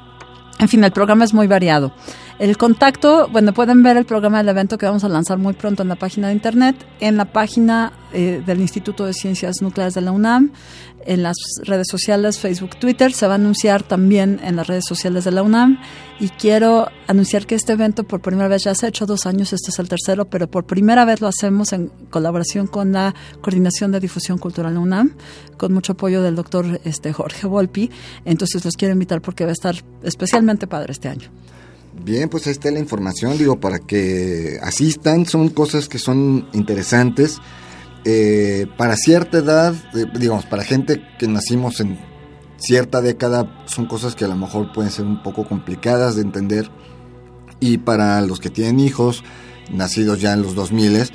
en 0.58 0.70
fin, 0.70 0.82
el 0.86 0.92
programa 0.94 1.26
es 1.26 1.34
muy 1.34 1.48
variado. 1.48 1.92
El 2.38 2.58
contacto, 2.58 3.30
bueno, 3.32 3.54
pueden 3.54 3.82
ver 3.82 3.96
el 3.96 4.06
programa 4.06 4.40
del 4.40 4.50
evento 4.50 4.78
que 4.78 4.86
vamos 4.86 5.06
a 5.06 5.10
lanzar 5.10 5.38
muy 5.38 5.54
pronto 5.54 5.84
en 5.84 5.90
la 5.90 5.96
página 5.96 6.28
de 6.28 6.34
internet, 6.34 6.76
en 7.00 7.16
la 7.16 7.32
página 7.32 7.94
eh, 8.12 8.44
del 8.46 8.60
Instituto 8.60 9.06
de 9.06 9.14
Ciencias 9.14 9.62
Nucleares 9.62 9.94
de 9.94 10.02
la 10.02 10.12
UNAM, 10.12 10.52
en 11.06 11.24
las 11.24 11.38
redes 11.64 11.88
sociales, 11.90 12.40
Facebook, 12.40 12.78
Twitter, 12.78 13.14
se 13.14 13.26
va 13.28 13.34
a 13.34 13.36
anunciar 13.36 13.84
también 13.84 14.42
en 14.44 14.58
las 14.58 14.68
redes 14.68 14.84
sociales 14.86 15.24
de 15.24 15.32
la 15.32 15.44
UNAM. 15.44 15.80
Y 16.20 16.28
quiero 16.28 16.90
anunciar 17.08 17.46
que 17.46 17.56
este 17.56 17.74
evento 17.74 18.04
por 18.04 18.20
primera 18.22 18.50
vez, 18.50 18.64
ya 18.66 18.76
se 18.76 18.86
ha 18.86 18.90
hecho 18.90 19.06
dos 19.06 19.26
años, 19.26 19.54
este 19.54 19.70
es 19.70 19.80
el 19.80 19.88
tercero, 19.88 20.26
pero 20.26 20.50
por 20.50 20.66
primera 20.66 21.06
vez 21.06 21.22
lo 21.22 21.28
hacemos 21.28 21.72
en 21.72 21.90
colaboración 22.10 22.68
con 22.68 22.92
la 22.92 23.16
Coordinación 23.40 23.94
de 23.94 24.02
Difusión 24.02 24.40
Cultural 24.40 24.74
de 24.74 24.76
la 24.76 24.82
UNAM, 24.82 25.16
con 25.56 25.74
mucho 25.74 25.94
apoyo 25.94 26.22
del 26.22 26.36
doctor 26.36 26.82
este, 26.84 27.14
Jorge 27.14 27.48
Volpi, 27.48 27.90
entonces 28.26 28.66
los 28.66 28.76
quiero 28.76 28.94
invitar 28.94 29.22
porque 29.22 29.46
va 29.46 29.52
a 29.52 29.54
estar 29.54 29.76
especialmente 30.04 30.68
padre 30.68 30.92
este 30.92 31.08
año. 31.08 31.30
Bien, 32.04 32.30
pues 32.30 32.46
ahí 32.48 32.52
está 32.52 32.70
la 32.72 32.80
información, 32.80 33.38
digo, 33.38 33.60
para 33.60 33.80
que 33.80 34.60
asistan, 34.62 35.26
son 35.26 35.50
cosas 35.50 35.88
que 35.88 35.98
son 36.00 36.48
interesantes. 36.54 37.40
Eh, 38.04 38.68
para 38.78 38.96
cierta 38.96 39.40
edad, 39.40 39.74
eh, 39.96 40.06
digamos, 40.20 40.46
para 40.46 40.64
gente 40.64 41.02
que 41.18 41.28
nacimos 41.28 41.80
en 41.80 41.98
cierta 42.58 43.02
década, 43.02 43.64
son 43.66 43.88
cosas 43.88 44.16
que 44.16 44.26
a 44.26 44.28
lo 44.28 44.36
mejor 44.36 44.72
pueden 44.74 44.92
ser 44.92 45.06
un 45.06 45.24
poco 45.24 45.48
complicadas 45.48 46.16
de 46.16 46.22
entender. 46.22 46.70
Y 47.60 47.78
para 47.80 48.22
los 48.22 48.40
que 48.40 48.50
tienen 48.50 48.80
hijos, 48.80 49.24
nacidos 49.72 50.22
ya 50.22 50.34
en 50.34 50.42
los 50.44 50.54
2000, 50.54 51.10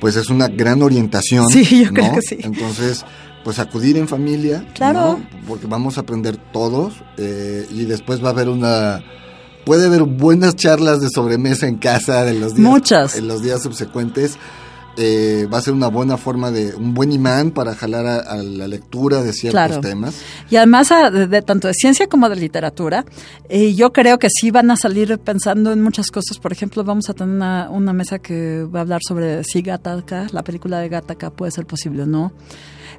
pues 0.00 0.16
es 0.16 0.28
una 0.28 0.48
gran 0.48 0.82
orientación. 0.82 1.48
Sí, 1.48 1.64
yo 1.84 1.86
¿no? 1.86 1.92
creo 1.94 2.14
que 2.14 2.22
sí. 2.22 2.38
Entonces, 2.40 3.04
pues 3.44 3.58
acudir 3.58 3.96
en 3.96 4.08
familia, 4.08 4.66
Claro. 4.74 5.18
¿no? 5.18 5.26
porque 5.48 5.66
vamos 5.66 5.96
a 5.96 6.02
aprender 6.02 6.36
todos 6.52 6.94
eh, 7.16 7.66
y 7.70 7.84
después 7.84 8.22
va 8.22 8.28
a 8.28 8.32
haber 8.32 8.48
una 8.48 9.02
puede 9.64 9.86
haber 9.86 10.02
buenas 10.04 10.56
charlas 10.56 11.00
de 11.00 11.08
sobremesa 11.14 11.66
en 11.66 11.76
casa 11.76 12.24
de 12.24 12.34
los 12.34 12.54
días 12.54 12.68
Muchas. 12.68 13.16
en 13.16 13.28
los 13.28 13.42
días 13.42 13.62
subsecuentes 13.62 14.36
Eh, 14.96 15.48
va 15.52 15.58
a 15.58 15.60
ser 15.60 15.74
una 15.74 15.88
buena 15.88 16.16
forma 16.16 16.52
de 16.52 16.72
un 16.76 16.94
buen 16.94 17.10
imán 17.10 17.50
para 17.50 17.74
jalar 17.74 18.06
a, 18.06 18.18
a 18.20 18.36
la 18.36 18.68
lectura 18.68 19.24
de 19.24 19.32
ciertos 19.32 19.60
Claro. 19.66 19.80
temas 19.80 20.14
Y 20.50 20.54
además, 20.54 20.92
a- 20.92 21.10
de, 21.10 21.26
de- 21.26 21.42
tanto 21.42 21.66
de 21.66 21.74
ciencia 21.74 22.06
como 22.06 22.28
de 22.28 22.36
literatura, 22.36 23.04
eh, 23.48 23.74
yo 23.74 23.92
creo 23.92 24.20
que 24.20 24.28
sí 24.30 24.52
van 24.52 24.70
a 24.70 24.76
salir 24.76 25.18
pensando 25.18 25.72
en 25.72 25.82
muchas 25.82 26.12
cosas. 26.12 26.38
Por 26.38 26.52
ejemplo, 26.52 26.84
vamos 26.84 27.10
a 27.10 27.12
tener 27.14 27.34
una, 27.34 27.70
una 27.70 27.92
mesa 27.92 28.20
que 28.20 28.62
va 28.72 28.78
a 28.78 28.82
hablar 28.82 29.00
sobre 29.04 29.42
si 29.42 29.62
Gattaca, 29.62 30.28
la 30.30 30.44
película 30.44 30.78
de 30.78 30.88
Gattaca, 30.88 31.30
puede 31.30 31.50
ser 31.50 31.66
posible 31.66 32.04
o 32.04 32.06
no. 32.06 32.30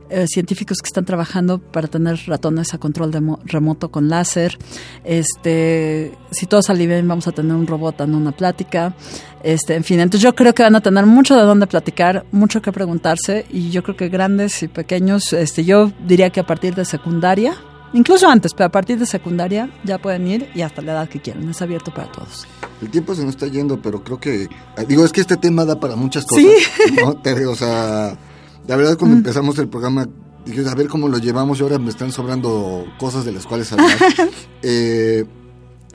Eh, 0.09 0.27
científicos 0.27 0.77
que 0.83 0.87
están 0.87 1.03
trabajando 1.03 1.57
para 1.57 1.87
tener 1.87 2.19
ratones 2.27 2.75
a 2.75 2.77
control 2.77 3.09
de 3.11 3.21
mo- 3.21 3.39
remoto 3.45 3.89
con 3.89 4.07
láser. 4.07 4.55
Este, 5.03 6.13
si 6.31 6.45
todo 6.45 6.61
sale 6.61 6.85
bien, 6.85 7.07
vamos 7.07 7.27
a 7.27 7.31
tener 7.31 7.53
un 7.55 7.65
robot 7.65 7.97
dando 7.97 8.17
una 8.17 8.31
plática. 8.31 8.93
Este, 9.43 9.75
en 9.75 9.83
fin, 9.83 9.99
entonces 9.99 10.21
yo 10.21 10.35
creo 10.35 10.53
que 10.53 10.63
van 10.63 10.75
a 10.75 10.81
tener 10.81 11.05
mucho 11.05 11.35
de 11.35 11.41
dónde 11.43 11.67
platicar, 11.67 12.25
mucho 12.31 12.61
que 12.61 12.71
preguntarse 12.71 13.45
y 13.51 13.69
yo 13.71 13.83
creo 13.83 13.95
que 13.95 14.09
grandes 14.09 14.61
y 14.63 14.67
pequeños, 14.67 15.33
este, 15.33 15.63
yo 15.63 15.91
diría 16.05 16.29
que 16.29 16.39
a 16.39 16.45
partir 16.45 16.75
de 16.75 16.85
secundaria, 16.85 17.53
incluso 17.93 18.27
antes, 18.27 18.53
pero 18.53 18.67
a 18.67 18.71
partir 18.71 18.97
de 18.99 19.05
secundaria 19.05 19.69
ya 19.83 19.97
pueden 19.99 20.27
ir 20.27 20.49
y 20.55 20.61
hasta 20.61 20.81
la 20.81 20.91
edad 20.93 21.09
que 21.09 21.19
quieran, 21.19 21.49
es 21.49 21.61
abierto 21.61 21.91
para 21.93 22.11
todos. 22.11 22.45
el 22.81 22.89
tiempo 22.89 23.15
se 23.15 23.21
nos 23.23 23.31
está 23.35 23.47
yendo 23.47 23.79
pero 23.81 24.03
creo 24.03 24.19
que 24.19 24.49
digo 24.87 25.05
es 25.05 25.11
que 25.11 25.21
este 25.21 25.37
tema 25.37 25.63
da 25.65 25.79
para 25.79 25.95
muchas 25.95 26.25
cosas 26.25 26.43
Sí. 26.43 26.93
¿no? 27.01 27.15
O 27.51 27.55
sea 27.55 28.17
la 28.67 28.75
verdad 28.75 28.97
cuando 28.97 29.17
empezamos 29.17 29.57
el 29.59 29.67
programa 29.69 30.07
dije 30.45 30.67
a 30.67 30.75
ver 30.75 30.87
cómo 30.87 31.07
lo 31.07 31.17
llevamos 31.17 31.59
y 31.59 31.63
ahora 31.63 31.79
me 31.79 31.89
están 31.89 32.11
sobrando 32.11 32.85
cosas 32.99 33.25
de 33.25 33.31
las 33.31 33.45
cuales 33.45 33.71
hablar 33.71 33.97
Eh, 34.61 35.25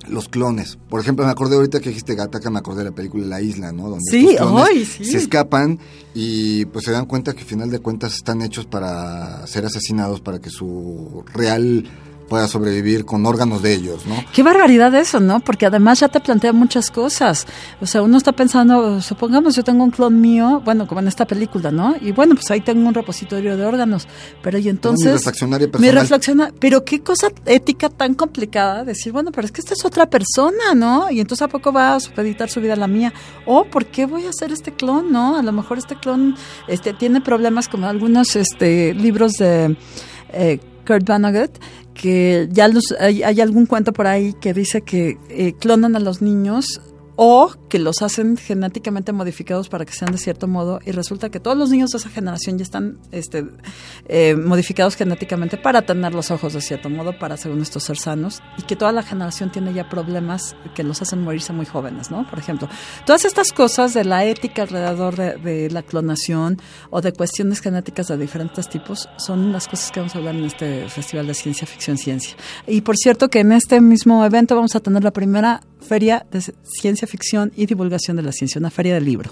los 0.08 0.28
clones. 0.28 0.78
Por 0.88 1.00
ejemplo, 1.00 1.24
me 1.26 1.30
acordé 1.30 1.56
ahorita 1.56 1.78
que 1.78 1.90
dijiste 1.90 2.14
Gataca, 2.14 2.50
me 2.50 2.58
acordé 2.58 2.78
de 2.78 2.90
la 2.90 2.94
película 2.94 3.26
La 3.26 3.42
Isla, 3.42 3.70
¿no? 3.70 3.90
Donde 3.90 4.10
Sí, 4.10 4.34
ay, 4.40 4.84
sí. 4.84 5.04
se 5.04 5.18
escapan 5.18 5.78
y 6.14 6.64
pues 6.66 6.86
se 6.86 6.90
dan 6.90 7.04
cuenta 7.06 7.34
que 7.34 7.40
al 7.40 7.46
final 7.46 7.70
de 7.70 7.80
cuentas 7.80 8.14
están 8.14 8.40
hechos 8.42 8.66
para 8.66 9.46
ser 9.46 9.66
asesinados 9.66 10.20
para 10.20 10.40
que 10.40 10.48
su 10.50 11.22
real 11.34 11.84
pueda 12.30 12.46
sobrevivir 12.46 13.04
con 13.04 13.26
órganos 13.26 13.60
de 13.60 13.74
ellos, 13.74 14.06
¿no? 14.06 14.14
Qué 14.32 14.44
barbaridad 14.44 14.94
eso, 14.94 15.18
¿no? 15.18 15.40
Porque 15.40 15.66
además 15.66 15.98
ya 15.98 16.08
te 16.08 16.20
plantea 16.20 16.52
muchas 16.52 16.90
cosas. 16.92 17.44
O 17.80 17.86
sea, 17.86 18.02
uno 18.02 18.16
está 18.16 18.30
pensando, 18.30 19.00
supongamos 19.02 19.56
yo 19.56 19.64
tengo 19.64 19.82
un 19.82 19.90
clon 19.90 20.20
mío, 20.20 20.62
bueno, 20.64 20.86
como 20.86 21.00
en 21.00 21.08
esta 21.08 21.26
película, 21.26 21.72
¿no? 21.72 21.96
Y 22.00 22.12
bueno, 22.12 22.36
pues 22.36 22.48
ahí 22.52 22.60
tengo 22.60 22.86
un 22.86 22.94
repositorio 22.94 23.56
de 23.56 23.66
órganos. 23.66 24.06
Pero 24.42 24.58
y 24.58 24.68
entonces... 24.68 25.06
mi 25.06 25.12
reflexionario 25.12 25.66
Mi 25.66 25.72
personal. 25.72 25.94
reflexiona, 25.96 26.52
pero 26.60 26.84
qué 26.84 27.02
cosa 27.02 27.30
ética 27.46 27.88
tan 27.88 28.14
complicada 28.14 28.84
decir, 28.84 29.12
bueno, 29.12 29.32
pero 29.32 29.46
es 29.46 29.52
que 29.52 29.60
esta 29.60 29.74
es 29.74 29.84
otra 29.84 30.08
persona, 30.08 30.74
¿no? 30.76 31.10
Y 31.10 31.18
entonces 31.20 31.42
a 31.42 31.48
poco 31.48 31.72
va 31.72 31.96
a 31.96 32.00
supeditar 32.00 32.48
su 32.48 32.60
vida 32.60 32.74
a 32.74 32.76
la 32.76 32.86
mía. 32.86 33.12
O, 33.44 33.64
¿por 33.64 33.86
qué 33.86 34.06
voy 34.06 34.26
a 34.26 34.30
hacer 34.30 34.52
este 34.52 34.72
clon, 34.72 35.10
no? 35.10 35.36
A 35.36 35.42
lo 35.42 35.50
mejor 35.50 35.78
este 35.78 35.96
clon 35.96 36.36
este, 36.68 36.92
tiene 36.94 37.20
problemas 37.20 37.66
como 37.66 37.88
algunos 37.88 38.36
este, 38.36 38.94
libros 38.94 39.32
de 39.32 39.76
eh, 40.32 40.60
Kurt 40.86 41.06
Vonnegut, 41.06 41.50
que 42.00 42.48
ya 42.50 42.66
los, 42.68 42.94
hay, 42.98 43.22
hay 43.22 43.40
algún 43.40 43.66
cuento 43.66 43.92
por 43.92 44.06
ahí 44.06 44.32
que 44.40 44.54
dice 44.54 44.80
que 44.80 45.18
eh, 45.28 45.52
clonan 45.58 45.96
a 45.96 46.00
los 46.00 46.22
niños 46.22 46.80
o 47.22 47.50
que 47.68 47.78
los 47.78 48.00
hacen 48.00 48.38
genéticamente 48.38 49.12
modificados 49.12 49.68
para 49.68 49.84
que 49.84 49.92
sean 49.92 50.10
de 50.10 50.16
cierto 50.16 50.48
modo 50.48 50.80
y 50.86 50.92
resulta 50.92 51.28
que 51.28 51.38
todos 51.38 51.54
los 51.54 51.68
niños 51.68 51.90
de 51.90 51.98
esa 51.98 52.08
generación 52.08 52.56
ya 52.56 52.62
están 52.62 52.98
este, 53.12 53.44
eh, 54.08 54.34
modificados 54.36 54.96
genéticamente 54.96 55.58
para 55.58 55.82
tener 55.82 56.14
los 56.14 56.30
ojos 56.30 56.54
de 56.54 56.62
cierto 56.62 56.88
modo, 56.88 57.18
para 57.18 57.36
según 57.36 57.60
estos 57.60 57.84
ser 57.84 57.98
sanos 57.98 58.40
y 58.56 58.62
que 58.62 58.74
toda 58.74 58.92
la 58.92 59.02
generación 59.02 59.52
tiene 59.52 59.74
ya 59.74 59.86
problemas 59.90 60.56
que 60.74 60.82
los 60.82 61.02
hacen 61.02 61.22
morirse 61.22 61.52
muy 61.52 61.66
jóvenes, 61.66 62.10
¿no? 62.10 62.26
Por 62.26 62.38
ejemplo, 62.38 62.70
todas 63.04 63.26
estas 63.26 63.52
cosas 63.52 63.92
de 63.92 64.04
la 64.04 64.24
ética 64.24 64.62
alrededor 64.62 65.14
de, 65.14 65.36
de 65.36 65.70
la 65.70 65.82
clonación 65.82 66.56
o 66.88 67.02
de 67.02 67.12
cuestiones 67.12 67.60
genéticas 67.60 68.08
de 68.08 68.16
diferentes 68.16 68.66
tipos 68.70 69.10
son 69.18 69.52
las 69.52 69.68
cosas 69.68 69.90
que 69.90 70.00
vamos 70.00 70.14
a 70.14 70.18
hablar 70.20 70.36
en 70.36 70.44
este 70.44 70.88
Festival 70.88 71.26
de 71.26 71.34
Ciencia 71.34 71.66
Ficción 71.66 71.98
Ciencia. 71.98 72.34
Y 72.66 72.80
por 72.80 72.96
cierto 72.96 73.28
que 73.28 73.40
en 73.40 73.52
este 73.52 73.82
mismo 73.82 74.24
evento 74.24 74.54
vamos 74.54 74.74
a 74.74 74.80
tener 74.80 75.04
la 75.04 75.10
primera 75.10 75.60
feria 75.80 76.26
de 76.30 76.40
ciencia 76.62 77.06
ficción 77.08 77.52
y 77.56 77.66
divulgación 77.66 78.16
de 78.16 78.22
la 78.22 78.32
ciencia, 78.32 78.58
una 78.58 78.70
feria 78.70 78.94
del 78.94 79.04
libro. 79.04 79.30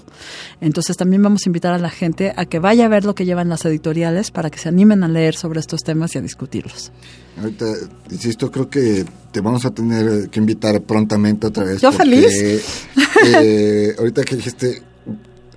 Entonces 0.61 0.97
también 0.97 1.21
vamos 1.21 1.41
a 1.45 1.49
invitar 1.49 1.73
a 1.73 1.77
la 1.77 1.89
gente 1.89 2.33
a 2.35 2.45
que 2.45 2.59
vaya 2.59 2.85
a 2.85 2.87
ver 2.89 3.05
lo 3.05 3.15
que 3.15 3.25
llevan 3.25 3.49
las 3.49 3.65
editoriales 3.65 4.31
para 4.31 4.49
que 4.49 4.59
se 4.59 4.69
animen 4.69 5.03
a 5.03 5.07
leer 5.07 5.35
sobre 5.35 5.59
estos 5.59 5.81
temas 5.83 6.15
y 6.15 6.17
a 6.17 6.21
discutirlos. 6.21 6.91
Ahorita, 7.37 7.65
insisto, 8.11 8.51
creo 8.51 8.69
que 8.69 9.05
te 9.31 9.41
vamos 9.41 9.65
a 9.65 9.71
tener 9.71 10.29
que 10.29 10.39
invitar 10.39 10.81
prontamente 10.81 11.47
otra 11.47 11.63
vez. 11.63 11.81
Yo 11.81 11.91
porque, 11.91 12.03
feliz. 12.03 12.87
eh, 13.25 13.95
ahorita 13.97 14.23
que 14.23 14.35
dijiste 14.35 14.81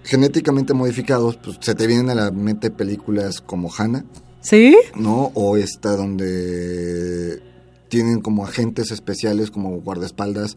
genéticamente 0.05 0.75
modificados, 0.75 1.37
pues 1.37 1.59
se 1.61 1.75
te 1.75 1.87
vienen 1.87 2.11
a 2.11 2.15
la 2.15 2.31
mente 2.31 2.71
películas 2.71 3.41
como 3.41 3.71
Hannah, 3.77 4.05
¿Sí? 4.41 4.77
¿no? 4.97 5.31
O 5.35 5.57
esta 5.57 5.97
donde 5.97 7.41
tienen 7.89 8.21
como 8.21 8.45
agentes 8.45 8.91
especiales, 8.91 9.51
como 9.51 9.81
guardaespaldas, 9.81 10.57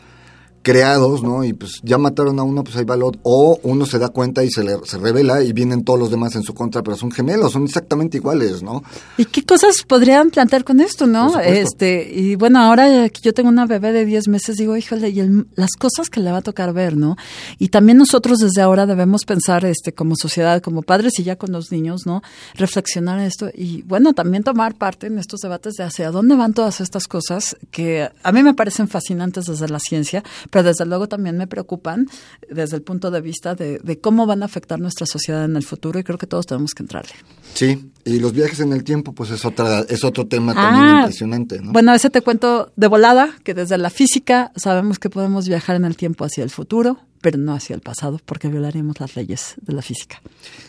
creados, 0.66 1.22
¿no? 1.22 1.44
Y 1.44 1.54
pues 1.54 1.74
ya 1.84 2.00
mataron 2.00 2.40
a 2.40 2.44
uno, 2.44 2.64
pues 2.64 2.76
ahí 2.76 2.86
va 2.86 2.96
el 2.96 3.04
otro. 3.04 3.22
O 3.24 3.60
uno 3.62 3.86
se 3.86 4.00
da 4.00 4.10
cuenta 4.10 4.44
y 4.44 4.50
se, 4.50 4.64
le, 4.64 4.78
se 4.86 4.98
revela 4.98 5.44
y 5.44 5.54
vienen 5.54 5.84
todos 5.84 6.00
los 6.00 6.10
demás 6.10 6.36
en 6.36 6.42
su 6.42 6.56
contra, 6.56 6.82
pero 6.82 6.98
son 6.98 7.12
gemelos, 7.12 7.52
son 7.52 7.66
exactamente 7.66 8.18
iguales, 8.18 8.64
¿no? 8.64 8.84
¿Y 9.16 9.26
qué 9.26 9.44
cosas 9.46 9.84
podrían 9.88 10.32
plantear 10.32 10.64
con 10.64 10.80
esto, 10.82 11.06
no? 11.06 11.40
Este, 11.40 12.12
y 12.12 12.36
bueno, 12.36 12.60
ahora 12.60 13.08
que 13.10 13.22
yo 13.22 13.32
tengo 13.32 13.50
una 13.50 13.68
bebé 13.68 13.92
de 13.92 14.06
10 14.06 14.28
meses, 14.28 14.58
digo, 14.58 14.76
híjole, 14.76 15.10
y 15.10 15.20
el- 15.20 15.46
las 15.56 15.74
cosas 15.78 16.10
que 16.10 16.20
le 16.20 16.32
va 16.32 16.38
a 16.38 16.42
tocar 16.42 16.74
ver, 16.74 16.98
¿no? 16.98 17.16
Y 17.60 17.70
también 17.70 18.00
nosotros 18.00 18.40
desde 18.40 18.62
ahora 18.64 18.88
debemos 18.88 19.22
pensar, 19.26 19.66
este, 19.66 19.94
como 19.94 20.16
sociedad, 20.20 20.64
como 20.64 20.82
padres 20.82 21.20
y 21.20 21.24
ya 21.24 21.36
con 21.36 21.52
los 21.52 21.72
niños, 21.72 22.08
¿no? 22.08 22.24
Reflexionar 22.56 23.20
en 23.20 23.26
esto 23.26 23.50
y, 23.54 23.84
bueno, 23.84 24.14
también 24.14 24.44
tomar 24.44 24.74
parte 24.76 25.06
en 25.08 25.20
estos 25.20 25.42
debates 25.42 25.76
de 25.76 25.84
hacia 25.84 26.10
dónde 26.10 26.36
van 26.36 26.54
todas 26.54 26.82
estas 26.82 27.08
cosas 27.08 27.56
que 27.70 28.10
a 28.24 28.32
mí 28.32 28.42
me 28.42 28.56
parecen 28.56 28.88
fascinantes 28.88 29.46
desde 29.46 29.68
la 29.70 29.80
ciencia, 29.80 30.24
pero 30.56 30.70
desde 30.70 30.86
luego 30.86 31.10
también 31.10 31.38
me 31.38 31.48
preocupan 31.48 32.08
desde 32.50 32.78
el 32.78 32.82
punto 32.82 33.12
de 33.12 33.20
vista 33.20 33.56
de, 33.56 33.78
de 33.80 34.00
cómo 34.00 34.26
van 34.26 34.42
a 34.42 34.46
afectar 34.46 34.80
nuestra 34.80 35.06
sociedad 35.06 35.44
en 35.44 35.58
el 35.58 35.64
futuro 35.64 36.00
y 36.00 36.04
creo 36.06 36.18
que 36.18 36.28
todos 36.28 36.46
tenemos 36.46 36.72
que 36.74 36.82
entrarle. 36.82 37.12
Sí, 37.54 37.92
y 38.06 38.20
los 38.20 38.32
viajes 38.32 38.62
en 38.62 38.72
el 38.72 38.86
tiempo, 38.86 39.12
pues 39.12 39.32
es 39.32 39.44
otra, 39.44 39.82
es 39.90 40.06
otro 40.06 40.28
tema 40.28 40.54
también 40.54 40.86
Ah, 40.86 41.00
impresionante, 41.00 41.60
¿no? 41.60 41.74
Bueno, 41.74 41.94
ese 41.94 42.10
te 42.10 42.22
cuento 42.22 42.72
de 42.78 42.88
volada, 42.88 43.36
que 43.44 43.54
desde 43.54 43.78
la 43.78 43.90
física 43.90 44.54
sabemos 44.56 44.98
que 44.98 45.10
podemos 45.10 45.46
viajar 45.46 45.76
en 45.76 45.84
el 45.84 45.98
tiempo 45.98 46.24
hacia 46.24 46.46
el 46.46 46.50
futuro, 46.50 47.00
pero 47.26 47.40
no 47.40 47.56
hacia 47.56 47.74
el 47.74 47.82
pasado, 47.82 48.20
porque 48.24 48.50
violaríamos 48.50 49.00
las 49.00 49.16
leyes 49.16 49.56
de 49.60 49.74
la 49.74 49.82
física. 49.82 50.22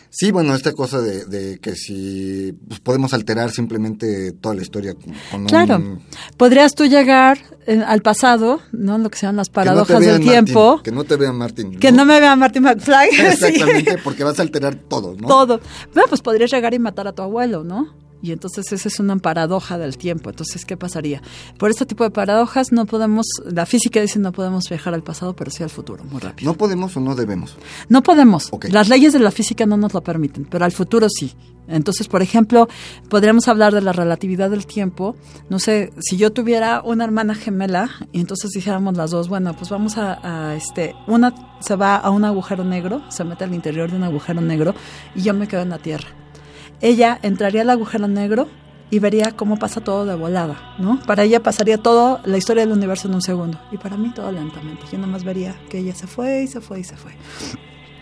Sí, 0.09 0.31
bueno, 0.31 0.55
esta 0.55 0.71
cosa 0.73 0.99
de, 1.01 1.25
de 1.25 1.59
que 1.59 1.75
si 1.75 2.51
pues, 2.67 2.79
podemos 2.79 3.13
alterar 3.13 3.51
simplemente 3.51 4.31
toda 4.31 4.55
la 4.55 4.63
historia 4.63 4.95
con, 5.29 5.45
Claro, 5.45 5.75
un- 5.75 6.01
podrías 6.35 6.73
tú 6.73 6.85
llegar 6.85 7.37
eh, 7.67 7.83
al 7.85 8.01
pasado, 8.01 8.59
¿no? 8.71 8.97
Lo 8.97 9.11
que 9.11 9.19
se 9.19 9.27
llaman 9.27 9.35
las 9.35 9.49
no 9.49 9.53
paradojas 9.53 9.99
del 9.99 10.19
tiempo. 10.19 10.81
que 10.83 10.91
no 10.91 11.03
te 11.03 11.15
vean 11.15 11.37
Martín. 11.37 11.77
Que 11.77 11.91
no 11.91 12.05
me 12.05 12.19
vea 12.19 12.35
Marty 12.35 12.59
McFly. 12.59 13.09
sí. 13.11 13.21
Exactamente, 13.21 13.97
porque 14.03 14.23
vas 14.23 14.39
a 14.39 14.41
alterar 14.41 14.73
todo, 14.77 15.15
¿no? 15.15 15.27
Todo. 15.27 15.59
Bueno, 15.93 16.09
pues 16.09 16.21
podrías 16.21 16.49
llegar 16.49 16.73
y 16.73 16.79
matar 16.79 17.07
a 17.07 17.11
tu 17.13 17.21
abuelo, 17.21 17.63
¿no? 17.63 17.93
Y 18.21 18.31
entonces 18.31 18.71
esa 18.71 18.87
es 18.87 18.99
una 18.99 19.17
paradoja 19.17 19.77
del 19.77 19.97
tiempo. 19.97 20.29
Entonces, 20.29 20.65
¿qué 20.65 20.77
pasaría? 20.77 21.21
Por 21.57 21.69
este 21.69 21.85
tipo 21.85 22.03
de 22.03 22.09
paradojas 22.09 22.71
no 22.71 22.85
podemos, 22.85 23.27
la 23.45 23.65
física 23.65 24.01
dice 24.01 24.19
no 24.19 24.31
podemos 24.31 24.67
viajar 24.69 24.93
al 24.93 25.03
pasado, 25.03 25.35
pero 25.35 25.51
sí 25.51 25.63
al 25.63 25.69
futuro, 25.69 26.03
muy 26.03 26.19
rápido. 26.19 26.51
¿No 26.51 26.57
podemos 26.57 26.95
o 26.97 26.99
no 26.99 27.15
debemos? 27.15 27.57
No 27.89 28.01
podemos. 28.03 28.51
Las 28.69 28.89
leyes 28.89 29.13
de 29.13 29.19
la 29.19 29.31
física 29.31 29.65
no 29.65 29.77
nos 29.77 29.93
lo 29.93 30.01
permiten, 30.01 30.45
pero 30.45 30.65
al 30.65 30.71
futuro 30.71 31.07
sí. 31.09 31.33
Entonces, 31.67 32.07
por 32.07 32.21
ejemplo, 32.21 32.69
podríamos 33.09 33.47
hablar 33.49 33.73
de 33.73 33.81
la 33.81 33.91
relatividad 33.91 34.49
del 34.49 34.65
tiempo. 34.65 35.15
No 35.49 35.59
sé, 35.59 35.91
si 35.99 36.15
yo 36.15 36.31
tuviera 36.31 36.81
una 36.81 37.03
hermana 37.03 37.35
gemela 37.35 37.89
y 38.13 38.21
entonces 38.21 38.51
dijéramos 38.51 38.95
las 38.95 39.11
dos, 39.11 39.27
bueno, 39.27 39.53
pues 39.53 39.69
vamos 39.69 39.97
a, 39.97 40.49
a, 40.49 40.55
este, 40.55 40.95
una 41.07 41.33
se 41.59 41.75
va 41.75 41.97
a 41.97 42.09
un 42.09 42.23
agujero 42.23 42.63
negro, 42.63 43.01
se 43.09 43.23
mete 43.23 43.43
al 43.43 43.53
interior 43.53 43.89
de 43.89 43.97
un 43.97 44.03
agujero 44.03 44.41
negro 44.41 44.75
y 45.15 45.23
yo 45.23 45.33
me 45.33 45.47
quedo 45.47 45.61
en 45.61 45.69
la 45.69 45.79
Tierra. 45.79 46.07
Ella 46.81 47.19
entraría 47.21 47.61
al 47.61 47.69
agujero 47.69 48.07
negro 48.07 48.47
y 48.89 48.99
vería 48.99 49.31
cómo 49.31 49.57
pasa 49.57 49.81
todo 49.81 50.05
de 50.05 50.15
volada, 50.15 50.75
¿no? 50.79 50.99
Para 51.05 51.23
ella 51.23 51.41
pasaría 51.41 51.77
toda 51.77 52.21
la 52.25 52.37
historia 52.37 52.63
del 52.63 52.71
universo 52.71 53.07
en 53.07 53.15
un 53.15 53.21
segundo 53.21 53.59
y 53.71 53.77
para 53.77 53.97
mí 53.97 54.13
todo 54.13 54.31
lentamente. 54.31 54.83
Yo 54.91 54.97
nada 54.97 55.11
más 55.11 55.23
vería 55.23 55.55
que 55.69 55.79
ella 55.79 55.93
se 55.93 56.07
fue 56.07 56.43
y 56.43 56.47
se 56.47 56.61
fue 56.61 56.79
y 56.79 56.83
se 56.83 56.95
fue. 56.95 57.11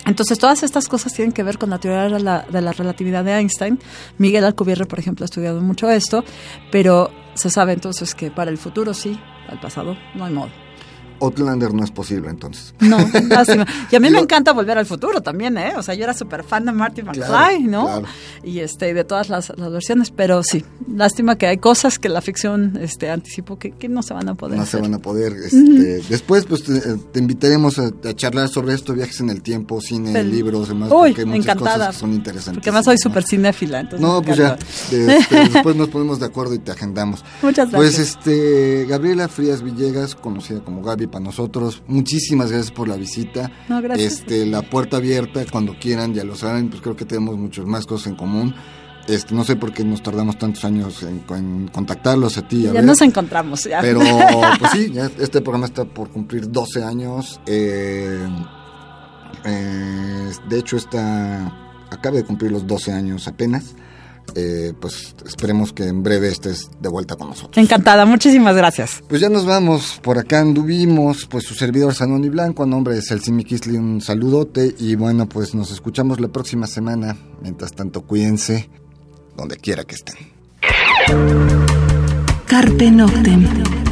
Entonces, 0.06 0.38
todas 0.38 0.62
estas 0.62 0.88
cosas 0.88 1.14
tienen 1.14 1.32
que 1.32 1.42
ver 1.42 1.58
con 1.58 1.72
la 1.72 1.80
teoría 1.80 2.04
de 2.04 2.20
la, 2.20 2.46
de 2.48 2.62
la 2.62 2.74
relatividad 2.74 3.24
de 3.24 3.32
Einstein. 3.32 3.80
Miguel 4.20 4.46
Alcubierre, 4.46 4.86
por 4.86 5.00
ejemplo, 5.00 5.24
ha 5.24 5.26
estudiado 5.26 5.62
mucho 5.62 5.90
esto, 5.90 6.24
pero 6.72 7.10
se 7.34 7.50
sabe 7.50 7.74
entonces 7.74 8.14
que 8.14 8.30
para 8.30 8.52
el 8.52 8.60
futuro 8.60 8.94
sí, 8.94 9.20
al 9.50 9.60
pasado 9.60 9.98
no 10.14 10.26
hay 10.26 10.34
modo. 10.34 10.65
Outlander 11.22 11.74
no 11.74 11.84
es 11.84 11.92
posible, 11.92 12.30
entonces. 12.30 12.74
No, 12.80 12.98
lástima. 13.30 13.66
Y 13.92 13.96
a 13.96 14.00
mí 14.00 14.10
me 14.10 14.20
encanta 14.20 14.52
volver 14.54 14.78
al 14.78 14.86
futuro 14.86 15.22
también, 15.22 15.58
¿eh? 15.58 15.74
O 15.78 15.84
sea, 15.84 15.96
yo 15.96 16.04
era 16.04 16.14
súper 16.14 16.44
fan 16.44 16.66
de 16.66 16.72
Marty 16.72 17.02
McFly, 17.04 17.24
Claro, 17.26 17.60
¿no? 17.62 17.86
claro. 17.86 18.06
Y 18.44 18.60
este, 18.60 18.94
de 18.94 19.04
todas 19.04 19.30
las, 19.30 19.52
las 19.58 19.72
versiones, 19.72 20.12
pero 20.12 20.44
sí, 20.44 20.64
lástima 20.88 21.38
que 21.38 21.48
hay 21.48 21.58
cosas 21.58 22.00
que 22.00 22.10
la 22.10 22.22
ficción 22.22 22.78
este, 22.82 23.10
anticipó 23.10 23.58
que, 23.58 23.72
que 23.72 23.88
no 23.90 24.04
se 24.04 24.14
van 24.14 24.30
a 24.30 24.36
poder 24.36 24.58
No 24.58 24.66
se 24.66 24.80
van 24.80 24.94
a 24.94 25.00
poder. 25.00 25.34
Este, 25.34 26.02
Después, 26.10 26.46
pues 26.46 26.64
te, 26.64 26.80
te 26.80 27.20
invitaremos 27.20 27.80
a, 27.80 27.92
a 28.08 28.14
charlar 28.16 28.50
sobre 28.50 28.74
esto: 28.74 28.94
viajes 28.94 29.20
en 29.22 29.30
el 29.30 29.42
tiempo, 29.42 29.82
cine, 29.82 30.24
libros, 30.24 30.68
demás. 30.70 30.92
Uy, 30.92 31.10
porque 31.10 31.22
hay 31.22 31.26
muchas 31.28 31.44
encantada. 31.46 31.78
cosas 31.78 31.96
que 31.96 32.00
son 32.02 32.14
interesantes. 32.14 32.54
Porque 32.56 32.70
además 32.70 32.86
soy 32.86 32.98
súper 32.98 33.24
cinéfila, 33.24 33.80
entonces 33.80 34.02
No, 34.08 34.22
pues 34.22 34.38
ya. 34.38 34.58
este, 34.60 34.98
después 35.54 35.76
nos 35.76 35.90
ponemos 35.90 36.20
de 36.20 36.26
acuerdo 36.26 36.54
y 36.54 36.60
te 36.60 36.72
agendamos. 36.72 37.24
Muchas 37.42 37.70
Pues 37.72 37.96
gracias. 37.98 38.18
este, 38.18 38.86
Gabriela 38.88 39.28
Frías 39.28 39.62
Villegas, 39.62 40.16
conocida 40.16 40.60
como 40.62 40.82
Gaby 40.82 41.08
para 41.16 41.24
nosotros, 41.24 41.82
muchísimas 41.88 42.52
gracias 42.52 42.72
por 42.74 42.90
la 42.90 42.98
visita. 42.98 43.50
No, 43.70 43.82
gracias. 43.82 44.16
Este, 44.20 44.46
la 44.46 44.64
puerta 44.64 44.98
abierta 44.98 45.46
cuando 45.50 45.80
quieran, 45.80 46.14
ya 46.14 46.26
lo 46.26 46.36
saben, 46.36 46.70
pues 46.70 46.82
creo 46.82 46.98
que 46.98 47.06
tenemos 47.06 47.38
muchas 47.38 47.64
más 47.66 47.86
cosas 47.86 48.08
en 48.08 48.16
común. 48.16 48.54
Este, 49.08 49.34
no 49.34 49.46
sé 49.46 49.56
por 49.56 49.72
qué 49.72 49.86
nos 49.86 50.04
tardamos 50.04 50.38
tantos 50.38 50.66
años 50.66 51.04
en, 51.04 51.24
en 51.30 51.70
contactarlos 51.70 52.38
a 52.38 52.46
ti. 52.46 52.58
y 52.58 52.64
a 52.64 52.66
ya 52.66 52.74
ver. 52.74 52.84
nos 52.84 53.02
encontramos, 53.02 53.64
ya. 53.64 53.80
Pero, 53.80 54.02
pues 54.60 54.72
sí, 54.74 54.92
ya 54.92 55.10
este 55.18 55.40
programa 55.40 55.68
está 55.68 55.86
por 55.86 56.10
cumplir 56.10 56.52
12 56.52 56.84
años. 56.84 57.40
eh, 57.46 58.28
eh, 59.46 60.32
de 60.50 60.60
hecho, 60.60 60.76
está 60.76 61.46
acaba 61.92 62.18
de 62.18 62.26
cumplir 62.26 62.52
los 62.52 62.68
12 62.68 62.92
años 62.92 63.26
apenas. 63.30 63.74
Eh, 64.34 64.74
pues 64.80 65.16
esperemos 65.26 65.72
que 65.72 65.88
en 65.88 66.04
breve 66.04 66.28
estés 66.28 66.70
de 66.82 66.90
vuelta 66.90 67.16
con 67.16 67.30
nosotros. 67.30 67.58
Encantada, 67.58 68.06
muchísimas 68.06 68.56
gracias. 68.56 69.04
Pues 69.08 69.22
ya 69.22 69.30
nos 69.30 69.46
vamos, 69.46 70.00
por 70.02 70.18
acá 70.18 70.40
anduvimos, 70.40 71.26
pues 71.26 71.46
su 71.46 71.54
servidor 71.54 71.94
Sanón 71.94 72.24
y 72.24 72.30
Blanco, 72.30 72.64
a 72.64 72.66
nombre 72.66 72.96
de 72.96 73.02
Celcimi 73.02 73.44
Kisly, 73.44 73.78
un 73.78 74.02
saludote 74.02 74.76
y 74.78 74.96
bueno, 74.96 75.30
pues 75.30 75.56
nos 75.56 75.72
escuchamos 75.72 76.20
la 76.20 76.28
próxima 76.30 76.68
semana. 76.68 77.16
Mientras 77.42 77.72
tanto, 77.74 78.02
cuídense 78.02 78.70
donde 79.38 79.58
quiera 79.58 79.84
que 79.84 79.96
estén. 79.96 80.16
Carpe 82.48 82.92
Noctem. 82.92 83.85